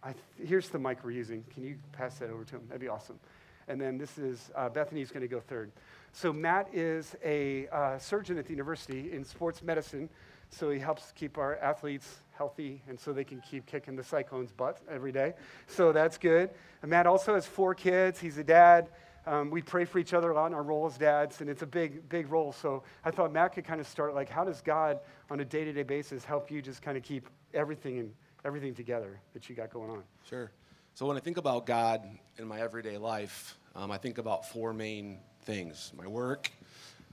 th- 0.04 0.16
here's 0.46 0.68
the 0.68 0.78
mic 0.78 0.98
we're 1.02 1.12
using. 1.12 1.42
Can 1.54 1.64
you 1.64 1.76
pass 1.92 2.18
that 2.18 2.28
over 2.28 2.44
to 2.44 2.56
him? 2.56 2.64
That'd 2.68 2.82
be 2.82 2.88
awesome. 2.88 3.18
And 3.66 3.80
then 3.80 3.96
this 3.96 4.18
is 4.18 4.50
uh, 4.54 4.68
Bethany's 4.68 5.10
going 5.10 5.22
to 5.22 5.28
go 5.28 5.40
third. 5.40 5.72
So 6.12 6.34
Matt 6.34 6.68
is 6.74 7.16
a 7.24 7.66
uh, 7.68 7.96
surgeon 7.96 8.36
at 8.36 8.44
the 8.44 8.50
university 8.50 9.10
in 9.10 9.24
sports 9.24 9.62
medicine. 9.62 10.10
So 10.50 10.70
he 10.70 10.78
helps 10.78 11.12
keep 11.16 11.38
our 11.38 11.56
athletes 11.56 12.18
healthy 12.36 12.82
and 12.88 13.00
so 13.00 13.14
they 13.14 13.24
can 13.24 13.40
keep 13.40 13.64
kicking 13.64 13.96
the 13.96 14.04
Cyclones' 14.04 14.52
butt 14.52 14.82
every 14.90 15.12
day. 15.12 15.32
So 15.66 15.92
that's 15.92 16.18
good. 16.18 16.50
And 16.82 16.90
Matt 16.90 17.06
also 17.06 17.34
has 17.36 17.46
four 17.46 17.74
kids. 17.74 18.20
He's 18.20 18.36
a 18.36 18.44
dad. 18.44 18.90
Um, 19.26 19.50
we 19.50 19.62
pray 19.62 19.84
for 19.84 19.98
each 19.98 20.12
other 20.12 20.30
a 20.30 20.34
lot 20.34 20.46
in 20.46 20.54
our 20.54 20.62
role 20.62 20.86
as 20.86 20.98
dads, 20.98 21.40
and 21.40 21.48
it's 21.48 21.62
a 21.62 21.66
big, 21.66 22.08
big 22.08 22.30
role. 22.30 22.52
So 22.52 22.82
I 23.04 23.10
thought 23.10 23.32
Matt 23.32 23.54
could 23.54 23.64
kind 23.64 23.80
of 23.80 23.86
start 23.86 24.14
like, 24.14 24.28
how 24.28 24.44
does 24.44 24.60
God 24.60 25.00
on 25.30 25.40
a 25.40 25.44
day-to-day 25.44 25.82
basis 25.82 26.24
help 26.24 26.50
you 26.50 26.60
just 26.60 26.82
kind 26.82 26.96
of 26.96 27.02
keep 27.02 27.28
everything 27.54 27.98
and 27.98 28.12
everything 28.44 28.74
together 28.74 29.18
that 29.32 29.48
you 29.48 29.54
got 29.54 29.72
going 29.72 29.90
on? 29.90 30.02
Sure. 30.28 30.50
So 30.94 31.06
when 31.06 31.16
I 31.16 31.20
think 31.20 31.38
about 31.38 31.66
God 31.66 32.06
in 32.38 32.46
my 32.46 32.60
everyday 32.60 32.98
life, 32.98 33.56
um, 33.74 33.90
I 33.90 33.96
think 33.96 34.18
about 34.18 34.46
four 34.46 34.72
main 34.72 35.18
things: 35.42 35.92
my 35.96 36.06
work, 36.06 36.50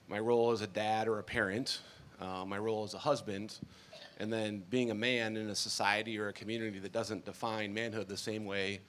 my 0.07 0.19
role 0.19 0.51
as 0.51 0.61
a 0.61 0.67
dad 0.67 1.07
or 1.07 1.19
a 1.19 1.23
parent, 1.23 1.79
uh, 2.19 2.45
my 2.45 2.57
role 2.57 2.83
as 2.83 2.93
a 2.93 2.99
husband, 2.99 3.55
and 4.19 4.31
then 4.31 4.63
being 4.69 4.91
a 4.91 4.95
man 4.95 5.37
in 5.37 5.49
a 5.49 5.55
society 5.55 6.19
or 6.19 6.27
a 6.27 6.33
community 6.33 6.77
that 6.79 6.91
doesn't 6.91 7.25
define 7.25 7.73
manhood 7.73 8.07
the 8.07 8.17
same 8.17 8.45
way 8.45 8.81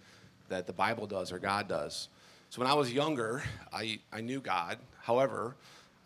that 0.49 0.67
the 0.67 0.73
Bible 0.73 1.07
does 1.07 1.33
or 1.33 1.39
God 1.39 1.69
does. 1.69 2.09
So 2.53 2.61
when 2.61 2.69
I 2.69 2.75
was 2.75 2.93
younger, 2.93 3.43
I, 3.73 3.99
I 4.13 4.21
knew 4.21 4.39
God. 4.39 4.77
However, 5.01 5.57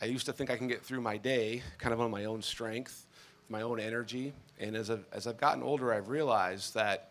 I 0.01 0.05
used 0.05 0.27
to 0.27 0.33
think 0.33 0.49
I 0.49 0.57
can 0.57 0.69
get 0.69 0.81
through 0.81 1.01
my 1.01 1.17
day 1.17 1.65
kind 1.79 1.93
of 1.93 2.01
on 2.01 2.09
my 2.13 2.27
own 2.27 2.41
strength, 2.41 3.09
my 3.49 3.63
own 3.63 3.81
energy. 3.81 4.33
And 4.61 4.77
as 4.77 4.89
I've, 4.89 5.05
as 5.11 5.27
I've 5.27 5.39
gotten 5.39 5.65
older, 5.65 5.93
I've 5.93 6.09
realized 6.09 6.75
that 6.75 7.11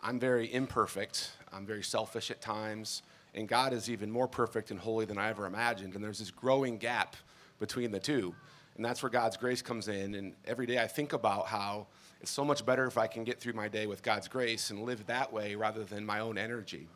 I'm 0.00 0.18
very 0.18 0.50
imperfect. 0.50 1.32
I'm 1.52 1.66
very 1.66 1.82
selfish 1.82 2.30
at 2.30 2.40
times. 2.40 3.02
And 3.34 3.46
God 3.46 3.74
is 3.74 3.90
even 3.90 4.10
more 4.10 4.26
perfect 4.26 4.70
and 4.70 4.80
holy 4.80 5.04
than 5.04 5.18
I 5.18 5.28
ever 5.28 5.44
imagined. 5.44 5.94
And 5.94 6.02
there's 6.02 6.20
this 6.20 6.30
growing 6.30 6.78
gap 6.78 7.16
between 7.58 7.90
the 7.90 8.00
two. 8.00 8.34
And 8.76 8.82
that's 8.82 9.02
where 9.02 9.10
God's 9.10 9.36
grace 9.36 9.60
comes 9.60 9.88
in. 9.88 10.14
And 10.14 10.32
every 10.46 10.64
day 10.64 10.78
I 10.78 10.86
think 10.86 11.12
about 11.12 11.48
how 11.48 11.86
it's 12.22 12.30
so 12.30 12.46
much 12.46 12.64
better 12.64 12.86
if 12.86 12.96
I 12.96 13.08
can 13.08 13.24
get 13.24 13.40
through 13.40 13.52
my 13.52 13.68
day 13.68 13.86
with 13.86 14.02
God's 14.02 14.26
grace 14.26 14.70
and 14.70 14.84
live 14.84 15.04
that 15.04 15.30
way 15.30 15.54
rather 15.54 15.84
than 15.84 16.06
my 16.06 16.20
own 16.20 16.38
energy. 16.38 16.88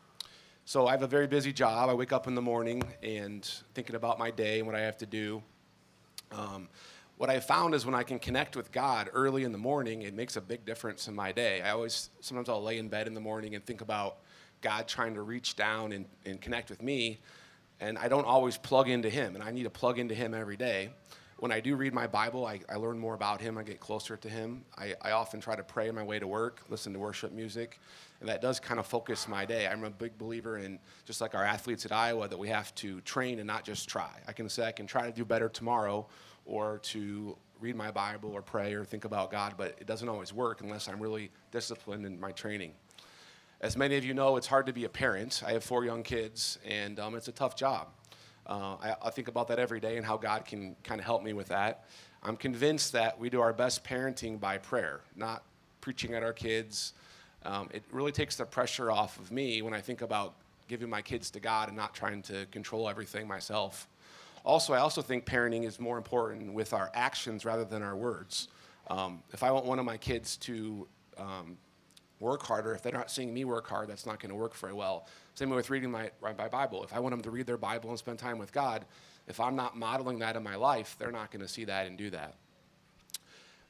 So 0.67 0.87
I 0.87 0.91
have 0.91 1.03
a 1.03 1.07
very 1.07 1.27
busy 1.27 1.53
job. 1.53 1.91
I 1.91 1.93
wake 1.93 2.11
up 2.11 2.25
in 2.25 2.33
the 2.33 2.41
morning 2.41 2.81
and 3.03 3.47
thinking 3.75 3.95
about 3.95 4.17
my 4.17 4.31
day 4.31 4.57
and 4.57 4.65
what 4.65 4.75
I 4.75 4.79
have 4.79 4.97
to 4.97 5.05
do. 5.05 5.43
Um, 6.31 6.69
what 7.17 7.29
I 7.29 7.39
found 7.39 7.75
is 7.75 7.85
when 7.85 7.93
I 7.93 8.01
can 8.01 8.17
connect 8.17 8.55
with 8.55 8.71
God 8.71 9.11
early 9.13 9.43
in 9.43 9.51
the 9.51 9.59
morning, 9.59 10.01
it 10.01 10.15
makes 10.15 10.37
a 10.37 10.41
big 10.41 10.65
difference 10.65 11.07
in 11.07 11.13
my 11.13 11.31
day. 11.31 11.61
I 11.61 11.69
always, 11.69 12.09
sometimes 12.19 12.49
I'll 12.49 12.63
lay 12.63 12.79
in 12.79 12.89
bed 12.89 13.05
in 13.05 13.13
the 13.13 13.21
morning 13.21 13.53
and 13.53 13.63
think 13.63 13.81
about 13.81 14.17
God 14.61 14.87
trying 14.87 15.13
to 15.13 15.21
reach 15.21 15.55
down 15.55 15.91
and, 15.91 16.07
and 16.25 16.41
connect 16.41 16.71
with 16.71 16.81
me, 16.81 17.19
and 17.79 17.95
I 17.99 18.07
don't 18.07 18.25
always 18.25 18.57
plug 18.57 18.89
into 18.89 19.09
Him, 19.09 19.35
and 19.35 19.43
I 19.43 19.51
need 19.51 19.63
to 19.63 19.69
plug 19.69 19.99
into 19.99 20.15
Him 20.15 20.33
every 20.33 20.57
day. 20.57 20.89
When 21.37 21.51
I 21.51 21.59
do 21.59 21.75
read 21.75 21.93
my 21.93 22.07
Bible, 22.07 22.45
I, 22.45 22.61
I 22.69 22.75
learn 22.75 22.97
more 22.97 23.13
about 23.13 23.41
Him, 23.41 23.57
I 23.57 23.63
get 23.63 23.81
closer 23.81 24.15
to 24.15 24.29
Him. 24.29 24.63
I, 24.77 24.95
I 25.01 25.11
often 25.11 25.41
try 25.41 25.55
to 25.55 25.63
pray 25.63 25.89
on 25.89 25.95
my 25.95 26.03
way 26.03 26.17
to 26.17 26.27
work, 26.27 26.61
listen 26.69 26.93
to 26.93 26.99
worship 26.99 27.33
music, 27.33 27.79
and 28.21 28.29
that 28.29 28.41
does 28.41 28.57
kind 28.57 28.79
of 28.79 28.85
focus 28.85 29.27
my 29.27 29.43
day. 29.45 29.67
I'm 29.67 29.83
a 29.83 29.89
big 29.89 30.17
believer 30.17 30.57
in, 30.57 30.79
just 31.03 31.19
like 31.19 31.35
our 31.35 31.43
athletes 31.43 31.85
at 31.85 31.91
Iowa, 31.91 32.29
that 32.29 32.39
we 32.39 32.47
have 32.47 32.73
to 32.75 33.01
train 33.01 33.39
and 33.39 33.47
not 33.47 33.65
just 33.65 33.89
try. 33.89 34.09
I 34.27 34.31
can 34.31 34.47
say 34.47 34.65
I 34.65 34.71
can 34.71 34.87
try 34.87 35.05
to 35.05 35.11
do 35.11 35.25
better 35.25 35.49
tomorrow 35.49 36.07
or 36.45 36.79
to 36.83 37.37
read 37.59 37.75
my 37.75 37.91
Bible 37.91 38.31
or 38.31 38.41
pray 38.41 38.73
or 38.73 38.85
think 38.85 39.03
about 39.03 39.29
God, 39.29 39.55
but 39.57 39.75
it 39.79 39.87
doesn't 39.87 40.07
always 40.07 40.31
work 40.31 40.61
unless 40.61 40.87
I'm 40.87 41.01
really 41.01 41.31
disciplined 41.51 42.05
in 42.05 42.17
my 42.17 42.31
training. 42.31 42.71
As 43.59 43.75
many 43.75 43.97
of 43.97 44.05
you 44.05 44.13
know, 44.13 44.37
it's 44.37 44.47
hard 44.47 44.67
to 44.67 44.73
be 44.73 44.85
a 44.85 44.89
parent. 44.89 45.43
I 45.45 45.51
have 45.51 45.63
four 45.63 45.83
young 45.83 46.03
kids, 46.03 46.59
and 46.65 46.99
um, 46.99 47.15
it's 47.15 47.27
a 47.27 47.33
tough 47.33 47.55
job. 47.55 47.87
Uh, 48.47 48.75
I, 48.81 48.95
I 49.05 49.09
think 49.09 49.27
about 49.27 49.47
that 49.47 49.59
every 49.59 49.79
day 49.79 49.97
and 49.97 50.05
how 50.05 50.17
God 50.17 50.45
can 50.45 50.75
kind 50.83 50.99
of 50.99 51.05
help 51.05 51.23
me 51.23 51.33
with 51.33 51.47
that. 51.47 51.85
I'm 52.23 52.37
convinced 52.37 52.91
that 52.93 53.19
we 53.19 53.29
do 53.29 53.41
our 53.41 53.53
best 53.53 53.83
parenting 53.83 54.39
by 54.39 54.57
prayer, 54.57 55.01
not 55.15 55.43
preaching 55.81 56.13
at 56.13 56.23
our 56.23 56.33
kids. 56.33 56.93
Um, 57.43 57.69
it 57.73 57.83
really 57.91 58.11
takes 58.11 58.35
the 58.35 58.45
pressure 58.45 58.91
off 58.91 59.19
of 59.19 59.31
me 59.31 59.61
when 59.61 59.73
I 59.73 59.81
think 59.81 60.01
about 60.01 60.33
giving 60.67 60.89
my 60.89 61.01
kids 61.01 61.29
to 61.31 61.39
God 61.39 61.67
and 61.67 61.77
not 61.77 61.93
trying 61.93 62.21
to 62.23 62.45
control 62.47 62.89
everything 62.89 63.27
myself. 63.27 63.87
Also, 64.43 64.73
I 64.73 64.79
also 64.79 65.01
think 65.01 65.25
parenting 65.25 65.65
is 65.65 65.79
more 65.79 65.97
important 65.97 66.53
with 66.53 66.73
our 66.73 66.91
actions 66.93 67.45
rather 67.45 67.65
than 67.65 67.81
our 67.81 67.95
words. 67.95 68.47
Um, 68.89 69.23
if 69.33 69.43
I 69.43 69.51
want 69.51 69.65
one 69.65 69.79
of 69.79 69.85
my 69.85 69.97
kids 69.97 70.37
to 70.37 70.87
um, 71.17 71.57
work 72.19 72.43
harder, 72.43 72.73
if 72.73 72.81
they're 72.81 72.93
not 72.93 73.11
seeing 73.11 73.33
me 73.33 73.45
work 73.45 73.67
hard, 73.67 73.89
that's 73.89 74.05
not 74.05 74.19
going 74.19 74.29
to 74.29 74.35
work 74.35 74.55
very 74.55 74.73
well. 74.73 75.07
Same 75.33 75.49
way 75.49 75.57
with 75.57 75.69
reading 75.69 75.91
my, 75.91 76.11
my 76.21 76.47
Bible. 76.47 76.83
If 76.83 76.93
I 76.93 76.99
want 76.99 77.11
them 77.11 77.21
to 77.21 77.31
read 77.31 77.45
their 77.45 77.57
Bible 77.57 77.89
and 77.89 77.99
spend 77.99 78.19
time 78.19 78.37
with 78.37 78.53
God, 78.53 78.85
if 79.27 79.39
I'm 79.39 79.55
not 79.55 79.75
modeling 79.75 80.19
that 80.19 80.35
in 80.35 80.43
my 80.43 80.55
life, 80.55 80.95
they're 80.97 81.11
not 81.11 81.31
going 81.31 81.41
to 81.41 81.47
see 81.47 81.65
that 81.65 81.87
and 81.87 81.97
do 81.97 82.09
that. 82.11 82.35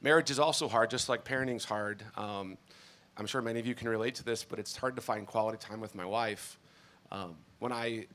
Marriage 0.00 0.30
is 0.30 0.38
also 0.38 0.68
hard, 0.68 0.90
just 0.90 1.08
like 1.08 1.24
parenting's 1.24 1.64
hard. 1.64 2.02
Um, 2.16 2.58
I'm 3.16 3.26
sure 3.26 3.40
many 3.40 3.58
of 3.58 3.66
you 3.66 3.74
can 3.74 3.88
relate 3.88 4.14
to 4.16 4.24
this, 4.24 4.44
but 4.44 4.58
it's 4.58 4.76
hard 4.76 4.96
to 4.96 5.02
find 5.02 5.26
quality 5.26 5.58
time 5.58 5.80
with 5.80 5.94
my 5.94 6.04
wife. 6.04 6.58
Um, 7.10 7.36
when 7.58 7.72
I 7.72 8.06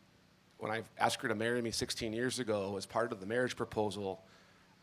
when 0.59 0.71
I 0.71 0.83
asked 0.99 1.19
her 1.23 1.27
to 1.27 1.33
marry 1.33 1.59
me 1.59 1.71
16 1.71 2.13
years 2.13 2.37
ago 2.37 2.75
as 2.77 2.85
part 2.85 3.11
of 3.11 3.19
the 3.19 3.25
marriage 3.25 3.55
proposal, 3.55 4.23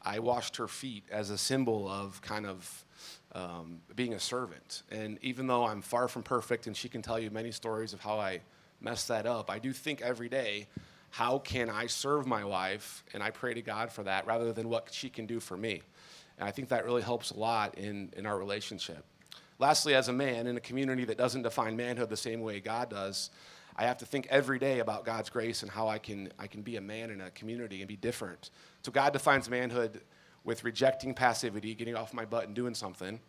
I 0.03 0.19
washed 0.19 0.57
her 0.57 0.67
feet 0.67 1.05
as 1.09 1.31
a 1.31 1.39
symbol 1.39 1.89
of 1.89 2.21
kind 2.21 2.47
of 2.47 2.85
um, 3.33 3.81
being 3.95 4.15
a 4.15 4.21
servant. 4.21 4.83
And 4.91 5.19
even 5.23 5.47
though 5.47 5.65
I'm 5.65 5.83
far 5.83 6.09
from 6.09 6.23
perfect, 6.23 6.67
and 6.67 6.77
she 6.77 6.89
can 6.89 7.03
tell 7.03 7.19
you 7.19 7.31
many 7.31 7.51
stories 7.53 7.93
of 7.93 8.01
how 8.01 8.19
I 8.19 8.41
messed 8.81 9.09
that 9.09 9.27
up, 9.27 9.51
I 9.51 9.59
do 9.59 9.73
think 9.73 10.01
every 10.01 10.29
day, 10.29 10.67
how 11.11 11.39
can 11.39 11.71
I 11.71 11.87
serve 11.87 12.27
my 12.27 12.45
wife? 12.45 13.03
And 13.15 13.23
I 13.23 13.31
pray 13.31 13.55
to 13.55 13.63
God 13.63 13.91
for 13.91 14.03
that 14.05 14.27
rather 14.27 14.53
than 14.53 14.69
what 14.69 14.93
she 14.93 15.09
can 15.09 15.27
do 15.27 15.41
for 15.41 15.57
me. 15.57 15.83
And 16.39 16.49
I 16.49 16.53
think 16.53 16.69
that 16.69 16.85
really 16.85 17.03
helps 17.03 17.31
a 17.31 17.39
lot 17.39 17.77
in, 17.77 18.13
in 18.17 18.27
our 18.27 18.39
relationship. 18.39 19.05
Lastly, 19.59 19.95
as 19.95 20.09
a 20.09 20.13
man 20.13 20.47
in 20.47 20.57
a 20.57 20.61
community 20.61 21.05
that 21.07 21.19
doesn't 21.19 21.43
define 21.43 21.77
manhood 21.77 22.11
the 22.11 22.17
same 22.17 22.41
way 22.41 22.61
God 22.61 22.91
does, 22.91 23.31
I 23.77 23.85
have 23.85 23.99
to 23.99 24.07
think 24.07 24.27
every 24.29 24.59
day 24.59 24.81
about 24.81 25.05
God's 25.05 25.31
grace 25.31 25.63
and 25.63 25.71
how 25.71 25.89
I 25.89 25.99
can, 25.99 26.33
I 26.39 26.47
can 26.47 26.63
be 26.63 26.77
a 26.77 26.81
man 26.81 27.11
in 27.11 27.21
a 27.21 27.31
community 27.31 27.81
and 27.81 27.89
be 27.89 27.97
different. 27.97 28.51
So 28.83 28.93
God 28.93 29.13
defines 29.13 29.49
manhood 29.49 30.01
with 30.49 30.65
rejecting 30.65 31.13
passivity, 31.13 31.75
getting 31.75 31.95
off 31.95 32.15
my 32.15 32.25
butt 32.25 32.47
and 32.47 32.55
doing 32.55 32.75
something. 32.75 33.21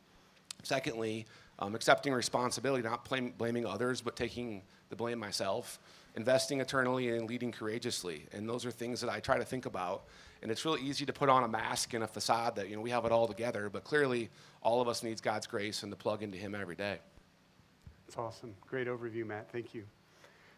Secondly, 0.63 1.25
um, 1.59 1.75
accepting 1.75 2.13
responsibility, 2.13 2.81
not 2.81 3.03
blame, 3.03 3.33
blaming 3.37 3.65
others, 3.65 3.99
but 3.99 4.15
taking 4.15 4.61
the 4.89 4.95
blame 4.95 5.19
myself. 5.19 5.79
Investing 6.15 6.61
eternally 6.61 7.09
and 7.09 7.27
leading 7.27 7.51
courageously. 7.51 8.25
And 8.31 8.47
those 8.47 8.65
are 8.65 8.71
things 8.71 9.01
that 9.01 9.09
I 9.09 9.19
try 9.19 9.37
to 9.37 9.43
think 9.43 9.65
about. 9.65 10.05
And 10.41 10.49
it's 10.49 10.63
really 10.63 10.81
easy 10.81 11.05
to 11.05 11.11
put 11.11 11.27
on 11.27 11.43
a 11.43 11.47
mask 11.49 11.93
and 11.93 12.05
a 12.05 12.07
facade 12.07 12.55
that, 12.55 12.69
you 12.69 12.77
know, 12.77 12.81
we 12.81 12.89
have 12.89 13.03
it 13.03 13.11
all 13.11 13.27
together, 13.27 13.69
but 13.69 13.83
clearly 13.83 14.29
all 14.61 14.79
of 14.79 14.87
us 14.87 15.03
needs 15.03 15.19
God's 15.19 15.45
grace 15.45 15.83
and 15.83 15.91
to 15.91 15.97
plug 15.97 16.23
into 16.23 16.37
Him 16.37 16.55
every 16.55 16.75
day. 16.75 16.99
That's 18.07 18.17
awesome. 18.17 18.55
Great 18.65 18.87
overview, 18.87 19.27
Matt. 19.27 19.51
Thank 19.51 19.73
you. 19.73 19.83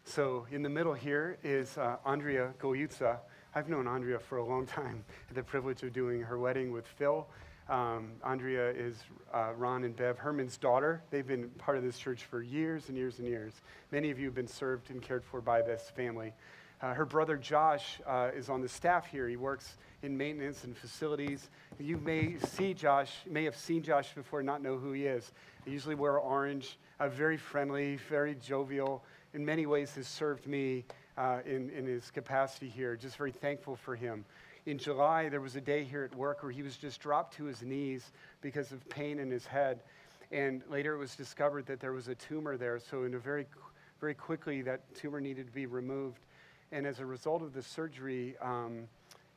So, 0.04 0.46
in 0.52 0.62
the 0.62 0.68
middle 0.68 0.94
here 0.94 1.38
is 1.42 1.76
uh, 1.76 1.96
Andrea 2.04 2.54
Goyutsa. 2.60 3.18
I've 3.54 3.68
known 3.68 3.86
Andrea 3.86 4.18
for 4.18 4.38
a 4.38 4.44
long 4.44 4.64
time. 4.64 5.04
The 5.34 5.42
privilege 5.42 5.82
of 5.82 5.92
doing 5.92 6.22
her 6.22 6.38
wedding 6.38 6.72
with 6.72 6.86
Phil. 6.86 7.26
Um, 7.68 8.12
Andrea 8.24 8.70
is 8.70 9.04
uh, 9.32 9.52
Ron 9.56 9.84
and 9.84 9.94
Bev 9.94 10.18
Herman's 10.18 10.56
daughter. 10.56 11.02
They've 11.10 11.26
been 11.26 11.48
part 11.58 11.76
of 11.76 11.82
this 11.82 11.98
church 11.98 12.24
for 12.24 12.42
years 12.42 12.88
and 12.88 12.96
years 12.96 13.18
and 13.18 13.28
years. 13.28 13.52
Many 13.90 14.10
of 14.10 14.18
you 14.18 14.26
have 14.26 14.34
been 14.34 14.48
served 14.48 14.90
and 14.90 15.02
cared 15.02 15.22
for 15.22 15.42
by 15.42 15.60
this 15.60 15.90
family. 15.94 16.32
Uh, 16.80 16.94
her 16.94 17.04
brother 17.04 17.36
Josh 17.36 18.00
uh, 18.06 18.30
is 18.34 18.48
on 18.48 18.62
the 18.62 18.68
staff 18.68 19.06
here. 19.06 19.28
He 19.28 19.36
works 19.36 19.76
in 20.02 20.16
maintenance 20.16 20.64
and 20.64 20.76
facilities. 20.76 21.50
You 21.78 21.98
may 21.98 22.36
see 22.38 22.72
Josh, 22.72 23.12
may 23.28 23.44
have 23.44 23.56
seen 23.56 23.82
Josh 23.82 24.14
before, 24.14 24.42
not 24.42 24.62
know 24.62 24.78
who 24.78 24.92
he 24.92 25.06
is. 25.06 25.32
He 25.64 25.72
usually 25.72 25.94
wear 25.94 26.18
orange, 26.18 26.78
uh, 27.00 27.08
very 27.08 27.36
friendly, 27.36 27.96
very 28.08 28.34
jovial. 28.34 29.04
In 29.34 29.44
many 29.44 29.66
ways, 29.66 29.94
has 29.94 30.08
served 30.08 30.46
me 30.46 30.84
uh, 31.16 31.38
in, 31.44 31.70
in 31.70 31.86
his 31.86 32.10
capacity 32.10 32.68
here. 32.68 32.96
Just 32.96 33.16
very 33.16 33.32
thankful 33.32 33.76
for 33.76 33.94
him. 33.94 34.24
In 34.64 34.78
July, 34.78 35.28
there 35.28 35.40
was 35.40 35.56
a 35.56 35.60
day 35.60 35.84
here 35.84 36.04
at 36.04 36.16
work 36.16 36.42
where 36.42 36.52
he 36.52 36.62
was 36.62 36.76
just 36.76 37.00
dropped 37.00 37.36
to 37.36 37.44
his 37.44 37.62
knees 37.62 38.12
because 38.40 38.70
of 38.70 38.88
pain 38.88 39.18
in 39.18 39.30
his 39.30 39.44
head. 39.44 39.80
And 40.30 40.62
later 40.70 40.94
it 40.94 40.98
was 40.98 41.16
discovered 41.16 41.66
that 41.66 41.80
there 41.80 41.92
was 41.92 42.08
a 42.08 42.14
tumor 42.14 42.56
there. 42.56 42.78
So, 42.78 43.02
in 43.02 43.14
a 43.14 43.18
very, 43.18 43.46
very 44.00 44.14
quickly, 44.14 44.62
that 44.62 44.94
tumor 44.94 45.20
needed 45.20 45.46
to 45.46 45.52
be 45.52 45.66
removed. 45.66 46.20
And 46.70 46.86
as 46.86 47.00
a 47.00 47.06
result 47.06 47.42
of 47.42 47.52
the 47.52 47.62
surgery, 47.62 48.36
um, 48.40 48.88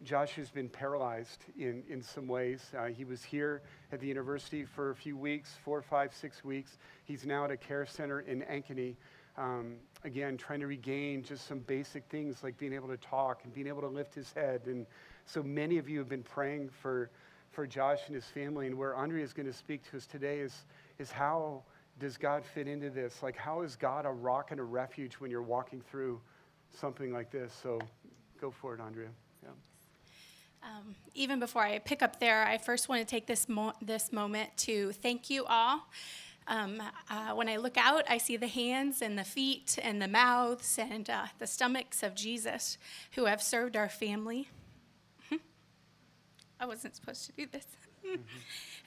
Josh 0.03 0.31
has 0.33 0.49
been 0.51 0.69
paralyzed 0.69 1.45
in, 1.57 1.83
in 1.89 2.01
some 2.01 2.27
ways. 2.27 2.63
Uh, 2.77 2.85
he 2.85 3.03
was 3.03 3.23
here 3.23 3.61
at 3.91 3.99
the 3.99 4.07
university 4.07 4.63
for 4.63 4.91
a 4.91 4.95
few 4.95 5.17
weeks, 5.17 5.55
four, 5.63 5.81
five, 5.81 6.13
six 6.13 6.43
weeks. 6.43 6.77
He's 7.05 7.25
now 7.25 7.45
at 7.45 7.51
a 7.51 7.57
care 7.57 7.85
center 7.85 8.19
in 8.19 8.41
Ankeny. 8.41 8.95
Um, 9.37 9.75
again, 10.03 10.37
trying 10.37 10.61
to 10.61 10.67
regain 10.67 11.23
just 11.23 11.47
some 11.47 11.59
basic 11.59 12.03
things 12.09 12.43
like 12.43 12.57
being 12.57 12.73
able 12.73 12.87
to 12.87 12.97
talk 12.97 13.41
and 13.43 13.53
being 13.53 13.67
able 13.67 13.81
to 13.81 13.87
lift 13.87 14.13
his 14.13 14.31
head. 14.33 14.61
And 14.65 14.85
so 15.25 15.43
many 15.43 15.77
of 15.77 15.89
you 15.89 15.99
have 15.99 16.07
been 16.07 16.23
praying 16.23 16.69
for, 16.69 17.09
for 17.51 17.67
Josh 17.67 17.99
and 18.07 18.15
his 18.15 18.25
family. 18.25 18.67
And 18.67 18.77
where 18.77 18.95
Andrea 18.95 19.23
is 19.23 19.33
going 19.33 19.47
to 19.47 19.53
speak 19.53 19.89
to 19.91 19.97
us 19.97 20.05
today 20.05 20.39
is, 20.39 20.65
is 20.99 21.11
how 21.11 21.63
does 21.99 22.17
God 22.17 22.43
fit 22.45 22.67
into 22.67 22.89
this? 22.89 23.23
Like, 23.23 23.35
how 23.35 23.61
is 23.61 23.75
God 23.75 24.05
a 24.05 24.11
rock 24.11 24.51
and 24.51 24.59
a 24.59 24.63
refuge 24.63 25.15
when 25.15 25.31
you're 25.31 25.41
walking 25.41 25.81
through 25.81 26.21
something 26.73 27.11
like 27.11 27.31
this? 27.31 27.53
So 27.61 27.79
go 28.39 28.51
for 28.51 28.73
it, 28.73 28.81
Andrea. 28.81 29.09
Yeah. 29.43 29.49
Um, 30.63 30.95
even 31.13 31.39
before 31.39 31.61
I 31.61 31.79
pick 31.79 32.01
up 32.01 32.19
there, 32.19 32.45
I 32.45 32.57
first 32.57 32.89
want 32.89 33.01
to 33.01 33.05
take 33.05 33.27
this, 33.27 33.47
mo- 33.47 33.73
this 33.81 34.11
moment 34.11 34.55
to 34.57 34.91
thank 34.93 35.29
you 35.29 35.45
all. 35.45 35.87
Um, 36.47 36.81
uh, 37.09 37.31
when 37.33 37.49
I 37.49 37.57
look 37.57 37.77
out, 37.77 38.03
I 38.09 38.17
see 38.17 38.37
the 38.37 38.47
hands 38.47 39.01
and 39.01 39.17
the 39.17 39.23
feet 39.23 39.79
and 39.81 40.01
the 40.01 40.07
mouths 40.07 40.77
and 40.77 41.09
uh, 41.09 41.25
the 41.39 41.47
stomachs 41.47 42.03
of 42.03 42.15
Jesus 42.15 42.77
who 43.13 43.25
have 43.25 43.41
served 43.41 43.75
our 43.75 43.89
family. 43.89 44.49
I 46.59 46.65
wasn't 46.65 46.95
supposed 46.95 47.25
to 47.25 47.31
do 47.33 47.47
this. 47.51 47.65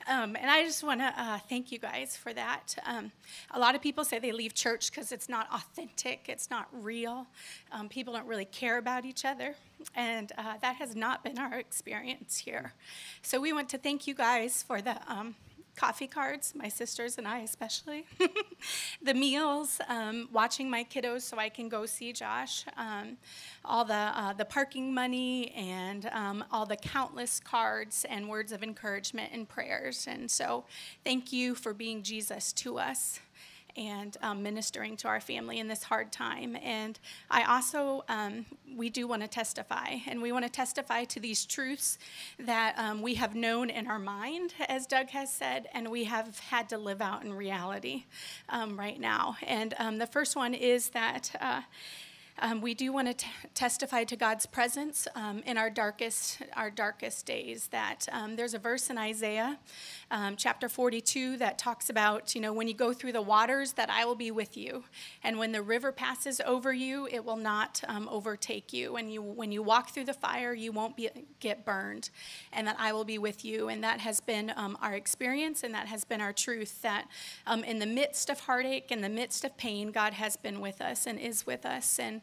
Um, 0.07 0.37
and 0.37 0.51
I 0.51 0.65
just 0.65 0.83
want 0.83 1.01
to 1.01 1.13
uh, 1.17 1.39
thank 1.51 1.71
you 1.71 1.79
guys 1.79 2.17
for 2.17 2.33
that. 2.33 2.77
Um, 2.87 3.13
a 3.51 3.59
lot 3.59 3.75
of 3.75 3.83
people 3.83 4.05
say 4.05 4.19
they 4.19 4.33
leave 4.33 4.55
church 4.55 4.91
because 4.91 5.13
it's 5.13 5.29
not 5.29 5.49
authentic, 5.53 6.27
it's 6.29 6.49
not 6.51 6.67
real. 6.73 7.27
Um, 7.73 7.91
people 7.91 8.15
don't 8.15 8.27
really 8.27 8.47
care 8.47 8.79
about 8.79 9.05
each 9.05 9.27
other. 9.27 9.55
And 9.95 10.33
uh, 10.39 10.55
that 10.63 10.77
has 10.77 10.97
not 10.97 11.23
been 11.23 11.39
our 11.39 11.59
experience 11.59 12.39
here. 12.39 12.73
So 13.21 13.39
we 13.39 13.53
want 13.53 13.69
to 13.71 13.79
thank 13.79 14.07
you 14.07 14.15
guys 14.15 14.63
for 14.63 14.81
the 14.81 14.97
um, 15.09 15.35
coffee 15.79 16.09
cards, 16.09 16.55
my 16.57 16.69
sisters 16.69 17.19
and 17.19 17.29
I 17.29 17.39
especially, 17.39 18.05
the 19.03 19.15
meals, 19.15 19.81
um, 19.89 20.29
watching 20.33 20.69
my 20.69 20.83
kiddos 20.83 21.23
so 21.23 21.39
I 21.39 21.49
can 21.49 21.69
go 21.69 21.87
see 21.87 22.13
Josh, 22.13 22.65
um, 22.77 23.17
all 23.65 23.85
the, 23.85 23.95
uh, 23.95 24.33
the 24.33 24.45
parking 24.45 24.93
money, 24.93 25.53
and 25.53 26.07
um, 26.07 26.45
all 26.51 26.67
the 26.67 26.77
countless 26.77 27.39
cards 27.39 28.05
and 28.11 28.29
words 28.29 28.51
of 28.51 28.65
encouragement 28.65 29.31
and 29.33 29.49
prayers. 29.49 30.09
And 30.11 30.29
so 30.29 30.65
thank 31.05 31.33
you 31.33 31.55
for 31.55 31.73
being 31.73 32.03
Jesus 32.03 32.53
to 32.55 32.79
us 32.81 33.21
and 33.79 34.17
um, 34.23 34.43
ministering 34.43 34.97
to 34.99 35.09
our 35.09 35.21
family 35.21 35.61
in 35.61 35.69
this 35.69 35.85
hard 35.85 36.11
time. 36.11 36.57
And 36.63 36.99
I 37.31 37.45
also, 37.45 38.05
um, 38.09 38.45
we 38.77 38.91
do 38.91 39.07
want 39.07 39.23
to 39.23 39.29
testify, 39.29 39.99
and 40.07 40.21
we 40.21 40.33
want 40.33 40.45
to 40.45 40.51
testify 40.51 41.05
to 41.05 41.21
these 41.21 41.47
truths 41.47 41.99
that 42.41 42.75
um, 42.77 43.01
we 43.01 43.15
have 43.15 43.35
known 43.35 43.71
in 43.71 43.87
our 43.87 43.99
mind, 44.01 44.55
as 44.69 44.87
Doug 44.87 45.09
has 45.11 45.33
said, 45.33 45.69
and 45.73 45.89
we 45.91 46.05
have 46.05 46.39
had 46.41 46.69
to 46.71 46.79
live 46.79 47.01
out 47.01 47.25
in 47.25 47.33
reality 47.33 48.05
um, 48.49 48.79
right 48.79 48.99
now. 49.01 49.37
And 49.47 49.75
um, 49.79 49.99
the 49.99 50.07
first 50.07 50.35
one 50.37 50.55
is 50.55 50.91
that. 50.91 51.31
Uh, 51.41 51.63
um, 52.41 52.61
we 52.61 52.75
do 52.75 52.93
want 52.93 53.09
to 53.09 53.15
t- 53.15 53.27
testify 53.55 54.05
to 54.05 54.17
God's 54.17 54.47
presence 54.47 55.09
um, 55.15 55.43
in 55.47 55.59
our 55.59 55.71
darkest 55.71 56.43
our 56.57 56.71
darkest 56.71 57.27
days. 57.27 57.69
That 57.69 58.07
um, 58.13 58.37
there's 58.37 58.55
a 58.55 58.59
verse 58.59 58.91
in 58.91 58.99
Isaiah, 58.99 59.59
um, 60.11 60.37
chapter 60.37 60.69
42, 60.69 61.37
that 61.39 61.59
talks 61.59 61.91
about 61.91 62.35
you 62.35 62.41
know 62.41 62.53
when 62.53 62.69
you 62.69 62.75
go 62.75 62.93
through 62.93 63.13
the 63.13 63.23
waters, 63.23 63.73
that 63.73 63.91
I 63.91 64.05
will 64.05 64.15
be 64.15 64.31
with 64.31 64.57
you, 64.57 64.85
and 65.23 65.39
when 65.39 65.53
the 65.53 65.63
river 65.63 65.93
passes 65.93 66.41
over 66.47 66.73
you, 66.73 67.09
it 67.11 67.25
will 67.25 67.37
not 67.37 67.83
um, 67.89 68.09
overtake 68.11 68.73
you. 68.73 68.97
And 68.97 69.13
you 69.13 69.23
when 69.23 69.51
you 69.53 69.63
walk 69.63 69.91
through 69.91 70.05
the 70.05 70.15
fire, 70.15 70.55
you 70.55 70.73
won't 70.73 70.97
be 70.97 71.11
get 71.41 71.65
burned, 71.65 72.11
and 72.53 72.67
that 72.67 72.77
I 72.79 72.93
will 72.93 73.05
be 73.05 73.19
with 73.19 73.45
you. 73.45 73.69
And 73.69 73.83
that 73.83 74.01
has 74.01 74.21
been 74.21 74.53
um, 74.57 74.79
our 74.81 74.95
experience, 74.95 75.63
and 75.63 75.75
that 75.75 75.89
has 75.89 76.05
been 76.05 76.21
our 76.21 76.33
truth. 76.33 76.83
That 76.83 77.09
in 77.67 77.79
the 77.79 77.87
midst 77.87 78.31
of 78.31 78.41
heartache, 78.41 78.93
in 78.93 79.01
the 79.01 79.09
midst 79.09 79.45
of 79.45 79.57
pain, 79.57 79.91
God 79.91 80.13
has 80.15 80.37
been 80.37 80.61
with 80.61 80.81
us 80.81 81.07
and 81.07 81.19
is 81.19 81.47
with 81.47 81.67
us, 81.67 81.99
and 81.99 82.21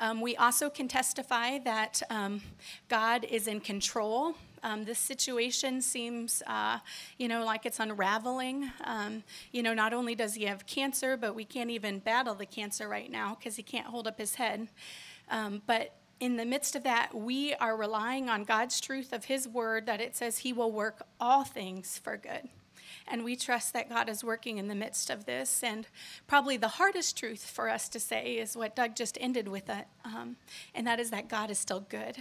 um, 0.00 0.20
we 0.20 0.36
also 0.36 0.70
can 0.70 0.88
testify 0.88 1.58
that 1.60 2.02
um, 2.10 2.40
God 2.88 3.24
is 3.24 3.46
in 3.46 3.60
control. 3.60 4.34
Um, 4.62 4.84
this 4.84 4.98
situation 4.98 5.80
seems, 5.80 6.42
uh, 6.46 6.78
you 7.16 7.28
know, 7.28 7.44
like 7.44 7.66
it's 7.66 7.80
unraveling. 7.80 8.70
Um, 8.84 9.22
you 9.52 9.62
know, 9.62 9.74
not 9.74 9.92
only 9.92 10.14
does 10.14 10.34
he 10.34 10.44
have 10.44 10.66
cancer, 10.66 11.16
but 11.16 11.34
we 11.34 11.44
can't 11.44 11.70
even 11.70 12.00
battle 12.00 12.34
the 12.34 12.46
cancer 12.46 12.88
right 12.88 13.10
now 13.10 13.36
because 13.38 13.56
he 13.56 13.62
can't 13.62 13.86
hold 13.86 14.06
up 14.06 14.18
his 14.18 14.36
head. 14.36 14.68
Um, 15.30 15.62
but 15.66 15.92
in 16.20 16.36
the 16.36 16.44
midst 16.44 16.74
of 16.74 16.82
that, 16.82 17.14
we 17.14 17.54
are 17.54 17.76
relying 17.76 18.28
on 18.28 18.44
God's 18.44 18.80
truth 18.80 19.12
of 19.12 19.26
his 19.26 19.46
word 19.46 19.86
that 19.86 20.00
it 20.00 20.16
says 20.16 20.38
he 20.38 20.52
will 20.52 20.72
work 20.72 21.06
all 21.20 21.44
things 21.44 21.98
for 22.02 22.16
good. 22.16 22.48
And 23.10 23.24
we 23.24 23.36
trust 23.36 23.72
that 23.72 23.88
God 23.88 24.08
is 24.08 24.22
working 24.22 24.58
in 24.58 24.68
the 24.68 24.74
midst 24.74 25.10
of 25.10 25.24
this. 25.24 25.62
And 25.62 25.86
probably 26.26 26.56
the 26.56 26.68
hardest 26.68 27.16
truth 27.16 27.44
for 27.44 27.68
us 27.68 27.88
to 27.90 28.00
say 28.00 28.34
is 28.34 28.56
what 28.56 28.76
Doug 28.76 28.94
just 28.96 29.18
ended 29.20 29.48
with, 29.48 29.68
it, 29.68 29.86
um, 30.04 30.36
and 30.74 30.86
that 30.86 31.00
is 31.00 31.10
that 31.10 31.28
God 31.28 31.50
is 31.50 31.58
still 31.58 31.80
good. 31.80 32.18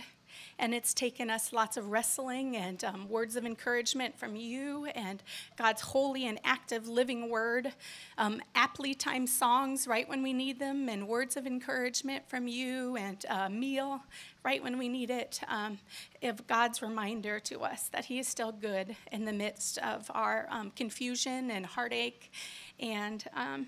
And 0.60 0.74
it's 0.74 0.94
taken 0.94 1.30
us 1.30 1.54
lots 1.54 1.78
of 1.78 1.90
wrestling 1.92 2.58
and 2.58 2.84
um, 2.84 3.08
words 3.10 3.36
of 3.36 3.46
encouragement 3.46 4.18
from 4.18 4.36
you 4.36 4.88
and 4.96 5.22
God's 5.56 5.82
holy 5.82 6.26
and 6.26 6.40
active 6.44 6.88
living 6.88 7.30
word, 7.30 7.74
um, 8.18 8.42
aptly 8.56 8.96
timed 8.96 9.30
songs 9.30 9.88
right 9.88 10.10
when 10.10 10.24
we 10.24 10.34
need 10.34 10.60
them, 10.60 10.90
and 10.90 11.08
words 11.08 11.38
of 11.38 11.46
encouragement 11.46 12.28
from 12.28 12.48
you, 12.48 12.98
and 12.98 13.24
a 13.30 13.50
meal 13.50 14.02
right 14.44 14.64
when 14.64 14.80
we 14.80 14.90
need 14.90 15.12
it, 15.12 15.40
um, 15.48 15.78
of 16.24 16.48
God's 16.48 16.82
reminder 16.82 17.40
to 17.42 17.62
us 17.62 17.90
that 17.90 18.06
He 18.06 18.18
is 18.18 18.28
still 18.28 18.52
good 18.52 18.96
in 19.12 19.26
the 19.26 19.34
midst 19.34 19.78
of 19.80 20.10
our 20.16 20.48
um, 20.50 20.72
confusion 20.72 21.52
and 21.52 21.66
heartache. 21.66 22.32
And 22.80 23.24
um, 23.36 23.68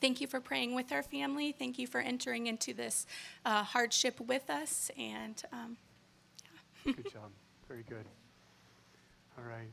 Thank 0.00 0.22
you 0.22 0.26
for 0.26 0.40
praying 0.40 0.74
with 0.74 0.92
our 0.92 1.02
family. 1.02 1.52
Thank 1.52 1.78
you 1.78 1.86
for 1.86 2.00
entering 2.00 2.46
into 2.46 2.72
this 2.72 3.06
uh, 3.44 3.62
hardship 3.62 4.18
with 4.18 4.48
us. 4.48 4.90
And 4.96 5.42
um. 5.52 5.76
Good 6.84 7.12
job. 7.12 7.30
Very 7.68 7.84
good. 7.88 8.04
All 9.38 9.44
right. 9.44 9.70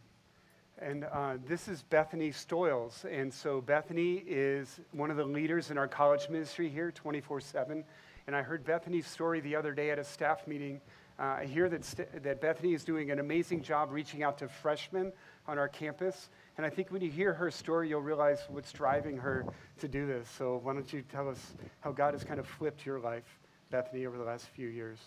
And 0.79 1.05
uh, 1.05 1.37
this 1.47 1.67
is 1.67 1.81
Bethany 1.83 2.31
Stoyles. 2.31 3.03
And 3.05 3.33
so 3.33 3.61
Bethany 3.61 4.23
is 4.27 4.79
one 4.91 5.09
of 5.09 5.17
the 5.17 5.23
leaders 5.25 5.71
in 5.71 5.77
our 5.77 5.87
college 5.87 6.29
ministry 6.29 6.69
here, 6.69 6.91
24 6.91 7.41
7. 7.41 7.83
And 8.27 8.35
I 8.35 8.41
heard 8.41 8.63
Bethany's 8.65 9.07
story 9.07 9.39
the 9.39 9.55
other 9.55 9.73
day 9.73 9.89
at 9.89 9.99
a 9.99 10.03
staff 10.03 10.47
meeting 10.47 10.81
Uh, 11.19 11.37
I 11.41 11.45
hear 11.45 11.67
that, 11.69 11.83
st- 11.83 12.21
that 12.23 12.41
Bethany 12.41 12.73
is 12.75 12.83
doing 12.83 13.09
an 13.09 13.17
amazing 13.19 13.63
job 13.63 13.91
reaching 13.91 14.21
out 14.21 14.37
to 14.37 14.47
freshmen 14.47 15.11
on 15.47 15.57
our 15.57 15.67
campus. 15.67 16.29
And 16.57 16.65
I 16.65 16.69
think 16.69 16.91
when 16.91 17.01
you 17.01 17.09
hear 17.09 17.33
her 17.33 17.49
story, 17.49 17.89
you'll 17.89 18.01
realize 18.03 18.39
what's 18.49 18.71
driving 18.71 19.17
her 19.17 19.43
to 19.79 19.87
do 19.87 20.05
this. 20.05 20.29
So, 20.29 20.59
why 20.61 20.73
don't 20.73 20.91
you 20.93 21.01
tell 21.11 21.27
us 21.27 21.55
how 21.81 21.91
God 21.91 22.13
has 22.13 22.23
kind 22.23 22.39
of 22.39 22.45
flipped 22.45 22.85
your 22.85 22.99
life, 22.99 23.39
Bethany, 23.71 24.05
over 24.05 24.15
the 24.15 24.23
last 24.23 24.45
few 24.49 24.67
years? 24.67 24.99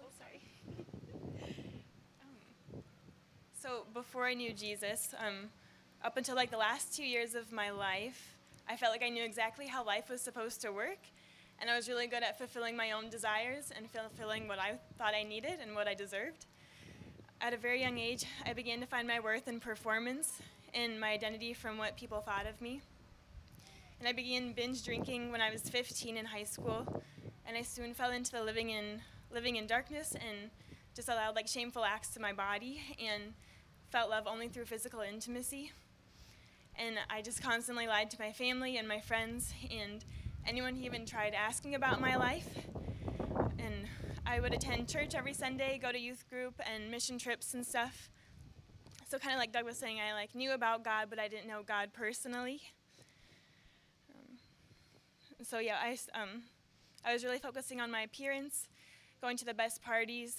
Oh, 0.00 0.06
sorry. 0.16 0.40
um, 2.22 2.82
so 3.62 3.84
before 3.94 4.26
I 4.26 4.34
knew 4.34 4.52
Jesus, 4.52 5.14
um, 5.24 5.48
up 6.04 6.16
until 6.16 6.34
like 6.34 6.50
the 6.50 6.56
last 6.56 6.96
two 6.96 7.04
years 7.04 7.36
of 7.36 7.52
my 7.52 7.70
life, 7.70 8.34
I 8.68 8.74
felt 8.74 8.90
like 8.90 9.04
I 9.04 9.08
knew 9.08 9.22
exactly 9.22 9.68
how 9.68 9.84
life 9.84 10.10
was 10.10 10.20
supposed 10.20 10.62
to 10.62 10.72
work, 10.72 10.98
and 11.60 11.70
I 11.70 11.76
was 11.76 11.88
really 11.88 12.08
good 12.08 12.24
at 12.24 12.36
fulfilling 12.38 12.76
my 12.76 12.90
own 12.90 13.08
desires 13.08 13.70
and 13.76 13.88
fulfilling 13.88 14.48
what 14.48 14.58
I 14.58 14.78
thought 14.98 15.14
I 15.14 15.22
needed 15.22 15.60
and 15.62 15.76
what 15.76 15.86
I 15.86 15.94
deserved. 15.94 16.46
At 17.40 17.54
a 17.54 17.56
very 17.56 17.80
young 17.80 17.98
age, 17.98 18.24
I 18.44 18.52
began 18.52 18.80
to 18.80 18.86
find 18.86 19.06
my 19.06 19.20
worth 19.20 19.46
in 19.46 19.60
performance 19.60 20.40
and 20.74 20.98
my 20.98 21.10
identity 21.10 21.52
from 21.52 21.78
what 21.78 21.96
people 21.96 22.20
thought 22.20 22.48
of 22.48 22.60
me. 22.60 22.80
And 24.00 24.08
I 24.08 24.12
began 24.12 24.54
binge 24.54 24.84
drinking 24.84 25.30
when 25.30 25.40
I 25.40 25.52
was 25.52 25.62
15 25.62 26.16
in 26.16 26.26
high 26.26 26.44
school, 26.44 27.00
and 27.46 27.56
I 27.56 27.62
soon 27.62 27.94
fell 27.94 28.10
into 28.10 28.32
the 28.32 28.42
living 28.42 28.70
in 28.70 29.02
living 29.32 29.54
in 29.54 29.68
darkness 29.68 30.16
and 30.16 30.50
just 30.96 31.08
allowed 31.08 31.36
like 31.36 31.46
shameful 31.46 31.84
acts 31.84 32.08
to 32.08 32.20
my 32.20 32.32
body 32.32 32.82
and 32.98 33.32
felt 33.92 34.08
love 34.08 34.26
only 34.26 34.48
through 34.48 34.64
physical 34.64 35.02
intimacy. 35.02 35.70
And 36.78 36.96
I 37.10 37.20
just 37.20 37.42
constantly 37.42 37.86
lied 37.86 38.10
to 38.12 38.16
my 38.18 38.32
family 38.32 38.78
and 38.78 38.88
my 38.88 39.00
friends 39.00 39.52
and 39.70 40.02
anyone 40.46 40.74
who 40.74 40.84
even 40.84 41.04
tried 41.04 41.34
asking 41.34 41.74
about 41.74 42.00
my 42.00 42.16
life. 42.16 42.48
And 43.58 43.86
I 44.24 44.40
would 44.40 44.54
attend 44.54 44.88
church 44.88 45.14
every 45.14 45.34
Sunday, 45.34 45.78
go 45.80 45.92
to 45.92 45.98
youth 45.98 46.24
group 46.30 46.54
and 46.66 46.90
mission 46.90 47.18
trips 47.18 47.52
and 47.52 47.66
stuff. 47.66 48.08
So 49.10 49.18
kind 49.18 49.34
of 49.34 49.38
like 49.38 49.52
Doug 49.52 49.66
was 49.66 49.76
saying, 49.76 49.98
I 50.00 50.14
like 50.14 50.34
knew 50.34 50.52
about 50.52 50.84
God, 50.84 51.08
but 51.10 51.18
I 51.18 51.28
didn't 51.28 51.46
know 51.46 51.60
God 51.62 51.90
personally. 51.92 52.62
Um, 54.08 54.38
so 55.42 55.58
yeah, 55.58 55.76
I 55.82 55.98
um, 56.18 56.44
I 57.04 57.12
was 57.12 57.24
really 57.24 57.38
focusing 57.38 57.78
on 57.78 57.90
my 57.90 58.00
appearance, 58.00 58.68
going 59.20 59.36
to 59.36 59.44
the 59.44 59.52
best 59.52 59.82
parties, 59.82 60.38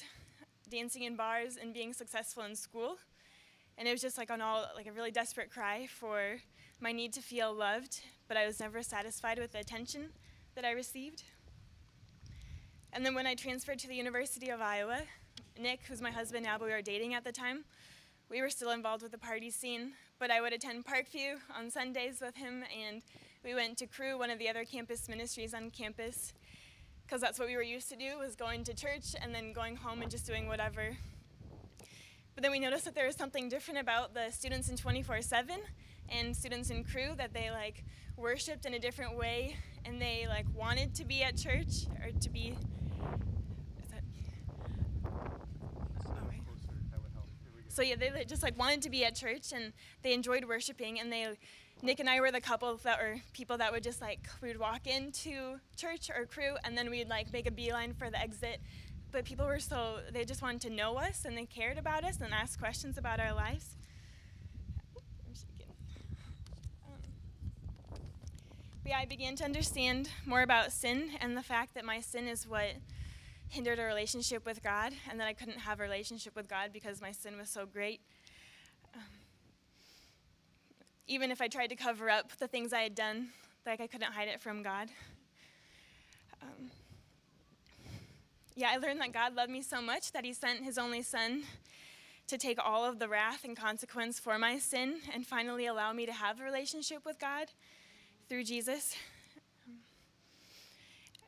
dancing 0.71 1.03
in 1.03 1.15
bars, 1.15 1.55
and 1.55 1.71
being 1.71 1.93
successful 1.93 2.41
in 2.41 2.55
school. 2.55 2.97
And 3.77 3.87
it 3.87 3.91
was 3.91 4.01
just 4.01 4.17
like 4.17 4.31
on 4.31 4.41
all 4.41 4.65
like 4.75 4.87
a 4.87 4.91
really 4.91 5.11
desperate 5.11 5.51
cry 5.51 5.87
for 5.87 6.37
my 6.79 6.91
need 6.91 7.13
to 7.13 7.21
feel 7.21 7.53
loved, 7.53 8.01
but 8.27 8.37
I 8.37 8.45
was 8.45 8.59
never 8.59 8.83
satisfied 8.83 9.39
with 9.39 9.51
the 9.51 9.59
attention 9.59 10.09
that 10.55 10.65
I 10.65 10.71
received. 10.71 11.23
And 12.91 13.05
then 13.05 13.15
when 13.15 13.25
I 13.25 13.33
transferred 13.33 13.79
to 13.79 13.87
the 13.87 13.95
University 13.95 14.49
of 14.49 14.61
Iowa, 14.61 15.01
Nick, 15.59 15.81
who's 15.87 16.01
my 16.01 16.11
husband 16.11 16.45
now, 16.45 16.57
but 16.57 16.67
we 16.67 16.73
were 16.73 16.81
dating 16.81 17.13
at 17.13 17.23
the 17.23 17.31
time, 17.31 17.63
we 18.29 18.41
were 18.41 18.49
still 18.49 18.71
involved 18.71 19.01
with 19.01 19.11
the 19.11 19.17
party 19.17 19.49
scene. 19.49 19.93
But 20.19 20.29
I 20.31 20.41
would 20.41 20.53
attend 20.53 20.85
Parkview 20.85 21.37
on 21.57 21.69
Sundays 21.71 22.21
with 22.21 22.35
him, 22.35 22.63
and 22.79 23.01
we 23.43 23.55
went 23.55 23.77
to 23.79 23.87
Cru, 23.87 24.17
one 24.17 24.29
of 24.29 24.39
the 24.39 24.47
other 24.47 24.63
campus 24.63 25.09
ministries 25.09 25.53
on 25.53 25.69
campus, 25.69 26.33
because 27.05 27.19
that's 27.19 27.39
what 27.39 27.47
we 27.47 27.55
were 27.55 27.63
used 27.63 27.89
to 27.89 27.95
do 27.95 28.17
was 28.19 28.35
going 28.35 28.63
to 28.63 28.73
church 28.73 29.15
and 29.21 29.33
then 29.33 29.53
going 29.53 29.75
home 29.75 30.01
and 30.01 30.09
just 30.09 30.25
doing 30.25 30.47
whatever. 30.47 30.95
But 32.35 32.41
then 32.41 32.51
we 32.51 32.59
noticed 32.59 32.85
that 32.85 32.95
there 32.95 33.05
was 33.05 33.15
something 33.15 33.47
different 33.47 33.79
about 33.79 34.13
the 34.13 34.31
students 34.31 34.69
in 34.69 34.75
24/7 34.75 35.59
and 36.09 36.35
students 36.35 36.69
in 36.69 36.83
Cru 36.83 37.15
that 37.15 37.33
they 37.33 37.51
like 37.51 37.83
worshipped 38.17 38.65
in 38.65 38.73
a 38.73 38.79
different 38.79 39.17
way 39.17 39.55
and 39.85 40.01
they 40.01 40.25
like 40.27 40.45
wanted 40.53 40.95
to 40.95 41.05
be 41.05 41.23
at 41.23 41.37
church 41.37 41.85
or 42.03 42.11
to 42.19 42.29
be 42.29 42.55
oh. 46.05 46.13
So 47.69 47.81
yeah, 47.81 47.95
they 47.95 48.25
just 48.25 48.43
like 48.43 48.57
wanted 48.57 48.81
to 48.83 48.89
be 48.89 49.05
at 49.05 49.15
church 49.15 49.51
and 49.53 49.73
they 50.01 50.13
enjoyed 50.13 50.45
worshiping 50.45 50.99
and 50.99 51.11
they 51.11 51.37
Nick 51.81 51.99
and 51.99 52.09
I 52.09 52.21
were 52.21 52.31
the 52.31 52.39
couple 52.39 52.77
that 52.77 52.99
were 52.99 53.17
people 53.33 53.57
that 53.57 53.71
would 53.71 53.83
just 53.83 53.99
like 53.99 54.27
we 54.41 54.47
would 54.47 54.59
walk 54.59 54.87
into 54.87 55.59
church 55.75 56.09
or 56.09 56.25
Cru 56.25 56.55
and 56.63 56.77
then 56.77 56.89
we'd 56.89 57.09
like 57.09 57.33
make 57.33 57.47
a 57.47 57.51
beeline 57.51 57.93
for 57.93 58.09
the 58.09 58.19
exit. 58.19 58.61
But 59.13 59.25
people 59.25 59.45
were 59.45 59.59
so 59.59 59.99
they 60.11 60.25
just 60.25 60.41
wanted 60.41 60.61
to 60.61 60.69
know 60.71 60.97
us 60.97 61.23
and 61.23 61.37
they 61.37 61.45
cared 61.45 61.77
about 61.77 62.03
us 62.03 62.19
and 62.19 62.33
asked 62.33 62.59
questions 62.59 62.97
about 62.97 63.19
our 63.19 63.31
lives. 63.31 63.77
Um, 66.83 66.99
yeah, 68.83 68.97
I 68.97 69.05
began 69.05 69.35
to 69.35 69.45
understand 69.45 70.09
more 70.25 70.41
about 70.41 70.71
sin 70.71 71.11
and 71.21 71.37
the 71.37 71.43
fact 71.43 71.75
that 71.75 71.85
my 71.85 71.99
sin 71.99 72.27
is 72.27 72.47
what 72.47 72.73
hindered 73.49 73.77
a 73.77 73.83
relationship 73.83 74.47
with 74.47 74.63
God, 74.63 74.93
and 75.11 75.19
that 75.19 75.27
I 75.27 75.33
couldn't 75.33 75.59
have 75.59 75.79
a 75.79 75.83
relationship 75.83 76.35
with 76.35 76.49
God 76.49 76.71
because 76.73 76.99
my 76.99 77.11
sin 77.11 77.37
was 77.37 77.51
so 77.51 77.67
great. 77.67 78.01
Um, 78.95 79.01
even 81.05 81.29
if 81.29 81.39
I 81.39 81.47
tried 81.47 81.67
to 81.67 81.75
cover 81.75 82.09
up 82.09 82.31
the 82.39 82.47
things 82.47 82.73
I 82.73 82.81
had 82.81 82.95
done, 82.95 83.29
like 83.63 83.79
I 83.79 83.85
couldn't 83.85 84.11
hide 84.13 84.27
it 84.27 84.41
from 84.41 84.63
God. 84.63 84.89
Um, 86.41 86.71
yeah, 88.55 88.69
I 88.71 88.77
learned 88.77 89.01
that 89.01 89.11
God 89.11 89.35
loved 89.35 89.51
me 89.51 89.61
so 89.61 89.81
much 89.81 90.11
that 90.11 90.23
He 90.23 90.33
sent 90.33 90.63
His 90.63 90.77
only 90.77 91.01
Son 91.01 91.43
to 92.27 92.37
take 92.37 92.57
all 92.63 92.85
of 92.85 92.99
the 92.99 93.07
wrath 93.07 93.43
and 93.43 93.57
consequence 93.57 94.19
for 94.19 94.37
my 94.37 94.59
sin 94.59 94.97
and 95.13 95.25
finally 95.25 95.65
allow 95.65 95.91
me 95.91 96.05
to 96.05 96.13
have 96.13 96.39
a 96.39 96.43
relationship 96.43 97.05
with 97.05 97.19
God 97.19 97.47
through 98.29 98.43
Jesus. 98.43 98.95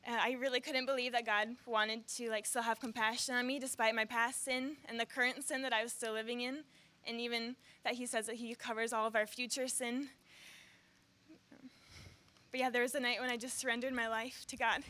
Uh, 0.08 0.18
I 0.22 0.34
really 0.40 0.60
couldn't 0.60 0.86
believe 0.86 1.14
that 1.14 1.26
God 1.26 1.50
wanted 1.66 2.08
to 2.10 2.30
like 2.30 2.46
still 2.46 2.62
have 2.62 2.80
compassion 2.80 3.34
on 3.34 3.48
me 3.48 3.58
despite 3.58 3.96
my 3.96 4.06
past 4.06 4.46
sin 4.46 4.78
and 4.88 5.00
the 5.00 5.06
current 5.06 5.44
sin 5.44 5.64
that 5.64 5.74
I 5.74 5.82
was 5.82 5.92
still 5.92 6.14
living 6.14 6.42
in, 6.42 6.60
and 7.08 7.20
even 7.20 7.56
that 7.84 7.96
He 7.96 8.06
says 8.06 8.28
that 8.28 8.36
He 8.36 8.54
covers 8.54 8.94
all 8.94 9.08
of 9.08 9.16
our 9.16 9.26
future 9.26 9.68
sin. 9.68 10.10
But 12.52 12.60
yeah, 12.60 12.70
there 12.70 12.84
was 12.84 12.94
a 12.94 13.00
night 13.00 13.20
when 13.20 13.32
I 13.32 13.38
just 13.38 13.60
surrendered 13.60 13.94
my 13.94 14.08
life 14.08 14.46
to 14.48 14.56
God. 14.56 14.84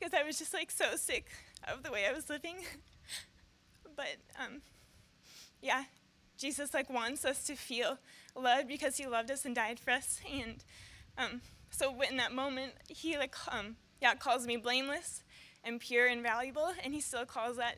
Because 0.00 0.14
I 0.18 0.22
was 0.24 0.38
just 0.38 0.54
like 0.54 0.70
so 0.70 0.96
sick 0.96 1.26
of 1.68 1.82
the 1.82 1.92
way 1.92 2.06
I 2.08 2.12
was 2.12 2.30
living. 2.30 2.56
but 3.96 4.16
um, 4.42 4.62
yeah, 5.60 5.84
Jesus 6.38 6.72
like 6.72 6.88
wants 6.88 7.24
us 7.26 7.44
to 7.44 7.54
feel 7.54 7.98
loved 8.34 8.66
because 8.66 8.96
He 8.96 9.06
loved 9.06 9.30
us 9.30 9.44
and 9.44 9.54
died 9.54 9.78
for 9.78 9.90
us, 9.90 10.20
and 10.32 10.64
um, 11.18 11.42
so 11.70 11.94
in 12.00 12.16
that 12.16 12.32
moment, 12.32 12.72
He 12.88 13.18
like 13.18 13.34
um, 13.52 13.76
yeah 14.00 14.14
calls 14.14 14.46
me 14.46 14.56
blameless 14.56 15.22
and 15.62 15.78
pure 15.78 16.06
and 16.06 16.22
valuable, 16.22 16.72
and 16.82 16.94
He 16.94 17.00
still 17.00 17.26
calls 17.26 17.58
that 17.58 17.76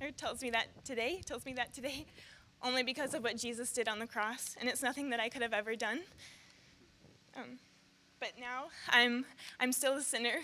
or 0.00 0.10
tells 0.10 0.42
me 0.42 0.50
that 0.50 0.84
today, 0.84 1.22
tells 1.24 1.46
me 1.46 1.54
that 1.54 1.72
today, 1.72 2.04
only 2.62 2.82
because 2.82 3.14
of 3.14 3.22
what 3.22 3.38
Jesus 3.38 3.72
did 3.72 3.88
on 3.88 3.98
the 3.98 4.06
cross, 4.06 4.56
and 4.60 4.68
it's 4.68 4.82
nothing 4.82 5.08
that 5.10 5.20
I 5.20 5.30
could 5.30 5.42
have 5.42 5.54
ever 5.54 5.74
done. 5.74 6.00
Um, 7.34 7.58
but 8.20 8.32
now 8.38 8.66
I'm 8.90 9.24
I'm 9.58 9.72
still 9.72 9.94
a 9.94 10.02
sinner. 10.02 10.40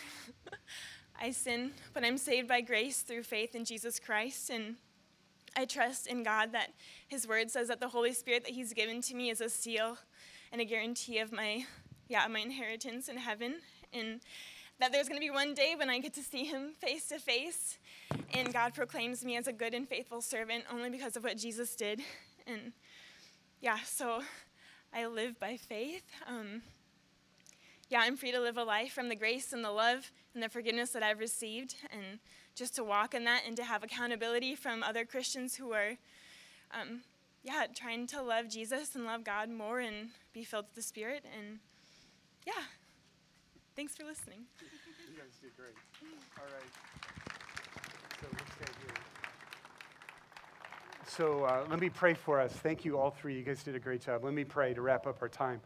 I 1.21 1.33
sin, 1.33 1.73
but 1.95 2.05
I'm 2.05 2.17
saved 2.17 2.47
by 2.47 2.61
grace 2.61 3.03
through 3.03 3.25
faith 3.25 3.55
in 3.55 3.65
Jesus 3.65 3.99
Christ, 3.99 4.51
and 4.51 4.77
I 5.57 5.65
trust 5.65 6.07
in 6.07 6.23
God 6.23 6.53
that 6.53 6.71
His 7.09 7.27
Word 7.27 7.51
says 7.51 7.69
that 7.69 7.81
the 7.81 7.89
Holy 7.89 8.13
Spirit 8.13 8.45
that 8.45 8.53
He's 8.53 8.73
given 8.73 9.01
to 9.03 9.15
me 9.15 9.31
is 9.31 9.41
a 9.41 9.49
seal 9.49 9.99
and 10.53 10.61
a 10.61 10.65
guarantee 10.65 11.19
of 11.19 11.33
my 11.33 11.65
yeah 12.09 12.27
my 12.29 12.39
inheritance 12.39 13.09
in 13.09 13.17
heaven, 13.17 13.57
and 13.93 14.21
that 14.79 14.93
there's 14.93 15.09
going 15.09 15.21
to 15.21 15.25
be 15.25 15.31
one 15.31 15.55
day 15.55 15.75
when 15.77 15.91
I 15.91 15.99
get 15.99 16.15
to 16.15 16.23
see 16.23 16.45
Him 16.45 16.75
face 16.79 17.09
to 17.09 17.19
face, 17.19 17.79
and 18.33 18.53
God 18.53 18.75
proclaims 18.75 19.25
me 19.25 19.37
as 19.37 19.49
a 19.49 19.53
good 19.53 19.75
and 19.75 19.89
faithful 19.89 20.21
servant 20.21 20.65
only 20.73 20.89
because 20.89 21.17
of 21.17 21.25
what 21.25 21.37
Jesus 21.37 21.75
did, 21.75 22.01
and 22.47 22.73
yeah, 23.61 23.79
so 23.85 24.23
I 24.95 25.07
live 25.07 25.41
by 25.41 25.57
faith. 25.57 26.05
Um, 26.29 26.63
yeah, 27.91 28.01
I'm 28.01 28.17
free 28.17 28.33
to 28.33 28.41
live 28.41 28.59
a 28.59 28.65
life 28.65 28.93
from 28.93 29.09
the 29.09 29.17
grace 29.17 29.53
and 29.53 29.65
the 29.65 29.71
love 29.71 30.13
and 30.35 30.43
the 30.43 30.49
forgiveness 30.49 30.91
that 30.91 31.03
I've 31.03 31.19
received, 31.19 31.75
and 31.91 32.19
just 32.55 32.75
to 32.77 32.85
walk 32.85 33.15
in 33.15 33.25
that 33.25 33.43
and 33.47 33.57
to 33.57 33.65
have 33.65 33.83
accountability 33.83 34.55
from 34.55 34.83
other 34.83 35.05
Christians 35.05 35.57
who 35.57 35.73
are, 35.73 35.97
um, 36.73 37.03
yeah, 37.43 37.67
trying 37.75 38.07
to 38.09 38.21
love 38.21 38.49
Jesus 38.49 38.95
and 38.95 39.05
love 39.05 39.25
God 39.25 39.49
more 39.49 39.81
and 39.81 40.09
be 40.33 40.45
filled 40.45 40.67
with 40.67 40.75
the 40.75 40.83
Spirit. 40.83 41.25
And 41.39 41.61
yeah, 42.47 42.65
thanks 43.75 43.97
for 43.97 44.05
listening. 44.05 44.41
You 44.61 45.19
guys 45.19 45.39
did 45.41 45.57
great. 45.57 45.75
All 46.39 46.45
right. 46.45 46.71
So 48.21 48.27
let's 48.33 48.53
stay 48.53 48.73
here. 48.83 48.95
So 51.07 51.45
uh, 51.45 51.65
let 51.71 51.81
me 51.81 51.89
pray 51.89 52.15
for 52.15 52.41
us. 52.41 52.53
Thank 52.53 52.85
you, 52.85 52.99
all 52.99 53.11
three. 53.11 53.37
You 53.37 53.43
guys 53.43 53.63
did 53.63 53.75
a 53.75 53.81
great 53.81 54.03
job. 54.03 54.25
Let 54.25 54.35
me 54.35 54.45
pray 54.45 54.75
to 54.75 54.83
wrap 54.83 55.07
up 55.07 55.23
our 55.23 55.29
time. 55.29 55.61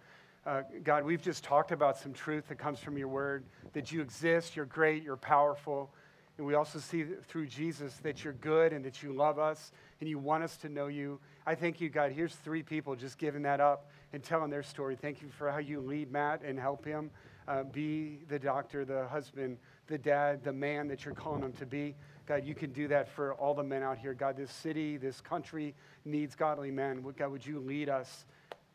Uh, 0.45 0.62
God, 0.82 1.05
we've 1.05 1.22
just 1.22 1.45
talked 1.45 1.70
about 1.70 1.97
some 1.97 2.12
truth 2.12 2.49
that 2.49 2.59
comes 2.59 2.80
from 2.80 2.99
your 2.99 3.07
word 3.07 3.45
that 3.74 3.93
you 3.93 4.01
exist, 4.01 4.57
you're 4.57 4.66
great, 4.66 5.05
you're 5.05 5.16
powerful. 5.16 5.95
And 6.36 6.47
we 6.47 6.55
also 6.55 6.80
see 6.80 7.05
through 7.28 7.47
Jesus 7.47 7.95
that 8.03 8.24
you're 8.24 8.32
good 8.32 8.72
and 8.72 8.84
that 8.84 9.05
you 9.05 9.12
love 9.12 9.38
us 9.38 9.70
and 10.01 10.09
you 10.09 10.18
want 10.18 10.43
us 10.43 10.57
to 10.59 10.68
know 10.68 10.88
you. 10.88 11.20
I 11.47 11.55
thank 11.55 11.80
you, 11.80 11.88
God. 11.88 12.11
Here's 12.11 12.34
three 12.34 12.62
people 12.64 12.97
just 12.97 13.18
giving 13.18 13.43
that 13.43 13.61
up 13.61 13.90
and 14.12 14.20
telling 14.22 14.51
their 14.51 14.64
story. 14.64 14.97
Thank 14.97 15.22
you 15.22 15.28
for 15.28 15.51
how 15.51 15.59
you 15.59 15.80
lead 15.80 16.11
Matt 16.11 16.43
and 16.43 16.59
help 16.59 16.84
him 16.84 17.11
uh, 17.47 17.62
be 17.62 18.20
the 18.28 18.38
doctor, 18.38 18.84
the 18.84 19.07
husband 19.07 19.59
the 19.93 19.99
dad, 19.99 20.43
the 20.43 20.53
man 20.53 20.88
that 20.88 21.05
you're 21.05 21.14
calling 21.14 21.43
him 21.43 21.53
to 21.53 21.66
be. 21.66 21.95
God, 22.26 22.45
you 22.45 22.55
can 22.55 22.72
do 22.72 22.88
that 22.88 23.09
for 23.09 23.34
all 23.34 23.53
the 23.53 23.62
men 23.62 23.82
out 23.82 23.99
here. 23.99 24.14
God, 24.14 24.36
this 24.36 24.51
city, 24.51 24.97
this 24.97 25.20
country 25.20 25.74
needs 26.05 26.34
godly 26.34 26.70
men. 26.70 27.05
God, 27.18 27.30
would 27.30 27.45
you 27.45 27.59
lead 27.59 27.88
us, 27.88 28.24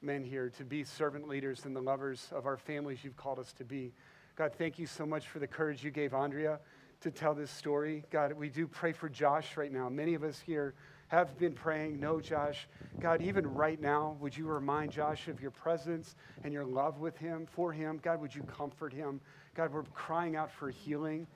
men 0.02 0.24
here, 0.24 0.50
to 0.58 0.64
be 0.64 0.84
servant 0.84 1.28
leaders 1.28 1.66
and 1.66 1.76
the 1.76 1.82
lovers 1.82 2.28
of 2.32 2.46
our 2.46 2.58
families 2.58 3.04
you've 3.04 3.18
called 3.18 3.40
us 3.40 3.54
to 3.54 3.64
be? 3.64 3.94
God, 4.36 4.54
thank 4.58 4.78
you 4.78 4.86
so 4.86 5.06
much 5.06 5.28
for 5.28 5.40
the 5.40 5.48
courage 5.48 5.84
you 5.84 5.92
gave 5.92 6.14
Andrea 6.14 6.60
to 7.02 7.12
tell 7.12 7.34
this 7.34 7.52
story. 7.52 8.04
God, 8.12 8.34
we 8.34 8.50
do 8.50 8.68
pray 8.68 8.92
for 8.92 9.10
Josh 9.10 9.58
right 9.58 9.72
now. 9.72 9.90
Many 9.90 10.14
of 10.14 10.24
us 10.24 10.40
here 10.40 10.74
have 11.08 11.38
been 11.38 11.54
praying, 11.54 12.00
no, 12.00 12.20
Josh. 12.20 12.68
God, 13.00 13.22
even 13.22 13.48
right 13.54 13.80
now, 13.80 14.18
would 14.20 14.36
you 14.36 14.46
remind 14.46 14.92
Josh 14.92 15.28
of 15.28 15.42
your 15.42 15.52
presence 15.52 16.16
and 16.44 16.54
your 16.54 16.66
love 16.66 17.00
with 17.00 17.18
him, 17.18 17.46
for 17.46 17.72
him? 17.72 18.00
God, 18.02 18.22
would 18.22 18.36
you 18.36 18.44
comfort 18.44 18.92
him? 18.94 19.22
God, 19.56 19.72
we're 19.72 19.84
crying 19.84 20.36
out 20.36 20.52
for 20.52 20.70
healing. 20.70 21.28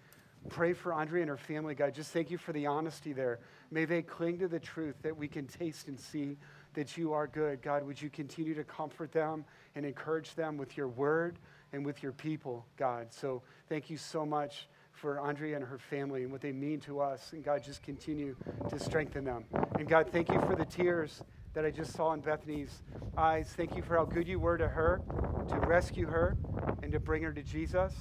Pray 0.50 0.74
for 0.74 0.94
Andrea 0.94 1.22
and 1.22 1.30
her 1.30 1.38
family, 1.38 1.76
God. 1.76 1.94
Just 1.94 2.12
thank 2.12 2.32
you 2.32 2.38
for 2.38 2.52
the 2.52 2.66
honesty 2.66 3.14
there. 3.14 3.40
May 3.70 3.86
they 3.86 4.02
cling 4.02 4.40
to 4.40 4.48
the 4.48 4.60
truth 4.60 4.96
that 5.04 5.16
we 5.16 5.28
can 5.28 5.48
taste 5.48 5.88
and 5.88 6.00
see 6.00 6.38
that 6.74 6.98
you 6.98 7.14
are 7.14 7.28
good. 7.28 7.62
God, 7.62 7.86
would 7.86 8.02
you 8.02 8.10
continue 8.10 8.54
to 8.56 8.64
comfort 8.64 9.12
them 9.12 9.46
and 9.76 9.86
encourage 9.86 10.36
them 10.36 10.58
with 10.58 10.78
your 10.78 10.88
word 10.88 11.40
and 11.74 11.86
with 11.86 12.02
your 12.02 12.12
people, 12.12 12.66
God? 12.78 13.08
So 13.10 13.42
thank 13.70 13.90
you 13.90 13.98
so 13.98 14.26
much 14.26 14.68
for 14.92 15.20
Andrea 15.20 15.56
and 15.56 15.66
her 15.66 15.80
family 15.80 16.24
and 16.24 16.32
what 16.32 16.42
they 16.42 16.52
mean 16.52 16.80
to 16.82 17.00
us. 17.00 17.34
And 17.34 17.44
God, 17.44 17.64
just 17.64 17.82
continue 17.82 18.36
to 18.70 18.80
strengthen 18.80 19.24
them. 19.24 19.46
And 19.78 19.88
God, 19.88 20.10
thank 20.12 20.30
you 20.30 20.40
for 20.42 20.56
the 20.56 20.66
tears 20.66 21.24
that 21.54 21.66
I 21.66 21.72
just 21.72 21.94
saw 21.94 22.14
in 22.14 22.22
Bethany's 22.22 22.82
eyes. 23.18 23.52
Thank 23.56 23.76
you 23.76 23.82
for 23.82 23.98
how 23.98 24.06
good 24.06 24.28
you 24.28 24.40
were 24.40 24.58
to 24.58 24.68
her, 24.68 25.02
to 25.50 25.56
rescue 25.60 26.08
her, 26.08 26.38
and 26.82 26.92
to 26.92 27.00
bring 27.00 27.24
her 27.24 27.34
to 27.34 27.44
Jesus. 27.44 27.94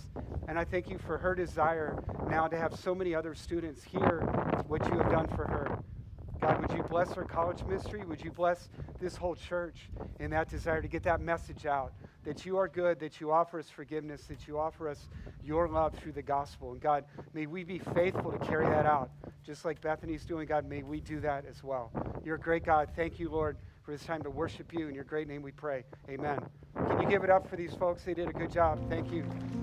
And 0.46 0.58
I 0.58 0.64
thank 0.64 0.88
you 0.88 0.98
for 0.98 1.18
her 1.18 1.34
desire 1.34 2.00
now 2.28 2.46
to 2.48 2.56
have 2.56 2.74
so 2.78 2.94
many 2.94 3.14
other 3.14 3.34
students 3.34 3.82
hear 3.82 4.20
what 4.68 4.84
you 4.88 4.98
have 4.98 5.10
done 5.10 5.26
for 5.28 5.46
her. 5.46 5.78
God, 6.40 6.60
would 6.60 6.72
you 6.72 6.82
bless 6.84 7.16
our 7.16 7.24
college 7.24 7.64
ministry? 7.66 8.04
Would 8.04 8.22
you 8.22 8.30
bless 8.30 8.70
this 8.98 9.16
whole 9.16 9.34
church 9.34 9.90
in 10.18 10.30
that 10.30 10.48
desire 10.48 10.80
to 10.80 10.88
get 10.88 11.02
that 11.02 11.20
message 11.20 11.66
out 11.66 11.92
that 12.24 12.44
you 12.44 12.56
are 12.56 12.68
good, 12.68 12.98
that 13.00 13.20
you 13.20 13.30
offer 13.30 13.58
us 13.58 13.68
forgiveness, 13.68 14.24
that 14.24 14.46
you 14.46 14.58
offer 14.58 14.88
us 14.88 15.08
your 15.42 15.68
love 15.68 15.94
through 15.94 16.12
the 16.12 16.22
gospel. 16.22 16.72
And 16.72 16.80
God, 16.80 17.04
may 17.34 17.46
we 17.46 17.64
be 17.64 17.78
faithful 17.78 18.30
to 18.30 18.38
carry 18.38 18.66
that 18.66 18.86
out. 18.86 19.10
Just 19.44 19.64
like 19.64 19.80
Bethany's 19.80 20.24
doing, 20.24 20.46
God, 20.46 20.66
may 20.66 20.82
we 20.82 21.00
do 21.00 21.20
that 21.20 21.44
as 21.46 21.64
well. 21.64 21.90
You're 22.24 22.36
a 22.36 22.40
great 22.40 22.64
God. 22.64 22.88
Thank 22.94 23.18
you, 23.18 23.30
Lord, 23.30 23.56
for 23.82 23.92
this 23.92 24.04
time 24.04 24.22
to 24.22 24.30
worship 24.30 24.72
you. 24.72 24.88
In 24.88 24.94
your 24.94 25.04
great 25.04 25.28
name 25.28 25.42
we 25.42 25.52
pray. 25.52 25.84
Amen. 26.08 26.38
Can 26.76 27.02
you 27.02 27.08
give 27.08 27.24
it 27.24 27.30
up 27.30 27.48
for 27.48 27.56
these 27.56 27.74
folks? 27.74 28.02
They 28.04 28.14
did 28.14 28.28
a 28.28 28.32
good 28.32 28.52
job. 28.52 28.88
Thank 28.90 29.10
you. 29.12 29.59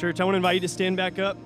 Church, 0.00 0.18
I 0.18 0.24
want 0.24 0.32
to 0.32 0.36
invite 0.38 0.54
you 0.54 0.60
to 0.60 0.68
stand 0.68 0.96
back 0.96 1.18
up. 1.18 1.36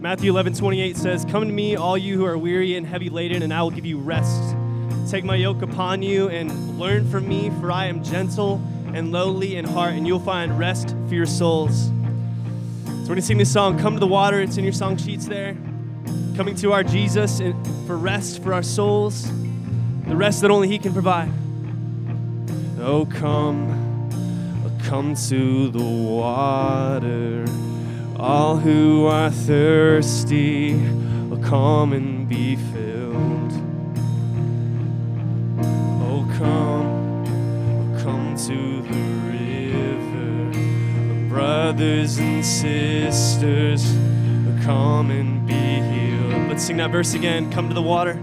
Matthew 0.00 0.28
11, 0.32 0.54
28 0.54 0.96
says, 0.96 1.24
Come 1.24 1.46
to 1.46 1.52
me, 1.52 1.76
all 1.76 1.96
you 1.96 2.16
who 2.16 2.24
are 2.24 2.36
weary 2.36 2.74
and 2.74 2.84
heavy 2.84 3.08
laden, 3.10 3.44
and 3.44 3.54
I 3.54 3.62
will 3.62 3.70
give 3.70 3.86
you 3.86 3.98
rest. 3.98 4.56
Take 5.08 5.22
my 5.22 5.36
yoke 5.36 5.62
upon 5.62 6.02
you 6.02 6.28
and 6.28 6.76
learn 6.76 7.08
from 7.08 7.28
me, 7.28 7.50
for 7.60 7.70
I 7.70 7.84
am 7.84 8.02
gentle 8.02 8.60
and 8.92 9.12
lowly 9.12 9.54
in 9.54 9.66
heart, 9.66 9.92
and 9.92 10.04
you'll 10.04 10.18
find 10.18 10.58
rest 10.58 10.96
for 11.06 11.14
your 11.14 11.26
souls. 11.26 11.84
So 12.86 13.08
when 13.08 13.18
you 13.18 13.22
sing 13.22 13.38
this 13.38 13.52
song, 13.52 13.78
Come 13.78 13.94
to 13.94 14.00
the 14.00 14.08
Water, 14.08 14.40
it's 14.40 14.56
in 14.56 14.64
your 14.64 14.72
song 14.72 14.96
sheets 14.96 15.26
there. 15.26 15.56
Coming 16.36 16.56
to 16.56 16.72
our 16.72 16.82
Jesus 16.82 17.40
for 17.86 17.96
rest 17.96 18.42
for 18.42 18.54
our 18.54 18.62
souls, 18.64 19.30
the 20.08 20.16
rest 20.16 20.40
that 20.40 20.50
only 20.50 20.66
He 20.66 20.80
can 20.80 20.92
provide. 20.92 21.30
Oh, 22.80 23.06
come, 23.08 24.10
come 24.82 25.14
to 25.28 25.68
the 25.70 25.84
water. 25.84 27.44
All 28.18 28.56
who 28.56 29.06
are 29.06 29.30
thirsty, 29.30 30.74
oh, 31.30 31.40
come 31.44 31.92
and 31.92 32.28
be 32.28 32.56
filled. 32.56 33.52
Oh, 36.02 36.28
come, 36.36 37.24
come 38.02 38.34
to 38.38 38.82
the 38.82 38.98
river. 39.30 41.28
Brothers 41.28 42.18
and 42.18 42.44
sisters, 42.44 43.84
come 44.64 45.12
and. 45.12 45.33
Let's 46.54 46.66
sing 46.66 46.76
that 46.76 46.92
verse 46.92 47.14
again. 47.14 47.50
Come 47.50 47.66
to 47.66 47.74
the 47.74 47.82
water. 47.82 48.16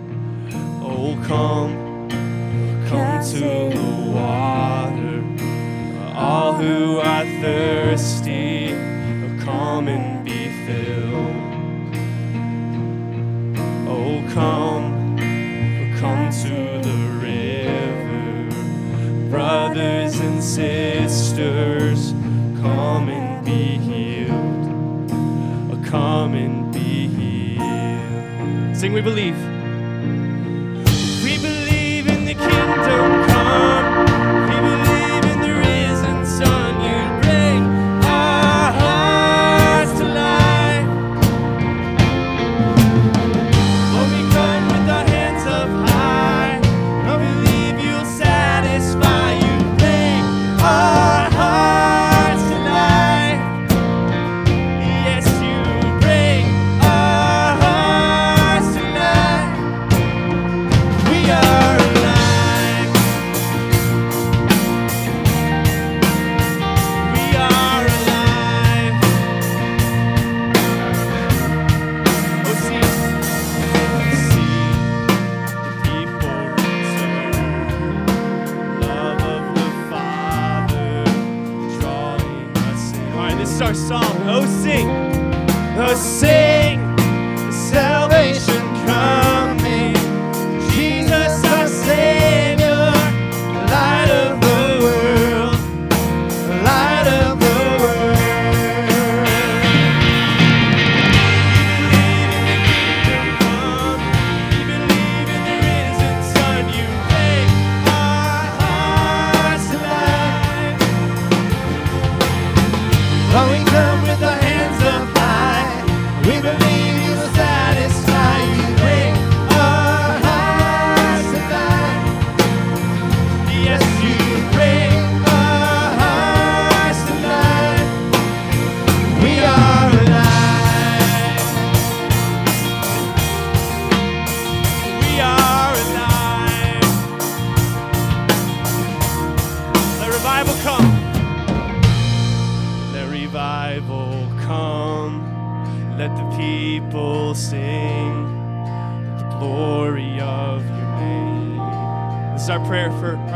Oh, 0.82 1.22
come, 1.28 2.08
come 2.88 3.22
to 3.26 3.40
the 3.40 4.12
water. 4.16 5.22
All 6.16 6.54
who 6.54 7.00
are 7.00 7.26
thirsty, 7.42 8.70
come 9.44 9.90
and 9.90 10.24
be 10.24 10.48
filled. 10.66 11.36
Oh, 13.90 14.24
come, 14.34 15.18
come 16.00 16.32
to 16.32 16.80
the 16.88 16.98
river. 17.20 18.50
Brothers 19.30 20.22
and 20.22 20.42
sisters, 20.42 22.12
come 22.62 23.10
and 23.10 23.46
be 23.46 23.78
healed. 23.78 25.10
Come 25.86 26.36
and. 26.36 26.51
Sing, 28.82 28.94
we 28.94 29.02
believe. 29.02 29.38
We 31.24 31.38
believe 31.38 32.08
in 32.08 32.26
the 32.26 32.34
kingdom 32.34 33.28
come. 33.28 33.81
song. 83.76 84.04
Oh, 84.28 84.46
sing. 84.46 84.88
Oh, 85.78 85.96
sing. 85.96 86.91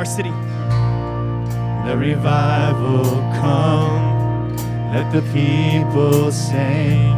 Our 0.05 0.15
city. 0.15 0.29
Let 1.85 1.97
revival 1.97 3.03
come. 3.41 4.55
Let 4.93 5.11
the 5.11 5.21
people 5.33 6.31
sing 6.31 7.11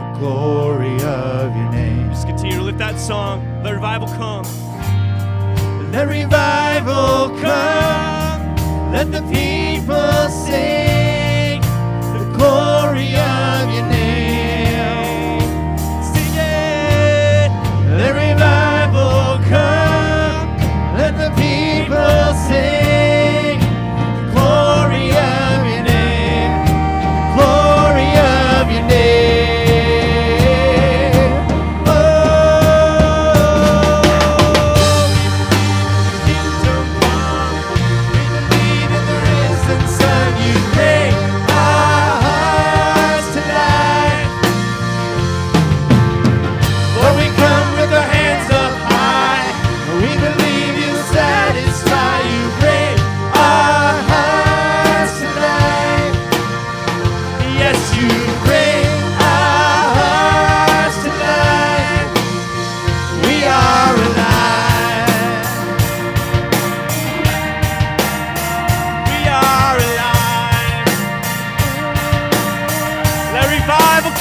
the 0.00 0.16
glory 0.18 0.96
of 1.02 1.54
your 1.56 1.70
name. 1.70 2.10
Just 2.10 2.26
continue 2.26 2.56
to 2.56 2.62
lift 2.62 2.78
that 2.78 2.98
song. 2.98 3.62
Let 3.62 3.74
revival 3.74 4.08
come. 4.08 4.44
Let 5.92 6.08
revival 6.08 7.28
come. 7.40 8.56
Let 8.92 9.12
the 9.12 9.22
people 9.32 10.28
sing 10.46 11.60
the 12.16 12.24
glory 12.36 12.93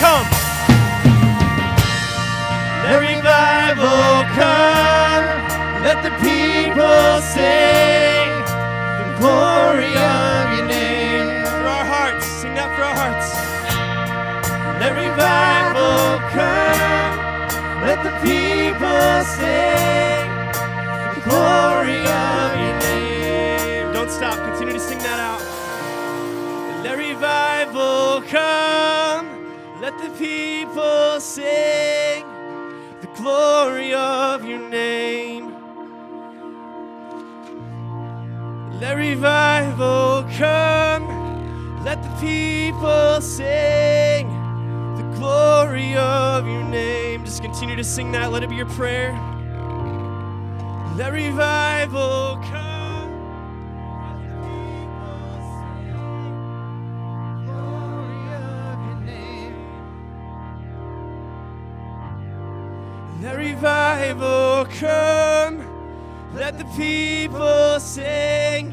come. 0.03 0.27
Let 2.83 2.99
revival 3.11 4.11
come. 4.39 5.25
Let 5.87 5.97
the 6.07 6.13
people 6.27 7.07
sing 7.35 8.27
the 8.99 9.07
glory 9.19 9.93
of 10.19 10.43
your 10.55 10.67
name. 10.67 11.45
For 11.51 11.67
our 11.77 11.85
hearts. 11.93 12.25
Sing 12.41 12.53
that 12.59 12.69
for 12.75 12.83
our 12.89 12.97
hearts. 13.03 13.29
Let 14.81 14.91
revival 15.05 16.19
come. 16.35 17.15
Let 17.87 17.99
the 18.07 18.13
people 18.27 19.09
sing 19.39 20.25
the 21.15 21.21
glory 21.29 22.01
of 22.27 22.49
your 22.63 22.75
name. 22.87 23.93
Don't 23.93 24.11
stop. 24.11 24.35
Continue 24.49 24.73
to 24.73 24.83
sing 24.89 24.99
that 25.07 25.19
out. 25.29 25.43
Let 26.83 26.97
revival 26.97 28.21
come. 28.33 29.02
Let 29.83 29.97
the 29.97 30.09
people 30.11 31.19
sing 31.19 32.23
the 33.01 33.07
glory 33.17 33.93
of 33.93 34.45
your 34.45 34.69
name. 34.69 35.53
Let 38.79 38.95
revival 38.95 40.23
come. 40.37 41.83
Let 41.83 42.01
the 42.01 42.15
people 42.21 43.19
sing 43.19 44.29
the 44.95 45.17
glory 45.17 45.97
of 45.97 46.47
your 46.47 46.63
name. 46.63 47.25
Just 47.25 47.41
continue 47.41 47.75
to 47.75 47.83
sing 47.83 48.13
that. 48.13 48.31
Let 48.31 48.41
it 48.41 48.49
be 48.49 48.55
your 48.55 48.67
prayer. 48.67 49.11
Let 50.95 51.11
revival 51.11 52.37
come. 52.37 52.72
Revival 63.63 64.65
come. 64.77 65.65
Let 66.33 66.57
the 66.57 66.65
people 66.75 67.79
sing 67.79 68.71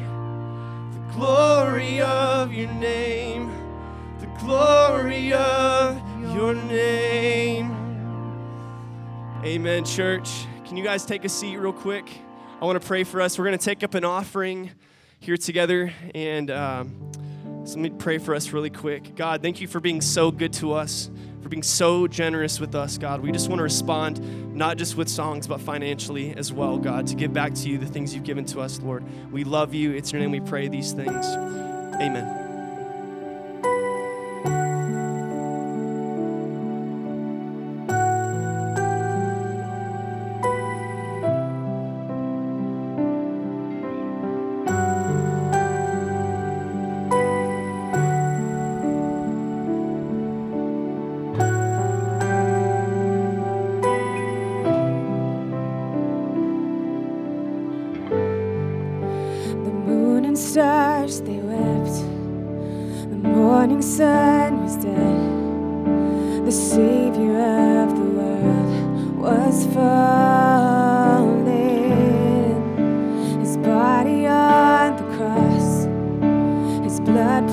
the 0.91 1.13
glory 1.13 2.01
of 2.01 2.51
your 2.51 2.69
name. 2.73 3.53
The 4.19 4.25
glory 4.43 5.31
of 5.31 5.95
your 6.35 6.55
name. 6.55 7.71
Amen, 9.45 9.85
church. 9.85 10.45
Can 10.65 10.75
you 10.75 10.83
guys 10.83 11.05
take 11.05 11.23
a 11.23 11.29
seat 11.29 11.55
real 11.55 11.71
quick? 11.71 12.11
I 12.61 12.65
want 12.65 12.81
to 12.81 12.85
pray 12.85 13.05
for 13.05 13.21
us. 13.21 13.39
We're 13.39 13.45
going 13.45 13.57
to 13.57 13.63
take 13.63 13.85
up 13.85 13.93
an 13.93 14.03
offering 14.03 14.71
here 15.21 15.37
together. 15.37 15.93
And 16.13 16.51
um, 16.51 17.11
so 17.63 17.79
let 17.79 17.79
me 17.79 17.89
pray 17.91 18.17
for 18.17 18.35
us 18.35 18.51
really 18.51 18.69
quick. 18.69 19.15
God, 19.15 19.41
thank 19.41 19.61
you 19.61 19.69
for 19.69 19.79
being 19.79 20.01
so 20.01 20.31
good 20.31 20.51
to 20.55 20.73
us, 20.73 21.09
for 21.41 21.49
being 21.49 21.63
so 21.63 22.07
generous 22.07 22.59
with 22.59 22.75
us, 22.75 22.97
God. 22.97 23.21
We 23.21 23.31
just 23.31 23.49
want 23.49 23.59
to 23.59 23.63
respond, 23.63 24.55
not 24.55 24.77
just 24.77 24.95
with 24.95 25.09
songs, 25.09 25.47
but 25.47 25.59
financially 25.59 26.35
as 26.35 26.53
well, 26.53 26.77
God, 26.77 27.07
to 27.07 27.15
give 27.15 27.33
back 27.33 27.53
to 27.55 27.69
you 27.69 27.77
the 27.77 27.85
things 27.85 28.13
you've 28.13 28.23
given 28.23 28.45
to 28.45 28.61
us, 28.61 28.79
Lord. 28.79 29.03
We 29.31 29.43
love 29.43 29.73
you. 29.73 29.91
It's 29.91 30.11
your 30.11 30.21
name 30.21 30.31
we 30.31 30.39
pray 30.39 30.67
these 30.67 30.91
things. 30.91 31.25
Amen. 31.25 32.40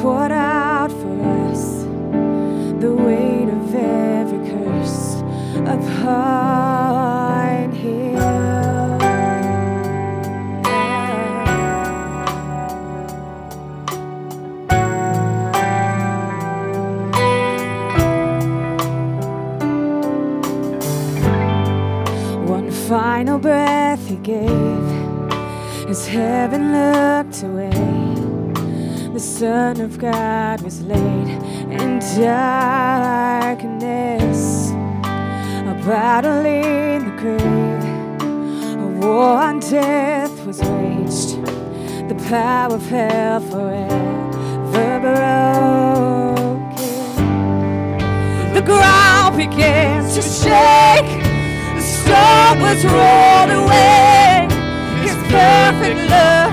Poured 0.08 0.32
out 0.32 0.90
for 0.90 1.16
us. 1.50 1.82
The 2.80 2.90
weight 3.06 3.48
of 3.58 3.74
every 3.74 4.40
curse 4.48 5.20
upon 5.76 7.72
Him. 7.72 8.16
One 22.46 22.70
final 22.70 23.38
breath 23.38 24.08
he 24.08 24.16
gave 24.16 24.86
as 25.92 26.06
heaven 26.06 26.72
looked 26.72 27.42
away. 27.42 27.97
The 29.18 29.24
Son 29.24 29.80
of 29.80 29.98
God 29.98 30.60
was 30.60 30.80
laid 30.82 31.28
in 31.72 31.98
darkness, 32.22 33.60
a 34.70 35.74
battle 35.84 36.46
in 36.46 37.04
the 37.04 37.10
grave, 37.20 37.84
a 38.78 38.86
war 39.00 39.38
on 39.42 39.58
death 39.58 40.46
was 40.46 40.60
waged. 40.60 41.30
The 42.08 42.14
power 42.28 42.74
of 42.76 42.86
hell 42.86 43.40
forever 43.40 45.00
broken. 45.00 45.74
The 48.54 48.62
ground 48.62 49.36
began 49.36 50.04
to 50.14 50.22
shake. 50.22 51.10
The 51.74 51.82
storm 51.82 52.60
was 52.60 52.84
rolled 52.84 53.50
away. 53.50 54.46
His 55.02 55.16
perfect 55.26 56.08
love 56.08 56.47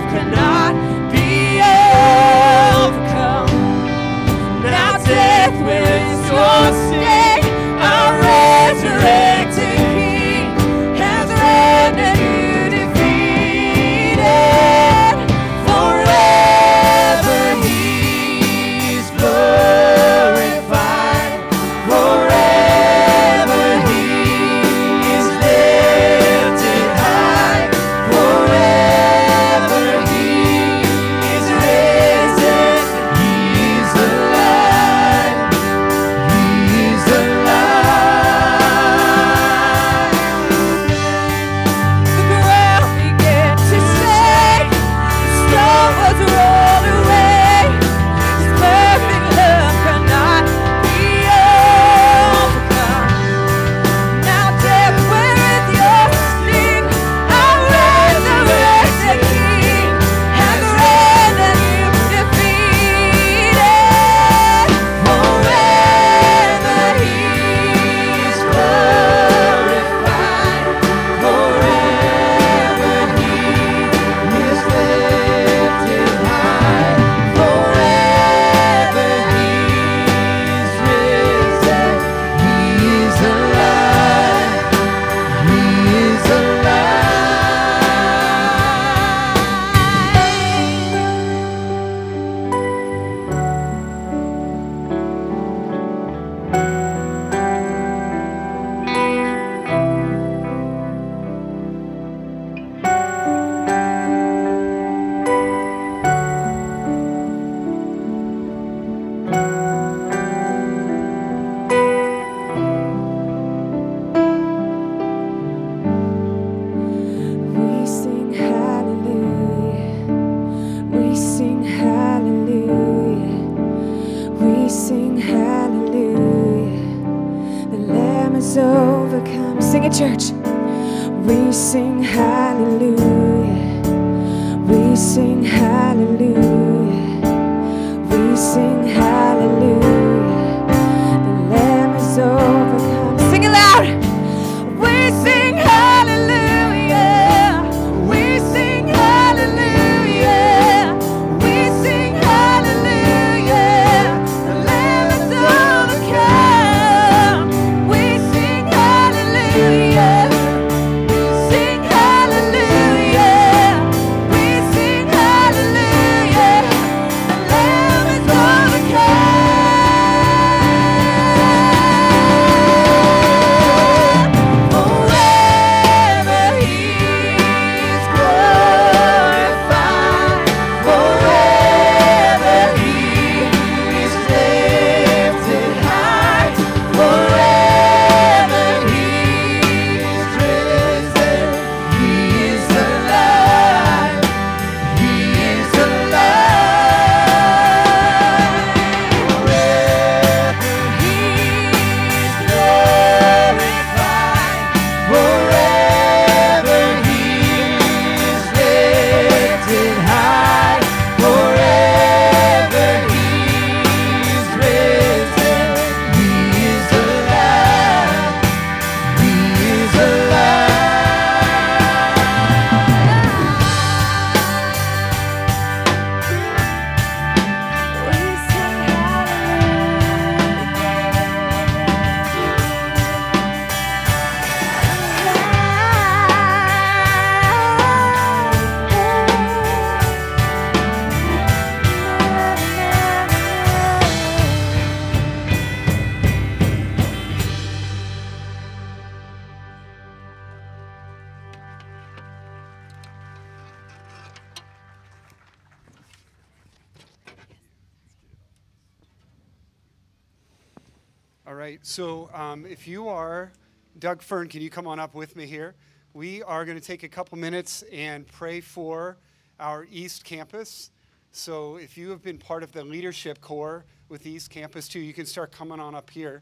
All 261.56 261.62
right, 261.62 261.80
so 261.84 262.30
um, 262.34 262.66
if 262.66 262.86
you 262.86 263.08
are, 263.08 263.54
Doug 263.98 264.22
Fern, 264.22 264.50
can 264.50 264.62
you 264.62 264.70
come 264.70 264.88
on 264.88 265.00
up 265.00 265.16
with 265.16 265.38
me 265.38 265.46
here? 265.46 265.74
We 266.14 266.44
are 266.44 266.66
going 266.66 266.78
to 266.78 266.86
take 266.86 267.04
a 267.04 267.08
couple 267.08 267.38
minutes 267.38 267.82
and 267.94 268.28
pray 268.28 268.60
for 268.60 269.16
our 269.58 269.88
East 269.90 270.26
Campus. 270.26 270.92
So 271.32 271.78
if 271.78 271.98
you 271.98 272.10
have 272.10 272.22
been 272.22 272.38
part 272.38 272.62
of 272.62 272.74
the 272.74 272.84
leadership 272.84 273.40
core 273.40 273.86
with 274.10 274.28
East 274.28 274.50
Campus 274.50 274.90
too, 274.90 275.00
you 275.00 275.14
can 275.14 275.26
start 275.26 275.54
coming 275.54 275.80
on 275.80 275.96
up 275.96 276.10
here. 276.10 276.42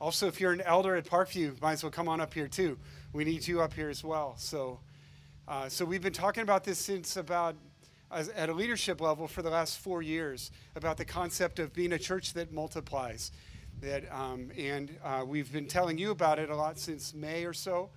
Also, 0.00 0.28
if 0.28 0.40
you're 0.40 0.52
an 0.52 0.62
elder 0.62 0.96
at 0.96 1.04
Parkview, 1.04 1.60
might 1.60 1.72
as 1.72 1.82
well 1.82 1.92
come 1.92 2.08
on 2.08 2.22
up 2.22 2.32
here 2.32 2.48
too. 2.48 2.78
We 3.12 3.24
need 3.24 3.46
you 3.46 3.60
up 3.60 3.74
here 3.74 3.90
as 3.90 4.02
well. 4.02 4.32
So, 4.38 4.80
uh, 5.46 5.68
so 5.68 5.84
we've 5.84 6.02
been 6.02 6.14
talking 6.14 6.42
about 6.42 6.64
this 6.64 6.78
since 6.78 7.18
about 7.18 7.54
as, 8.10 8.30
at 8.30 8.48
a 8.48 8.54
leadership 8.54 9.02
level 9.02 9.28
for 9.28 9.42
the 9.42 9.50
last 9.50 9.78
four 9.80 10.00
years 10.00 10.50
about 10.74 10.96
the 10.96 11.04
concept 11.04 11.58
of 11.58 11.74
being 11.74 11.92
a 11.92 11.98
church 11.98 12.32
that 12.32 12.50
multiplies. 12.50 13.30
That 13.80 14.10
um, 14.10 14.50
and 14.56 14.96
uh, 15.04 15.24
we've 15.26 15.52
been 15.52 15.66
telling 15.66 15.98
you 15.98 16.10
about 16.10 16.38
it 16.38 16.50
a 16.50 16.56
lot 16.56 16.78
since 16.78 17.12
May 17.12 17.44
or 17.44 17.52
so. 17.52 17.90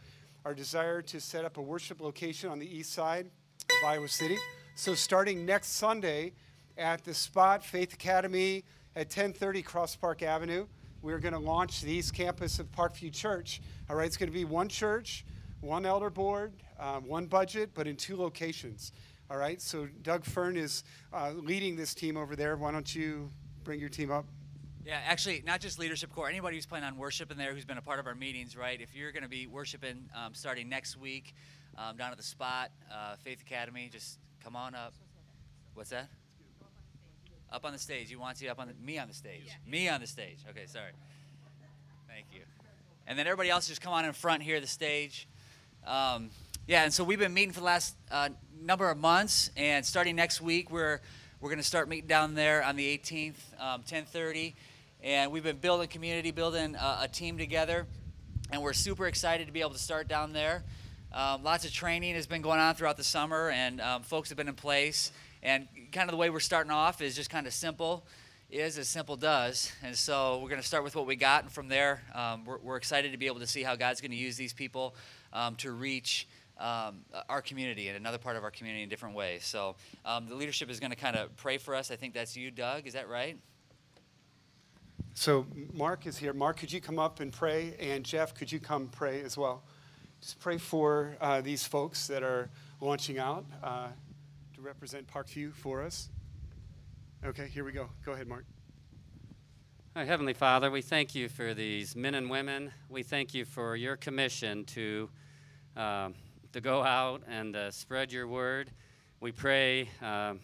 Our 0.43 0.53
desire 0.53 1.01
to 1.03 1.19
set 1.19 1.45
up 1.45 1.57
a 1.57 1.61
worship 1.61 2.01
location 2.01 2.49
on 2.49 2.59
the 2.59 2.77
east 2.77 2.93
side 2.93 3.25
of 3.25 3.87
Iowa 3.87 4.07
City. 4.07 4.37
So 4.75 4.95
starting 4.95 5.45
next 5.45 5.69
Sunday 5.69 6.33
at 6.77 7.03
the 7.03 7.13
spot 7.13 7.63
Faith 7.63 7.93
Academy 7.93 8.63
at 8.95 9.07
1030 9.07 9.61
Cross 9.61 9.95
Park 9.95 10.23
Avenue, 10.23 10.67
we're 11.01 11.19
going 11.19 11.33
to 11.33 11.39
launch 11.39 11.81
the 11.81 11.91
East 11.91 12.13
Campus 12.13 12.59
of 12.59 12.71
Parkview 12.71 13.13
Church. 13.13 13.61
All 13.89 13.95
right, 13.95 14.05
it's 14.05 14.17
going 14.17 14.29
to 14.29 14.33
be 14.33 14.45
one 14.45 14.67
church, 14.67 15.25
one 15.61 15.85
elder 15.85 16.09
board, 16.09 16.53
um, 16.79 17.07
one 17.07 17.25
budget, 17.25 17.71
but 17.73 17.87
in 17.87 17.95
two 17.95 18.15
locations. 18.15 18.91
All 19.29 19.37
right, 19.37 19.61
so 19.61 19.87
Doug 20.01 20.23
Fern 20.23 20.57
is 20.57 20.83
uh, 21.13 21.31
leading 21.35 21.75
this 21.75 21.93
team 21.93 22.17
over 22.17 22.35
there. 22.35 22.55
Why 22.55 22.71
don't 22.71 22.93
you 22.95 23.29
bring 23.63 23.79
your 23.79 23.89
team 23.89 24.11
up? 24.11 24.25
Yeah, 24.87 25.01
actually, 25.05 25.43
not 25.45 25.59
just 25.59 25.79
leadership 25.79 26.13
core. 26.13 26.29
Anybody 26.29 26.55
who's 26.55 26.65
planning 26.65 26.87
on 26.87 26.95
worship 26.95 27.29
in 27.29 27.37
there, 27.37 27.53
who's 27.53 27.65
been 27.65 27.77
a 27.77 27.81
part 27.81 27.99
of 27.99 28.07
our 28.07 28.15
meetings, 28.15 28.55
right? 28.55 28.79
If 28.79 28.95
you're 28.95 29.11
going 29.11 29.23
to 29.23 29.29
be 29.29 29.45
worshiping 29.45 30.09
um, 30.15 30.33
starting 30.33 30.69
next 30.69 30.95
week 30.95 31.35
um, 31.77 31.97
down 31.97 32.11
at 32.11 32.15
the 32.15 32.23
spot, 32.23 32.71
uh, 32.89 33.17
Faith 33.17 33.41
Academy, 33.41 33.89
just 33.91 34.17
come 34.41 34.55
on 34.55 34.73
up. 34.75 34.93
What's 35.73 35.89
that? 35.89 36.07
Up 37.51 37.65
on 37.65 37.73
the 37.73 37.77
stage. 37.77 38.09
You 38.09 38.17
want 38.17 38.37
to 38.37 38.47
up 38.47 38.59
on 38.59 38.69
the, 38.69 38.75
me 38.81 38.97
on 38.97 39.09
the 39.09 39.13
stage? 39.13 39.49
Me 39.69 39.89
on 39.89 39.99
the 39.99 40.07
stage. 40.07 40.37
Okay, 40.51 40.67
sorry. 40.67 40.91
Thank 42.07 42.27
you. 42.33 42.43
And 43.07 43.19
then 43.19 43.27
everybody 43.27 43.49
else 43.49 43.67
just 43.67 43.81
come 43.81 43.91
on 43.91 44.05
in 44.05 44.13
front 44.13 44.41
here, 44.41 44.61
the 44.61 44.67
stage. 44.67 45.27
Um, 45.85 46.29
yeah, 46.65 46.85
and 46.85 46.93
so 46.93 47.03
we've 47.03 47.19
been 47.19 47.33
meeting 47.33 47.51
for 47.51 47.59
the 47.59 47.65
last 47.65 47.97
uh, 48.09 48.29
number 48.57 48.89
of 48.89 48.97
months, 48.97 49.51
and 49.57 49.85
starting 49.85 50.15
next 50.15 50.39
week, 50.39 50.71
we're 50.71 51.01
we're 51.39 51.49
going 51.49 51.59
to 51.59 51.63
start 51.63 51.87
meeting 51.87 52.07
down 52.07 52.33
there 52.33 52.63
on 52.63 52.75
the 52.75 52.97
18th, 52.97 53.35
um, 53.59 53.83
10:30, 53.83 54.55
and 55.03 55.31
we've 55.31 55.43
been 55.43 55.57
building 55.57 55.87
community, 55.87 56.31
building 56.31 56.75
uh, 56.75 56.99
a 57.01 57.07
team 57.07 57.37
together, 57.37 57.85
and 58.51 58.61
we're 58.61 58.73
super 58.73 59.07
excited 59.07 59.47
to 59.47 59.53
be 59.53 59.61
able 59.61 59.71
to 59.71 59.79
start 59.79 60.07
down 60.07 60.33
there. 60.33 60.63
Um, 61.13 61.43
lots 61.43 61.65
of 61.65 61.71
training 61.71 62.15
has 62.15 62.27
been 62.27 62.41
going 62.41 62.59
on 62.59 62.75
throughout 62.75 62.97
the 62.97 63.03
summer, 63.03 63.49
and 63.49 63.79
um, 63.79 64.03
folks 64.03 64.29
have 64.29 64.37
been 64.37 64.47
in 64.47 64.55
place. 64.55 65.11
And 65.43 65.67
kind 65.91 66.09
of 66.09 66.11
the 66.11 66.17
way 66.17 66.29
we're 66.29 66.39
starting 66.39 66.71
off 66.71 67.01
is 67.01 67.15
just 67.15 67.29
kind 67.29 67.47
of 67.47 67.53
simple, 67.53 68.05
is 68.49 68.77
as 68.77 68.87
simple 68.87 69.15
does. 69.15 69.71
And 69.83 69.95
so 69.95 70.39
we're 70.41 70.49
going 70.49 70.61
to 70.61 70.67
start 70.67 70.83
with 70.83 70.95
what 70.95 71.05
we 71.05 71.15
got, 71.15 71.43
and 71.43 71.51
from 71.51 71.67
there, 71.67 72.01
um, 72.13 72.43
we're, 72.43 72.57
we're 72.57 72.77
excited 72.77 73.11
to 73.11 73.17
be 73.17 73.27
able 73.27 73.39
to 73.39 73.47
see 73.47 73.63
how 73.63 73.75
God's 73.75 74.01
going 74.01 74.11
to 74.11 74.17
use 74.17 74.35
these 74.35 74.53
people 74.53 74.95
um, 75.31 75.55
to 75.57 75.71
reach 75.71 76.27
um, 76.59 77.01
our 77.29 77.41
community 77.41 77.87
and 77.87 77.97
another 77.97 78.17
part 78.17 78.35
of 78.35 78.43
our 78.43 78.51
community 78.51 78.83
in 78.83 78.89
different 78.89 79.15
ways. 79.15 79.45
So 79.45 79.75
um, 80.05 80.27
the 80.27 80.35
leadership 80.35 80.69
is 80.71 80.79
going 80.79 80.89
to 80.89 80.97
kind 80.97 81.15
of 81.15 81.35
pray 81.37 81.59
for 81.59 81.75
us. 81.75 81.91
I 81.91 81.95
think 81.95 82.13
that's 82.13 82.35
you, 82.35 82.49
Doug. 82.49 82.87
Is 82.87 82.93
that 82.93 83.07
right? 83.07 83.37
So 85.17 85.47
Mark 85.73 86.05
is 86.05 86.15
here. 86.15 86.31
Mark, 86.31 86.57
could 86.57 86.71
you 86.71 86.79
come 86.79 86.99
up 86.99 87.21
and 87.21 87.33
pray? 87.33 87.73
And 87.79 88.03
Jeff, 88.03 88.35
could 88.35 88.51
you 88.51 88.59
come 88.59 88.87
pray 88.87 89.23
as 89.23 89.35
well? 89.35 89.63
Just 90.21 90.39
pray 90.39 90.59
for 90.59 91.17
uh, 91.19 91.41
these 91.41 91.65
folks 91.65 92.05
that 92.05 92.21
are 92.21 92.51
launching 92.81 93.17
out 93.17 93.43
uh, 93.63 93.87
to 94.53 94.61
represent 94.61 95.07
Parkview 95.07 95.55
for 95.55 95.81
us. 95.81 96.09
Okay, 97.25 97.47
here 97.47 97.63
we 97.63 97.71
go. 97.71 97.89
Go 98.05 98.11
ahead, 98.11 98.27
Mark. 98.27 98.45
Heavenly 99.95 100.35
Father, 100.35 100.69
we 100.69 100.83
thank 100.83 101.15
you 101.15 101.29
for 101.29 101.55
these 101.55 101.95
men 101.95 102.13
and 102.13 102.29
women. 102.29 102.71
We 102.87 103.01
thank 103.01 103.33
you 103.33 103.43
for 103.43 103.75
your 103.75 103.97
commission 103.97 104.65
to, 104.65 105.09
uh, 105.75 106.09
to 106.53 106.61
go 106.61 106.83
out 106.83 107.23
and 107.27 107.55
uh, 107.55 107.71
spread 107.71 108.11
your 108.11 108.27
word. 108.27 108.69
We 109.19 109.31
pray 109.31 109.89
um, 109.99 110.41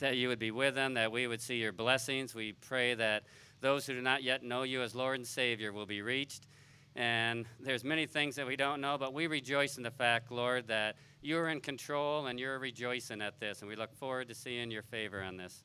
that 0.00 0.16
you 0.16 0.26
would 0.26 0.40
be 0.40 0.50
with 0.50 0.74
them, 0.74 0.94
that 0.94 1.12
we 1.12 1.28
would 1.28 1.40
see 1.40 1.58
your 1.58 1.72
blessings. 1.72 2.34
We 2.34 2.54
pray 2.54 2.94
that 2.94 3.22
those 3.62 3.86
who 3.86 3.94
do 3.94 4.02
not 4.02 4.22
yet 4.22 4.42
know 4.42 4.64
you 4.64 4.82
as 4.82 4.94
Lord 4.94 5.16
and 5.16 5.26
Savior 5.26 5.72
will 5.72 5.86
be 5.86 6.02
reached. 6.02 6.46
And 6.94 7.46
there's 7.58 7.84
many 7.84 8.04
things 8.04 8.36
that 8.36 8.46
we 8.46 8.56
don't 8.56 8.82
know, 8.82 8.98
but 8.98 9.14
we 9.14 9.26
rejoice 9.26 9.78
in 9.78 9.82
the 9.82 9.90
fact, 9.90 10.30
Lord, 10.30 10.68
that 10.68 10.96
you're 11.22 11.48
in 11.48 11.60
control 11.60 12.26
and 12.26 12.38
you're 12.38 12.58
rejoicing 12.58 13.22
at 13.22 13.40
this. 13.40 13.62
And 13.62 13.70
we 13.70 13.76
look 13.76 13.94
forward 13.94 14.28
to 14.28 14.34
seeing 14.34 14.70
your 14.70 14.82
favor 14.82 15.22
on 15.22 15.38
this. 15.38 15.64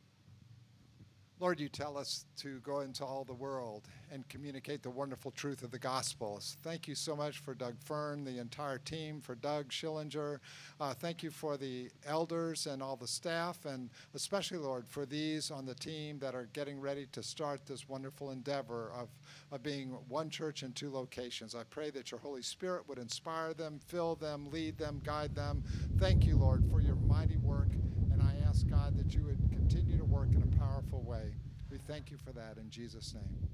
Lord, 1.40 1.60
you 1.60 1.70
tell 1.70 2.00
us 2.00 2.26
to 2.38 2.60
go 2.62 2.80
into 2.80 3.06
all 3.06 3.24
the 3.24 3.34
world 3.34 3.88
and 4.12 4.28
communicate 4.28 4.82
the 4.82 4.90
wonderful 4.90 5.30
truth 5.30 5.62
of 5.62 5.70
the 5.70 5.78
gospel. 5.78 6.40
Thank 6.64 6.88
you 6.88 6.96
so 6.96 7.16
much 7.16 7.38
for 7.38 7.54
Doug 7.54 7.76
Fern, 7.80 8.24
the 8.24 8.40
entire 8.40 8.80
team, 8.80 9.22
for 9.22 9.36
Doug 9.36 9.70
Schillinger. 9.70 10.40
Uh, 10.82 10.96
thank 10.96 11.22
you 11.22 11.30
for 11.30 11.56
the 11.56 11.92
elders 12.08 12.66
and 12.66 12.82
all 12.82 12.96
the 12.96 13.08
staff, 13.08 13.66
and 13.66 13.92
especially, 14.16 14.58
Lord, 14.58 14.88
for 14.88 15.06
these 15.06 15.52
on 15.52 15.68
the 15.68 15.76
team 15.76 16.18
that 16.20 16.34
are 16.34 16.50
getting 16.54 16.82
ready 16.82 17.06
to 17.12 17.22
start 17.22 17.68
this 17.68 17.88
wonderful 17.88 18.32
endeavor 18.32 18.92
of, 18.98 19.10
of 19.52 19.62
being 19.62 19.90
one 20.08 20.32
church 20.32 20.64
in 20.64 20.72
two 20.72 20.90
locations. 20.90 21.54
I 21.54 21.66
pray 21.70 21.92
that 21.92 22.10
your 22.10 22.20
Holy 22.20 22.42
Spirit 22.42 22.88
would 22.88 22.98
inspire 22.98 23.54
them, 23.54 23.80
fill 23.86 24.16
them, 24.16 24.50
lead 24.50 24.80
them, 24.80 25.02
guide 25.06 25.36
them. 25.36 25.64
Thank 26.00 26.26
you, 26.26 26.36
Lord, 26.36 26.64
for 26.72 26.82
your 26.82 26.96
mighty 26.96 27.38
work, 27.38 27.70
and 28.12 28.24
I 28.24 28.34
ask, 28.48 28.68
God, 28.68 28.98
that 28.98 29.14
you 29.14 29.24
would 29.26 29.40
continue 29.52 29.98
to 29.98 30.06
work 30.06 30.30
in 30.34 30.42
a 30.42 30.57
way. 30.96 31.34
We 31.70 31.78
thank 31.78 32.12
you 32.12 32.18
for 32.18 32.32
that 32.32 32.58
in 32.58 32.70
Jesus' 32.70 33.14
name. 33.14 33.50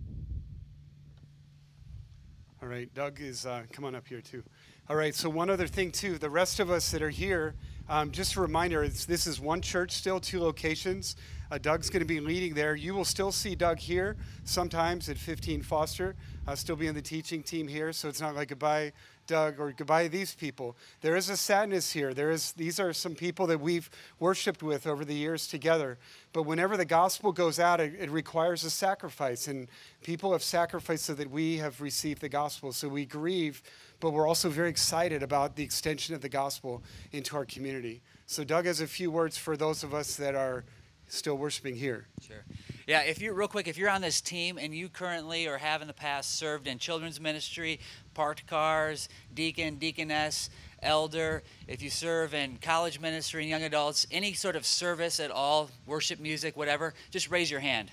All 2.61 2.69
right, 2.69 2.93
Doug 2.93 3.19
is 3.19 3.45
uh, 3.45 3.63
come 3.71 3.83
on 3.83 3.95
up 3.95 4.07
here 4.07 4.21
too. 4.21 4.43
All 4.89 4.95
right, 4.95 5.15
so 5.15 5.29
one 5.29 5.49
other 5.49 5.67
thing 5.67 5.91
too, 5.91 6.17
the 6.17 6.29
rest 6.29 6.59
of 6.59 6.69
us 6.69 6.91
that 6.91 7.01
are 7.01 7.09
here, 7.09 7.55
um, 7.89 8.11
just 8.11 8.35
a 8.35 8.41
reminder, 8.41 8.87
this 8.87 9.27
is 9.27 9.39
one 9.39 9.61
church 9.61 9.91
still, 9.91 10.19
two 10.19 10.39
locations. 10.39 11.15
Uh, 11.51 11.57
Doug's 11.57 11.89
going 11.89 12.01
to 12.01 12.05
be 12.05 12.19
leading 12.19 12.53
there. 12.53 12.75
You 12.75 12.93
will 12.93 13.05
still 13.05 13.31
see 13.31 13.55
Doug 13.55 13.79
here 13.79 14.15
sometimes 14.45 15.09
at 15.09 15.17
15 15.17 15.61
Foster. 15.61 16.15
I'll 16.47 16.55
still 16.55 16.75
be 16.75 16.87
in 16.87 16.95
the 16.95 17.01
teaching 17.01 17.43
team 17.43 17.67
here, 17.67 17.91
so 17.91 18.07
it's 18.07 18.21
not 18.21 18.35
like 18.35 18.49
goodbye, 18.49 18.93
Doug, 19.27 19.59
or 19.59 19.71
goodbye 19.71 20.07
these 20.07 20.35
people. 20.35 20.75
There 21.01 21.15
is 21.15 21.29
a 21.29 21.37
sadness 21.37 21.91
here. 21.91 22.13
There 22.13 22.31
is 22.31 22.51
these 22.53 22.79
are 22.79 22.93
some 22.93 23.15
people 23.15 23.47
that 23.47 23.59
we've 23.59 23.89
worshipped 24.19 24.61
with 24.61 24.85
over 24.85 25.05
the 25.05 25.13
years 25.13 25.47
together. 25.47 25.97
But 26.33 26.43
whenever 26.43 26.77
the 26.77 26.85
gospel 26.85 27.31
goes 27.31 27.59
out, 27.59 27.79
it, 27.79 27.95
it 27.99 28.09
requires 28.09 28.63
a 28.63 28.69
sacrifice, 28.69 29.47
and 29.47 29.67
people 30.03 30.31
have 30.31 30.43
sacrificed 30.43 31.05
so 31.05 31.13
that 31.13 31.29
we 31.29 31.57
have 31.57 31.81
received 31.81 32.21
the 32.21 32.29
gospel. 32.29 32.71
So 32.71 32.87
we 32.89 33.05
grieve, 33.05 33.61
but 33.99 34.11
we're 34.11 34.27
also 34.27 34.49
very 34.49 34.69
excited 34.69 35.23
about 35.23 35.55
the 35.55 35.63
extension 35.63 36.15
of 36.15 36.21
the 36.21 36.29
gospel 36.29 36.83
into 37.11 37.35
our 37.35 37.45
community. 37.45 38.01
So 38.25 38.43
Doug 38.43 38.65
has 38.65 38.81
a 38.81 38.87
few 38.87 39.11
words 39.11 39.37
for 39.37 39.55
those 39.55 39.83
of 39.83 39.93
us 39.93 40.15
that 40.15 40.35
are 40.35 40.63
still 41.07 41.35
worshiping 41.35 41.75
here. 41.75 42.07
Sure. 42.21 42.43
Yeah, 42.85 43.03
if 43.03 43.21
you 43.21 43.31
real 43.31 43.47
quick, 43.47 43.69
if 43.69 43.77
you're 43.77 43.89
on 43.89 44.01
this 44.01 44.19
team 44.19 44.57
and 44.57 44.75
you 44.75 44.89
currently 44.89 45.47
or 45.47 45.57
have 45.57 45.81
in 45.81 45.87
the 45.87 45.93
past 45.93 46.37
served 46.37 46.67
in 46.67 46.79
children's 46.79 47.17
ministry, 47.19 47.79
parked 48.13 48.45
cars, 48.45 49.07
deacon, 49.33 49.75
deaconess, 49.75 50.49
elder, 50.81 51.43
if 51.65 51.81
you 51.81 51.89
serve 51.89 52.33
in 52.33 52.57
college 52.61 52.99
ministry 52.99 53.43
and 53.43 53.49
young 53.49 53.63
adults, 53.63 54.05
any 54.11 54.33
sort 54.33 54.57
of 54.57 54.65
service 54.65 55.21
at 55.21 55.31
all, 55.31 55.69
worship 55.85 56.19
music, 56.19 56.57
whatever, 56.57 56.93
just 57.09 57.31
raise 57.31 57.49
your 57.49 57.61
hand. 57.61 57.89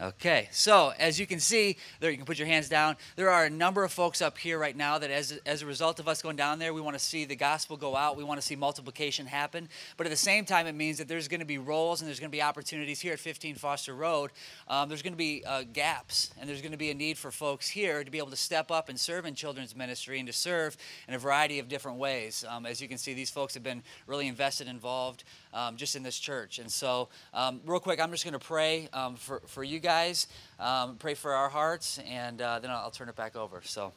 Okay, 0.00 0.48
so 0.52 0.94
as 0.98 1.20
you 1.20 1.26
can 1.26 1.38
see, 1.38 1.76
there 2.00 2.10
you 2.10 2.16
can 2.16 2.24
put 2.24 2.38
your 2.38 2.48
hands 2.48 2.66
down. 2.66 2.96
There 3.14 3.28
are 3.28 3.44
a 3.44 3.50
number 3.50 3.84
of 3.84 3.92
folks 3.92 4.22
up 4.22 4.38
here 4.38 4.58
right 4.58 4.74
now 4.74 4.98
that, 4.98 5.10
as, 5.10 5.38
as 5.44 5.60
a 5.60 5.66
result 5.66 6.00
of 6.00 6.08
us 6.08 6.22
going 6.22 6.34
down 6.34 6.58
there, 6.58 6.72
we 6.72 6.80
want 6.80 6.96
to 6.96 7.04
see 7.04 7.26
the 7.26 7.36
gospel 7.36 7.76
go 7.76 7.94
out. 7.94 8.16
We 8.16 8.24
want 8.24 8.40
to 8.40 8.46
see 8.46 8.56
multiplication 8.56 9.26
happen. 9.26 9.68
But 9.98 10.06
at 10.06 10.10
the 10.10 10.16
same 10.16 10.46
time, 10.46 10.66
it 10.66 10.74
means 10.74 10.96
that 10.96 11.08
there's 11.08 11.28
going 11.28 11.40
to 11.40 11.46
be 11.46 11.58
roles 11.58 12.00
and 12.00 12.08
there's 12.08 12.18
going 12.18 12.30
to 12.30 12.36
be 12.36 12.40
opportunities 12.40 13.00
here 13.00 13.12
at 13.12 13.18
15 13.18 13.56
Foster 13.56 13.94
Road. 13.94 14.30
Um, 14.66 14.88
there's 14.88 15.02
going 15.02 15.12
to 15.12 15.18
be 15.18 15.44
uh, 15.46 15.64
gaps, 15.70 16.30
and 16.40 16.48
there's 16.48 16.62
going 16.62 16.72
to 16.72 16.78
be 16.78 16.90
a 16.90 16.94
need 16.94 17.18
for 17.18 17.30
folks 17.30 17.68
here 17.68 18.02
to 18.02 18.10
be 18.10 18.16
able 18.16 18.30
to 18.30 18.36
step 18.36 18.70
up 18.70 18.88
and 18.88 18.98
serve 18.98 19.26
in 19.26 19.34
children's 19.34 19.76
ministry 19.76 20.18
and 20.18 20.26
to 20.26 20.32
serve 20.32 20.74
in 21.06 21.12
a 21.12 21.18
variety 21.18 21.58
of 21.58 21.68
different 21.68 21.98
ways. 21.98 22.46
Um, 22.48 22.64
as 22.64 22.80
you 22.80 22.88
can 22.88 22.96
see, 22.96 23.12
these 23.12 23.30
folks 23.30 23.52
have 23.52 23.62
been 23.62 23.82
really 24.06 24.26
invested, 24.26 24.68
involved 24.68 25.24
um, 25.52 25.76
just 25.76 25.96
in 25.96 26.02
this 26.02 26.18
church. 26.18 26.58
And 26.58 26.70
so, 26.70 27.08
um, 27.34 27.60
real 27.64 27.80
quick, 27.80 28.00
I'm 28.00 28.10
just 28.10 28.24
going 28.24 28.32
to 28.32 28.38
pray 28.38 28.88
um, 28.92 29.16
for, 29.16 29.42
for 29.46 29.64
you 29.64 29.78
guys, 29.78 30.26
um, 30.58 30.96
pray 30.96 31.14
for 31.14 31.32
our 31.32 31.48
hearts, 31.48 31.98
and 32.06 32.40
uh, 32.40 32.58
then 32.58 32.70
I'll, 32.70 32.78
I'll 32.78 32.90
turn 32.90 33.08
it 33.08 33.16
back 33.16 33.36
over. 33.36 33.60
So, 33.64 33.92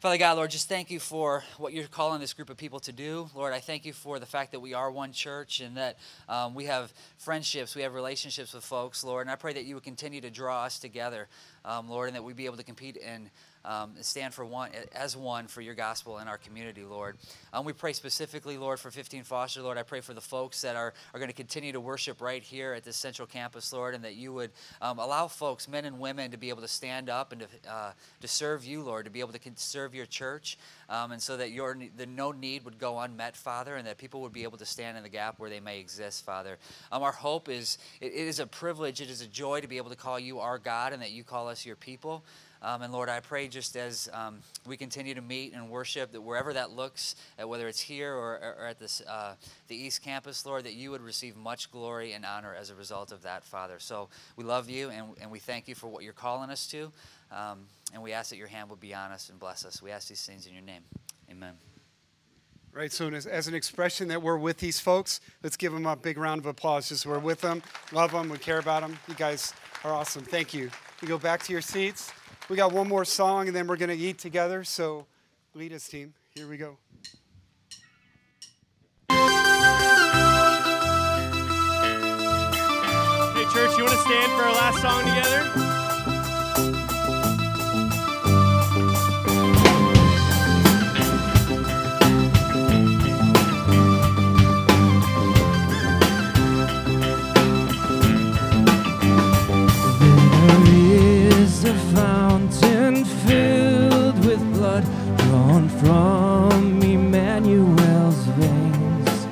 Father 0.00 0.16
God, 0.16 0.36
Lord, 0.36 0.52
just 0.52 0.68
thank 0.68 0.92
you 0.92 1.00
for 1.00 1.42
what 1.56 1.72
you're 1.72 1.88
calling 1.88 2.20
this 2.20 2.32
group 2.32 2.50
of 2.50 2.56
people 2.56 2.78
to 2.80 2.92
do. 2.92 3.28
Lord, 3.34 3.52
I 3.52 3.58
thank 3.58 3.84
you 3.84 3.92
for 3.92 4.20
the 4.20 4.26
fact 4.26 4.52
that 4.52 4.60
we 4.60 4.72
are 4.72 4.92
one 4.92 5.10
church 5.10 5.58
and 5.58 5.76
that 5.76 5.98
um, 6.28 6.54
we 6.54 6.66
have 6.66 6.92
friendships, 7.16 7.74
we 7.74 7.82
have 7.82 7.94
relationships 7.94 8.54
with 8.54 8.62
folks, 8.62 9.02
Lord. 9.02 9.22
And 9.22 9.30
I 9.32 9.34
pray 9.34 9.54
that 9.54 9.64
you 9.64 9.74
would 9.74 9.82
continue 9.82 10.20
to 10.20 10.30
draw 10.30 10.62
us 10.62 10.78
together, 10.78 11.26
um, 11.64 11.88
Lord, 11.88 12.06
and 12.06 12.14
that 12.14 12.22
we'd 12.22 12.36
be 12.36 12.46
able 12.46 12.58
to 12.58 12.62
compete 12.62 12.96
in 12.96 13.28
um, 13.68 13.92
stand 14.00 14.32
for 14.32 14.46
one 14.46 14.70
as 14.94 15.14
one 15.14 15.46
for 15.46 15.60
your 15.60 15.74
gospel 15.74 16.18
in 16.18 16.26
our 16.26 16.38
community, 16.38 16.84
Lord. 16.84 17.18
Um, 17.52 17.66
we 17.66 17.74
pray 17.74 17.92
specifically, 17.92 18.56
Lord, 18.56 18.80
for 18.80 18.90
15 18.90 19.24
Foster, 19.24 19.60
Lord. 19.60 19.76
I 19.76 19.82
pray 19.82 20.00
for 20.00 20.14
the 20.14 20.22
folks 20.22 20.62
that 20.62 20.74
are, 20.74 20.94
are 21.12 21.20
going 21.20 21.28
to 21.28 21.36
continue 21.36 21.72
to 21.72 21.80
worship 21.80 22.22
right 22.22 22.42
here 22.42 22.72
at 22.72 22.82
this 22.82 22.96
central 22.96 23.26
campus, 23.26 23.70
Lord, 23.70 23.94
and 23.94 24.02
that 24.04 24.14
you 24.14 24.32
would 24.32 24.52
um, 24.80 24.98
allow 24.98 25.28
folks, 25.28 25.68
men 25.68 25.84
and 25.84 26.00
women, 26.00 26.30
to 26.30 26.38
be 26.38 26.48
able 26.48 26.62
to 26.62 26.68
stand 26.68 27.10
up 27.10 27.32
and 27.32 27.42
to, 27.42 27.70
uh, 27.70 27.92
to 28.22 28.28
serve 28.28 28.64
you, 28.64 28.82
Lord, 28.82 29.04
to 29.04 29.10
be 29.10 29.20
able 29.20 29.32
to 29.32 29.40
serve 29.56 29.94
your 29.94 30.06
church, 30.06 30.56
um, 30.88 31.12
and 31.12 31.20
so 31.20 31.36
that 31.36 31.50
your 31.50 31.76
the 31.96 32.06
no 32.06 32.32
need 32.32 32.64
would 32.64 32.78
go 32.78 32.98
unmet, 32.98 33.36
Father, 33.36 33.76
and 33.76 33.86
that 33.86 33.98
people 33.98 34.22
would 34.22 34.32
be 34.32 34.44
able 34.44 34.56
to 34.56 34.66
stand 34.66 34.96
in 34.96 35.02
the 35.02 35.10
gap 35.10 35.38
where 35.38 35.50
they 35.50 35.60
may 35.60 35.78
exist, 35.78 36.24
Father. 36.24 36.56
Um, 36.90 37.02
our 37.02 37.12
hope 37.12 37.50
is 37.50 37.76
it, 38.00 38.06
it 38.06 38.28
is 38.28 38.40
a 38.40 38.46
privilege, 38.46 39.02
it 39.02 39.10
is 39.10 39.20
a 39.20 39.26
joy 39.26 39.60
to 39.60 39.68
be 39.68 39.76
able 39.76 39.90
to 39.90 39.96
call 39.96 40.18
you 40.18 40.40
our 40.40 40.58
God, 40.58 40.94
and 40.94 41.02
that 41.02 41.10
you 41.10 41.22
call 41.22 41.48
us 41.48 41.66
your 41.66 41.76
people. 41.76 42.24
Um, 42.62 42.82
and 42.82 42.92
Lord, 42.92 43.08
I 43.08 43.20
pray 43.20 43.48
just 43.48 43.76
as 43.76 44.08
um, 44.12 44.40
we 44.66 44.76
continue 44.76 45.14
to 45.14 45.20
meet 45.20 45.52
and 45.52 45.70
worship, 45.70 46.12
that 46.12 46.20
wherever 46.20 46.52
that 46.52 46.70
looks, 46.70 47.14
uh, 47.40 47.46
whether 47.46 47.68
it's 47.68 47.80
here 47.80 48.12
or, 48.12 48.54
or 48.58 48.66
at 48.66 48.78
this, 48.78 49.00
uh, 49.02 49.34
the 49.68 49.76
East 49.76 50.02
Campus, 50.02 50.44
Lord, 50.44 50.64
that 50.64 50.74
you 50.74 50.90
would 50.90 51.02
receive 51.02 51.36
much 51.36 51.70
glory 51.70 52.12
and 52.12 52.24
honor 52.24 52.54
as 52.54 52.70
a 52.70 52.74
result 52.74 53.12
of 53.12 53.22
that, 53.22 53.44
Father. 53.44 53.78
So 53.78 54.08
we 54.36 54.44
love 54.44 54.68
you 54.68 54.90
and, 54.90 55.08
and 55.20 55.30
we 55.30 55.38
thank 55.38 55.68
you 55.68 55.74
for 55.74 55.86
what 55.86 56.02
you're 56.02 56.12
calling 56.12 56.50
us 56.50 56.66
to. 56.68 56.92
Um, 57.30 57.66
and 57.92 58.02
we 58.02 58.12
ask 58.12 58.30
that 58.30 58.36
your 58.36 58.48
hand 58.48 58.70
would 58.70 58.80
be 58.80 58.94
on 58.94 59.12
us 59.12 59.28
and 59.28 59.38
bless 59.38 59.64
us. 59.64 59.82
We 59.82 59.90
ask 59.90 60.08
these 60.08 60.24
things 60.24 60.46
in 60.46 60.52
your 60.52 60.62
name. 60.62 60.82
Amen. 61.30 61.54
Right, 62.72 62.92
so 62.92 63.08
as, 63.08 63.26
as, 63.26 63.48
an 63.48 63.54
expression 63.54 64.08
that 64.08 64.22
we're 64.22 64.36
with 64.36 64.58
these 64.58 64.78
folks, 64.78 65.20
let's 65.42 65.56
give 65.56 65.72
them 65.72 65.86
a 65.86 65.96
big 65.96 66.18
round 66.18 66.40
of 66.40 66.46
applause. 66.46 66.88
Just 66.88 67.06
we're 67.06 67.18
with 67.18 67.40
them, 67.40 67.62
love 67.92 68.12
them, 68.12 68.28
we 68.28 68.38
care 68.38 68.58
about 68.58 68.82
them. 68.82 68.98
You 69.08 69.14
guys 69.14 69.52
are 69.84 69.92
awesome. 69.92 70.22
Thank 70.22 70.52
you. 70.52 70.70
You 71.00 71.08
go 71.08 71.18
back 71.18 71.42
to 71.44 71.52
your 71.52 71.62
seats. 71.62 72.12
We 72.48 72.56
got 72.56 72.72
one 72.72 72.88
more 72.88 73.04
song 73.04 73.46
and 73.46 73.54
then 73.54 73.66
we're 73.66 73.76
going 73.76 73.90
to 73.90 73.96
eat 73.96 74.18
together. 74.18 74.64
So, 74.64 75.04
lead 75.54 75.72
us, 75.72 75.86
team. 75.86 76.14
Here 76.34 76.48
we 76.48 76.56
go. 76.56 76.78
Hey, 79.10 79.16
church, 83.52 83.76
you 83.76 83.84
want 83.84 83.92
to 83.92 83.98
stand 83.98 84.32
for 84.32 84.44
our 84.44 84.52
last 84.52 84.80
song 84.80 85.04
together? 85.04 85.77
From 105.80 106.82
Emmanuel's 106.82 108.22
veins. 108.38 109.26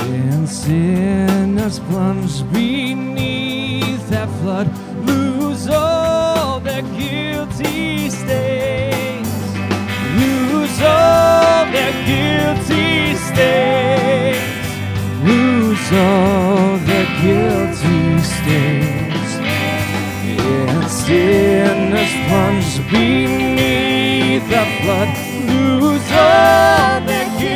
And 0.00 0.48
sinners 0.48 1.78
plunge 1.80 2.50
beneath 2.50 4.08
that 4.08 4.28
flood, 4.40 4.68
lose 5.06 5.68
all 5.68 6.60
their 6.60 6.82
guilty 6.82 8.08
stains. 8.08 9.28
Lose 10.20 10.80
all 10.80 11.66
their 11.76 11.94
guilty 12.08 13.14
stains. 13.28 14.66
Lose 15.28 15.92
all 15.92 16.78
their 16.88 17.08
guilty 17.22 18.18
stains. 18.34 19.30
And 20.40 20.90
sinners 20.90 22.12
plunge 22.28 22.90
beneath 22.90 24.48
the 24.48 24.64
flood 24.82 25.23
all 26.14 27.00
their 27.06 27.28
guilty. 27.38 27.54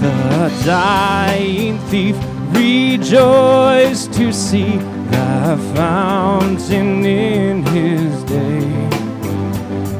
The 0.00 0.62
dying 0.64 1.78
thief 1.90 2.16
rejoiced 2.52 4.12
to 4.12 4.32
see 4.32 4.78
the 5.10 5.58
fountain 5.74 7.04
in 7.04 7.64
his 7.66 8.22
day. 8.24 8.62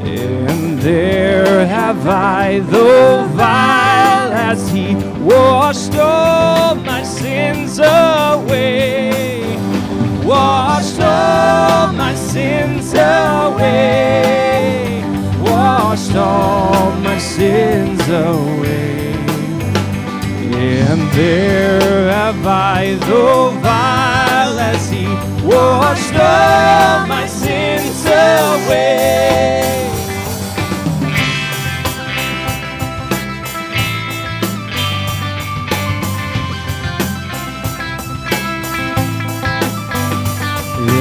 And 0.03 0.79
there 0.79 1.65
have 1.65 2.07
I, 2.07 2.59
though 2.59 3.25
vile 3.25 4.31
as 4.31 4.69
he, 4.71 4.95
washed 5.21 5.95
all 5.95 6.75
my 6.75 7.03
sins 7.03 7.79
away. 7.79 9.57
Washed 10.25 10.99
all 10.99 11.91
my 11.93 12.15
sins 12.15 12.93
away 12.93 14.36
sins 17.37 18.01
away. 18.09 19.13
And 20.57 21.01
there 21.11 22.09
have 22.09 22.47
I, 22.47 22.95
though 23.01 23.51
vile 23.61 24.57
as 24.57 24.89
he 24.89 25.05
washed 25.45 26.15
all 26.15 27.05
my 27.05 27.27
sins 27.27 28.05
away. 28.07 28.87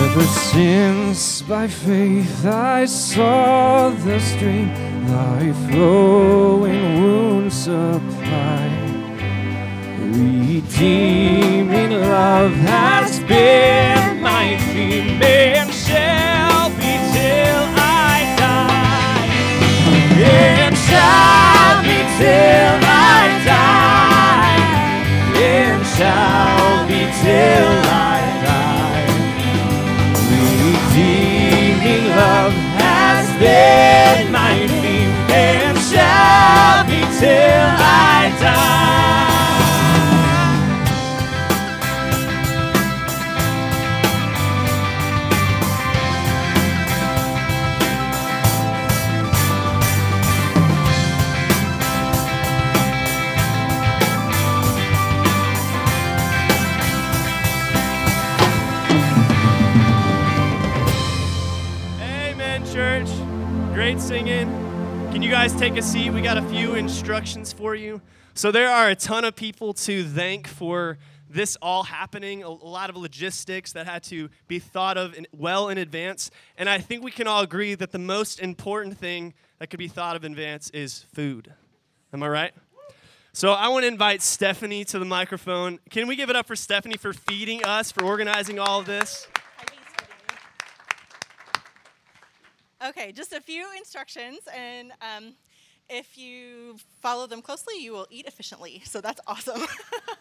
Ever 0.04 0.26
since 0.52 1.40
by 1.40 1.66
faith 1.66 2.44
I 2.44 2.84
saw 2.84 3.88
the 3.88 4.20
stream 4.20 4.85
thy 5.06 5.52
flowing 5.68 7.00
wounds 7.00 7.54
supply, 7.54 8.68
redeeming 10.00 11.92
love 12.00 12.52
has 12.52 13.20
been 13.20 14.20
my 14.20 14.56
theme 14.72 15.22
and 15.22 15.70
shall 15.72 16.70
be 16.70 16.92
till 17.14 17.64
I 17.78 18.18
die. 18.42 19.26
It 20.18 20.74
shall 20.88 21.82
be 21.86 21.98
till 22.18 22.76
I 22.82 23.22
die. 23.52 24.58
It 25.34 25.78
shall 25.96 26.86
be 26.90 27.00
till 27.22 27.72
I 27.88 28.20
die. 28.46 29.06
Redeeming 30.66 32.04
love 32.22 32.56
has 32.82 33.26
been 33.42 34.32
my 34.32 34.45
and 35.30 35.78
shall 35.78 36.84
be 36.86 37.00
till 37.18 37.66
I 37.78 38.36
die. 38.40 38.85
You 65.26 65.32
guys 65.32 65.52
take 65.56 65.76
a 65.76 65.82
seat? 65.82 66.10
We 66.10 66.22
got 66.22 66.38
a 66.38 66.42
few 66.42 66.76
instructions 66.76 67.52
for 67.52 67.74
you. 67.74 68.00
So, 68.34 68.52
there 68.52 68.70
are 68.70 68.90
a 68.90 68.94
ton 68.94 69.24
of 69.24 69.34
people 69.34 69.74
to 69.74 70.04
thank 70.04 70.46
for 70.46 70.98
this 71.28 71.56
all 71.60 71.82
happening, 71.82 72.44
a 72.44 72.48
lot 72.48 72.90
of 72.90 72.96
logistics 72.96 73.72
that 73.72 73.86
had 73.86 74.04
to 74.04 74.28
be 74.46 74.60
thought 74.60 74.96
of 74.96 75.18
in, 75.18 75.26
well 75.36 75.68
in 75.68 75.78
advance. 75.78 76.30
And 76.56 76.68
I 76.68 76.78
think 76.78 77.02
we 77.02 77.10
can 77.10 77.26
all 77.26 77.42
agree 77.42 77.74
that 77.74 77.90
the 77.90 77.98
most 77.98 78.38
important 78.38 78.98
thing 78.98 79.34
that 79.58 79.68
could 79.68 79.80
be 79.80 79.88
thought 79.88 80.14
of 80.14 80.24
in 80.24 80.30
advance 80.30 80.70
is 80.70 81.04
food. 81.12 81.52
Am 82.12 82.22
I 82.22 82.28
right? 82.28 82.54
So 83.32 83.50
I 83.50 83.66
want 83.66 83.82
to 83.82 83.88
invite 83.88 84.22
Stephanie 84.22 84.84
to 84.84 85.00
the 85.00 85.04
microphone. 85.04 85.80
Can 85.90 86.06
we 86.06 86.14
give 86.14 86.30
it 86.30 86.36
up 86.36 86.46
for 86.46 86.54
Stephanie 86.54 86.98
for 86.98 87.12
feeding 87.12 87.64
us, 87.64 87.90
for 87.90 88.04
organizing 88.04 88.60
all 88.60 88.78
of 88.78 88.86
this? 88.86 89.26
Okay, 92.84 93.10
just 93.10 93.32
a 93.32 93.40
few 93.40 93.66
instructions, 93.78 94.40
and 94.54 94.92
um, 95.00 95.34
if 95.88 96.18
you 96.18 96.76
follow 97.00 97.26
them 97.26 97.40
closely, 97.40 97.74
you 97.80 97.92
will 97.92 98.06
eat 98.10 98.26
efficiently. 98.26 98.82
So 98.84 99.00
that's 99.00 99.20
awesome. 99.26 99.62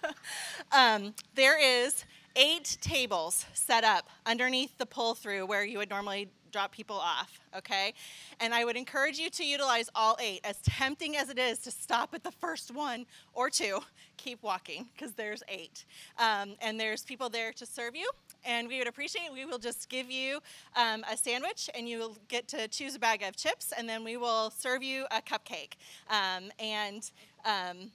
um, 0.72 1.14
there 1.34 1.60
is 1.60 2.06
eight 2.38 2.78
tables 2.80 3.46
set 3.54 3.84
up 3.84 4.10
underneath 4.26 4.78
the 4.78 4.86
pull 4.86 5.16
through 5.16 5.46
where 5.46 5.66
you 5.66 5.78
would 5.80 5.90
normally 5.90 6.30
drop 6.56 6.72
people 6.72 6.96
off, 6.96 7.38
okay? 7.54 7.94
And 8.40 8.54
I 8.54 8.64
would 8.64 8.78
encourage 8.78 9.20
you 9.20 9.30
to 9.32 9.44
utilize 9.44 9.90
all 9.94 10.16
eight. 10.22 10.40
As 10.46 10.58
tempting 10.60 11.18
as 11.18 11.30
it 11.30 11.38
is 11.38 11.60
to 11.60 11.70
stop 11.70 12.14
at 12.14 12.24
the 12.24 12.32
first 12.32 12.74
one 12.74 13.06
or 13.34 13.50
two, 13.50 13.80
keep 14.16 14.42
walking 14.42 14.88
because 14.96 15.12
there's 15.16 15.44
eight. 15.50 15.84
Um, 16.18 16.56
and 16.62 16.80
there's 16.80 17.04
people 17.04 17.28
there 17.28 17.52
to 17.52 17.66
serve 17.66 17.94
you. 17.94 18.10
And 18.46 18.70
we 18.70 18.80
would 18.80 18.88
appreciate 18.88 19.34
we 19.34 19.44
will 19.44 19.58
just 19.58 19.90
give 19.90 20.10
you 20.10 20.40
um, 20.78 21.04
a 21.12 21.18
sandwich 21.18 21.70
and 21.76 21.90
you 21.90 21.98
will 21.98 22.16
get 22.30 22.48
to 22.50 22.70
choose 22.70 22.96
a 22.96 23.00
bag 23.00 23.22
of 23.22 23.36
chips 23.36 23.74
and 23.78 23.90
then 23.90 24.06
we 24.06 24.16
will 24.16 24.50
serve 24.50 24.82
you 24.82 25.08
a 25.12 25.22
cupcake. 25.22 25.74
Um, 26.10 26.52
and 26.58 27.12
um, 27.44 27.92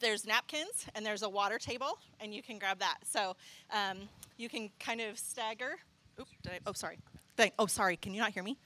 there's 0.00 0.26
napkins 0.26 0.86
and 0.96 1.06
there's 1.06 1.22
a 1.22 1.28
water 1.28 1.60
table 1.60 2.00
and 2.18 2.34
you 2.34 2.42
can 2.42 2.58
grab 2.58 2.80
that. 2.80 2.98
So 3.06 3.36
um, 3.70 4.08
you 4.36 4.48
can 4.48 4.68
kind 4.80 5.00
of 5.00 5.16
stagger. 5.16 5.76
Oop, 6.18 6.26
did 6.42 6.54
I, 6.54 6.58
oh, 6.66 6.72
sorry. 6.72 6.98
Thank, 7.42 7.54
oh, 7.58 7.66
sorry. 7.66 7.96
Can 7.96 8.14
you 8.14 8.20
not 8.20 8.30
hear 8.30 8.44
me? 8.44 8.56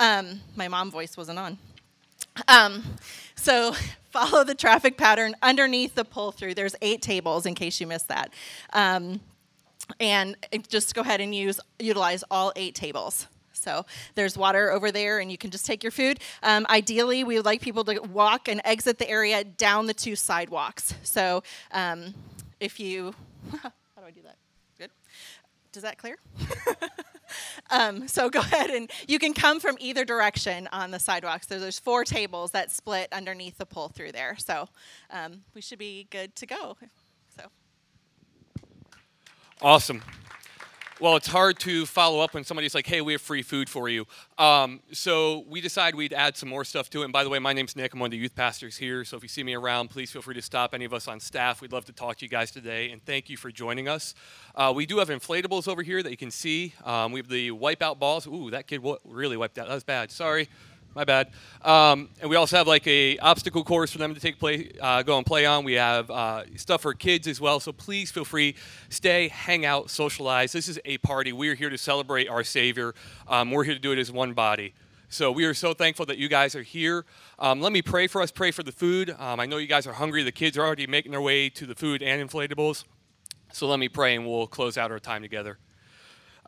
Um, 0.00 0.40
my 0.56 0.66
mom 0.66 0.90
voice 0.90 1.16
wasn't 1.16 1.38
on. 1.38 1.58
Um, 2.48 2.82
so 3.36 3.72
follow 4.10 4.42
the 4.42 4.56
traffic 4.56 4.98
pattern 4.98 5.36
underneath 5.42 5.94
the 5.94 6.04
pull 6.04 6.32
through. 6.32 6.54
There's 6.54 6.74
eight 6.82 7.02
tables 7.02 7.46
in 7.46 7.54
case 7.54 7.80
you 7.80 7.86
missed 7.86 8.08
that. 8.08 8.32
Um, 8.72 9.20
and 10.00 10.36
just 10.66 10.92
go 10.92 11.02
ahead 11.02 11.20
and 11.20 11.32
use 11.32 11.60
utilize 11.78 12.24
all 12.28 12.52
eight 12.56 12.74
tables. 12.74 13.28
So 13.52 13.86
there's 14.16 14.36
water 14.36 14.72
over 14.72 14.90
there, 14.90 15.20
and 15.20 15.30
you 15.30 15.38
can 15.38 15.52
just 15.52 15.64
take 15.64 15.84
your 15.84 15.92
food. 15.92 16.18
Um, 16.42 16.66
ideally, 16.68 17.22
we 17.22 17.36
would 17.36 17.44
like 17.44 17.60
people 17.60 17.84
to 17.84 18.00
walk 18.00 18.48
and 18.48 18.60
exit 18.64 18.98
the 18.98 19.08
area 19.08 19.44
down 19.44 19.86
the 19.86 19.94
two 19.94 20.16
sidewalks. 20.16 20.94
So 21.04 21.44
um, 21.70 22.12
if 22.58 22.80
you, 22.80 23.14
how 23.62 23.70
do 24.00 24.04
I 24.04 24.10
do 24.10 24.22
that? 24.22 24.36
Does 25.76 25.82
that 25.82 25.98
clear? 25.98 26.16
um, 27.70 28.08
so 28.08 28.30
go 28.30 28.38
ahead 28.52 28.70
and 28.70 28.90
you 29.06 29.18
can 29.18 29.34
come 29.34 29.60
from 29.60 29.76
either 29.78 30.06
direction 30.06 30.70
on 30.72 30.90
the 30.90 30.98
sidewalks. 30.98 31.46
So 31.46 31.58
there's 31.58 31.78
four 31.78 32.02
tables 32.02 32.52
that 32.52 32.72
split 32.72 33.12
underneath 33.12 33.58
the 33.58 33.66
pull 33.66 33.90
through 33.90 34.12
there. 34.12 34.36
So 34.38 34.70
um, 35.10 35.42
we 35.54 35.60
should 35.60 35.78
be 35.78 36.06
good 36.08 36.34
to 36.36 36.46
go. 36.46 36.78
So. 37.38 37.48
Awesome. 39.60 40.00
Well, 40.98 41.16
it's 41.16 41.26
hard 41.26 41.58
to 41.58 41.84
follow 41.84 42.20
up 42.20 42.32
when 42.32 42.42
somebody's 42.42 42.74
like, 42.74 42.86
hey, 42.86 43.02
we 43.02 43.12
have 43.12 43.20
free 43.20 43.42
food 43.42 43.68
for 43.68 43.86
you. 43.90 44.06
Um, 44.38 44.80
so 44.92 45.44
we 45.46 45.60
decided 45.60 45.94
we'd 45.94 46.14
add 46.14 46.38
some 46.38 46.48
more 46.48 46.64
stuff 46.64 46.88
to 46.90 47.02
it. 47.02 47.04
And 47.04 47.12
by 47.12 47.22
the 47.22 47.28
way, 47.28 47.38
my 47.38 47.52
name's 47.52 47.76
Nick. 47.76 47.92
I'm 47.92 48.00
one 48.00 48.06
of 48.06 48.12
the 48.12 48.16
youth 48.16 48.34
pastors 48.34 48.78
here. 48.78 49.04
So 49.04 49.18
if 49.18 49.22
you 49.22 49.28
see 49.28 49.44
me 49.44 49.52
around, 49.52 49.88
please 49.88 50.10
feel 50.10 50.22
free 50.22 50.36
to 50.36 50.40
stop 50.40 50.72
any 50.72 50.86
of 50.86 50.94
us 50.94 51.06
on 51.06 51.20
staff. 51.20 51.60
We'd 51.60 51.70
love 51.70 51.84
to 51.84 51.92
talk 51.92 52.16
to 52.16 52.24
you 52.24 52.30
guys 52.30 52.50
today. 52.50 52.92
And 52.92 53.04
thank 53.04 53.28
you 53.28 53.36
for 53.36 53.50
joining 53.50 53.88
us. 53.88 54.14
Uh, 54.54 54.72
we 54.74 54.86
do 54.86 54.96
have 54.96 55.10
inflatables 55.10 55.68
over 55.68 55.82
here 55.82 56.02
that 56.02 56.10
you 56.10 56.16
can 56.16 56.30
see. 56.30 56.72
Um, 56.82 57.12
we 57.12 57.20
have 57.20 57.28
the 57.28 57.50
wipeout 57.50 57.98
balls. 57.98 58.26
Ooh, 58.26 58.50
that 58.52 58.66
kid 58.66 58.82
really 59.04 59.36
wiped 59.36 59.58
out. 59.58 59.68
That 59.68 59.74
was 59.74 59.84
bad. 59.84 60.10
Sorry. 60.10 60.48
My 60.96 61.04
bad. 61.04 61.28
Um, 61.60 62.08
and 62.22 62.30
we 62.30 62.36
also 62.36 62.56
have 62.56 62.66
like 62.66 62.86
a 62.86 63.18
obstacle 63.18 63.62
course 63.62 63.92
for 63.92 63.98
them 63.98 64.14
to 64.14 64.20
take 64.20 64.38
play, 64.38 64.72
uh, 64.80 65.02
go 65.02 65.18
and 65.18 65.26
play 65.26 65.44
on. 65.44 65.62
We 65.62 65.74
have 65.74 66.10
uh, 66.10 66.44
stuff 66.56 66.80
for 66.80 66.94
kids 66.94 67.26
as 67.26 67.38
well. 67.38 67.60
So 67.60 67.70
please 67.70 68.10
feel 68.10 68.24
free, 68.24 68.54
stay, 68.88 69.28
hang 69.28 69.66
out, 69.66 69.90
socialize. 69.90 70.52
This 70.52 70.68
is 70.68 70.80
a 70.86 70.96
party. 70.96 71.34
We 71.34 71.50
are 71.50 71.54
here 71.54 71.68
to 71.68 71.76
celebrate 71.76 72.28
our 72.28 72.42
Savior. 72.42 72.94
Um, 73.28 73.50
we're 73.50 73.64
here 73.64 73.74
to 73.74 73.78
do 73.78 73.92
it 73.92 73.98
as 73.98 74.10
one 74.10 74.32
body. 74.32 74.72
So 75.10 75.30
we 75.30 75.44
are 75.44 75.52
so 75.52 75.74
thankful 75.74 76.06
that 76.06 76.16
you 76.16 76.28
guys 76.28 76.56
are 76.56 76.62
here. 76.62 77.04
Um, 77.38 77.60
let 77.60 77.72
me 77.72 77.82
pray 77.82 78.06
for 78.06 78.22
us. 78.22 78.30
Pray 78.30 78.50
for 78.50 78.62
the 78.62 78.72
food. 78.72 79.14
Um, 79.18 79.38
I 79.38 79.44
know 79.44 79.58
you 79.58 79.66
guys 79.66 79.86
are 79.86 79.92
hungry. 79.92 80.22
The 80.22 80.32
kids 80.32 80.56
are 80.56 80.64
already 80.64 80.86
making 80.86 81.12
their 81.12 81.20
way 81.20 81.50
to 81.50 81.66
the 81.66 81.74
food 81.74 82.02
and 82.02 82.26
inflatables. 82.26 82.84
So 83.52 83.66
let 83.66 83.78
me 83.78 83.90
pray, 83.90 84.16
and 84.16 84.26
we'll 84.26 84.46
close 84.46 84.78
out 84.78 84.90
our 84.90 84.98
time 84.98 85.20
together. 85.20 85.58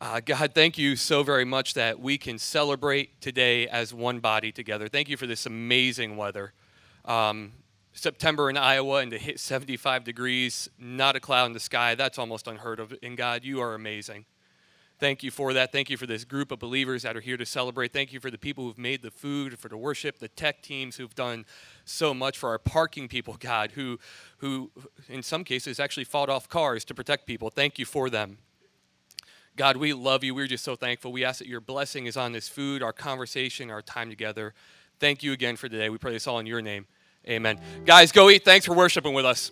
Uh, 0.01 0.21
God, 0.25 0.53
thank 0.55 0.79
you 0.79 0.95
so 0.95 1.25
very 1.25 1.45
much 1.45 1.75
that 1.75 1.99
we 1.99 2.19
can 2.19 2.39
celebrate 2.39 3.21
today 3.21 3.67
as 3.67 3.93
one 3.93 4.21
body 4.21 4.53
together. 4.53 4.87
Thank 4.87 5.09
you 5.09 5.17
for 5.17 5.27
this 5.27 5.45
amazing 5.45 6.17
weather. 6.17 6.53
Um, 7.05 7.53
September 7.93 8.49
in 8.49 8.57
Iowa 8.57 8.99
and 8.99 9.11
to 9.11 9.19
hit 9.19 9.41
75 9.41 10.05
degrees, 10.05 10.69
not 10.79 11.17
a 11.17 11.21
cloud 11.21 11.47
in 11.47 11.53
the 11.53 11.59
sky, 11.59 11.97
that's 11.97 12.17
almost 12.17 12.47
unheard 12.47 12.79
of. 12.79 12.95
And 13.03 13.17
God, 13.17 13.43
you 13.43 13.61
are 13.61 13.75
amazing. 13.75 14.27
Thank 15.01 15.25
you 15.25 15.33
for 15.33 15.53
that. 15.53 15.73
Thank 15.73 15.91
you 15.91 15.97
for 15.97 16.07
this 16.07 16.25
group 16.25 16.53
of 16.53 16.61
believers 16.61 17.03
that 17.03 17.17
are 17.17 17.21
here 17.21 17.37
to 17.37 17.47
celebrate. 17.47 17.93
Thank 17.93 18.13
you 18.13 18.21
for 18.21 18.31
the 18.31 18.39
people 18.39 18.65
who've 18.65 18.79
made 18.79 19.03
the 19.03 19.11
food, 19.11 19.59
for 19.59 19.69
the 19.69 19.77
worship, 19.77 20.21
the 20.21 20.29
tech 20.29 20.63
teams 20.63 20.95
who've 20.97 21.15
done 21.15 21.45
so 21.85 22.15
much 22.15 22.39
for 22.39 22.51
our 22.51 22.59
parking 22.59 23.09
people, 23.09 23.37
God, 23.41 23.73
who, 23.73 23.99
who 24.39 24.71
in 25.09 25.25
some 25.25 25.43
cases 25.43 25.81
actually 25.81 26.05
fought 26.05 26.29
off 26.29 26.49
cars 26.49 26.85
to 26.85 26.95
protect 26.95 27.27
people. 27.27 27.51
Thank 27.51 27.81
you 27.81 27.85
for 27.85 28.09
them. 28.11 28.39
God, 29.59 29.77
we 29.77 29.93
love 29.93 30.23
you. 30.23 30.37
We're 30.37 30.47
just 30.47 30.63
so 30.63 30.77
thankful. 30.77 31.11
We 31.11 31.25
ask 31.25 31.41
that 31.41 31.49
your 31.49 31.61
blessing 31.61 32.07
is 32.07 32.17
on 32.17 32.31
this 32.31 32.49
food, 32.49 32.81
our 32.81 32.93
conversation, 32.93 33.73
our 33.73 33.83
time 33.83 34.09
together. 34.09 34.55
Thank 35.01 35.25
you 35.25 35.33
again 35.33 35.57
for 35.57 35.69
today. 35.69 35.91
We 35.91 35.99
pray 35.99 36.13
this 36.13 36.29
all 36.29 36.39
in 36.39 36.47
your 36.47 36.63
name. 36.63 36.87
Amen. 37.29 37.61
Guys, 37.85 38.13
go 38.13 38.31
eat. 38.31 38.45
Thanks 38.45 38.65
for 38.65 38.75
worshiping 38.75 39.15
with 39.15 39.27
us. 39.27 39.51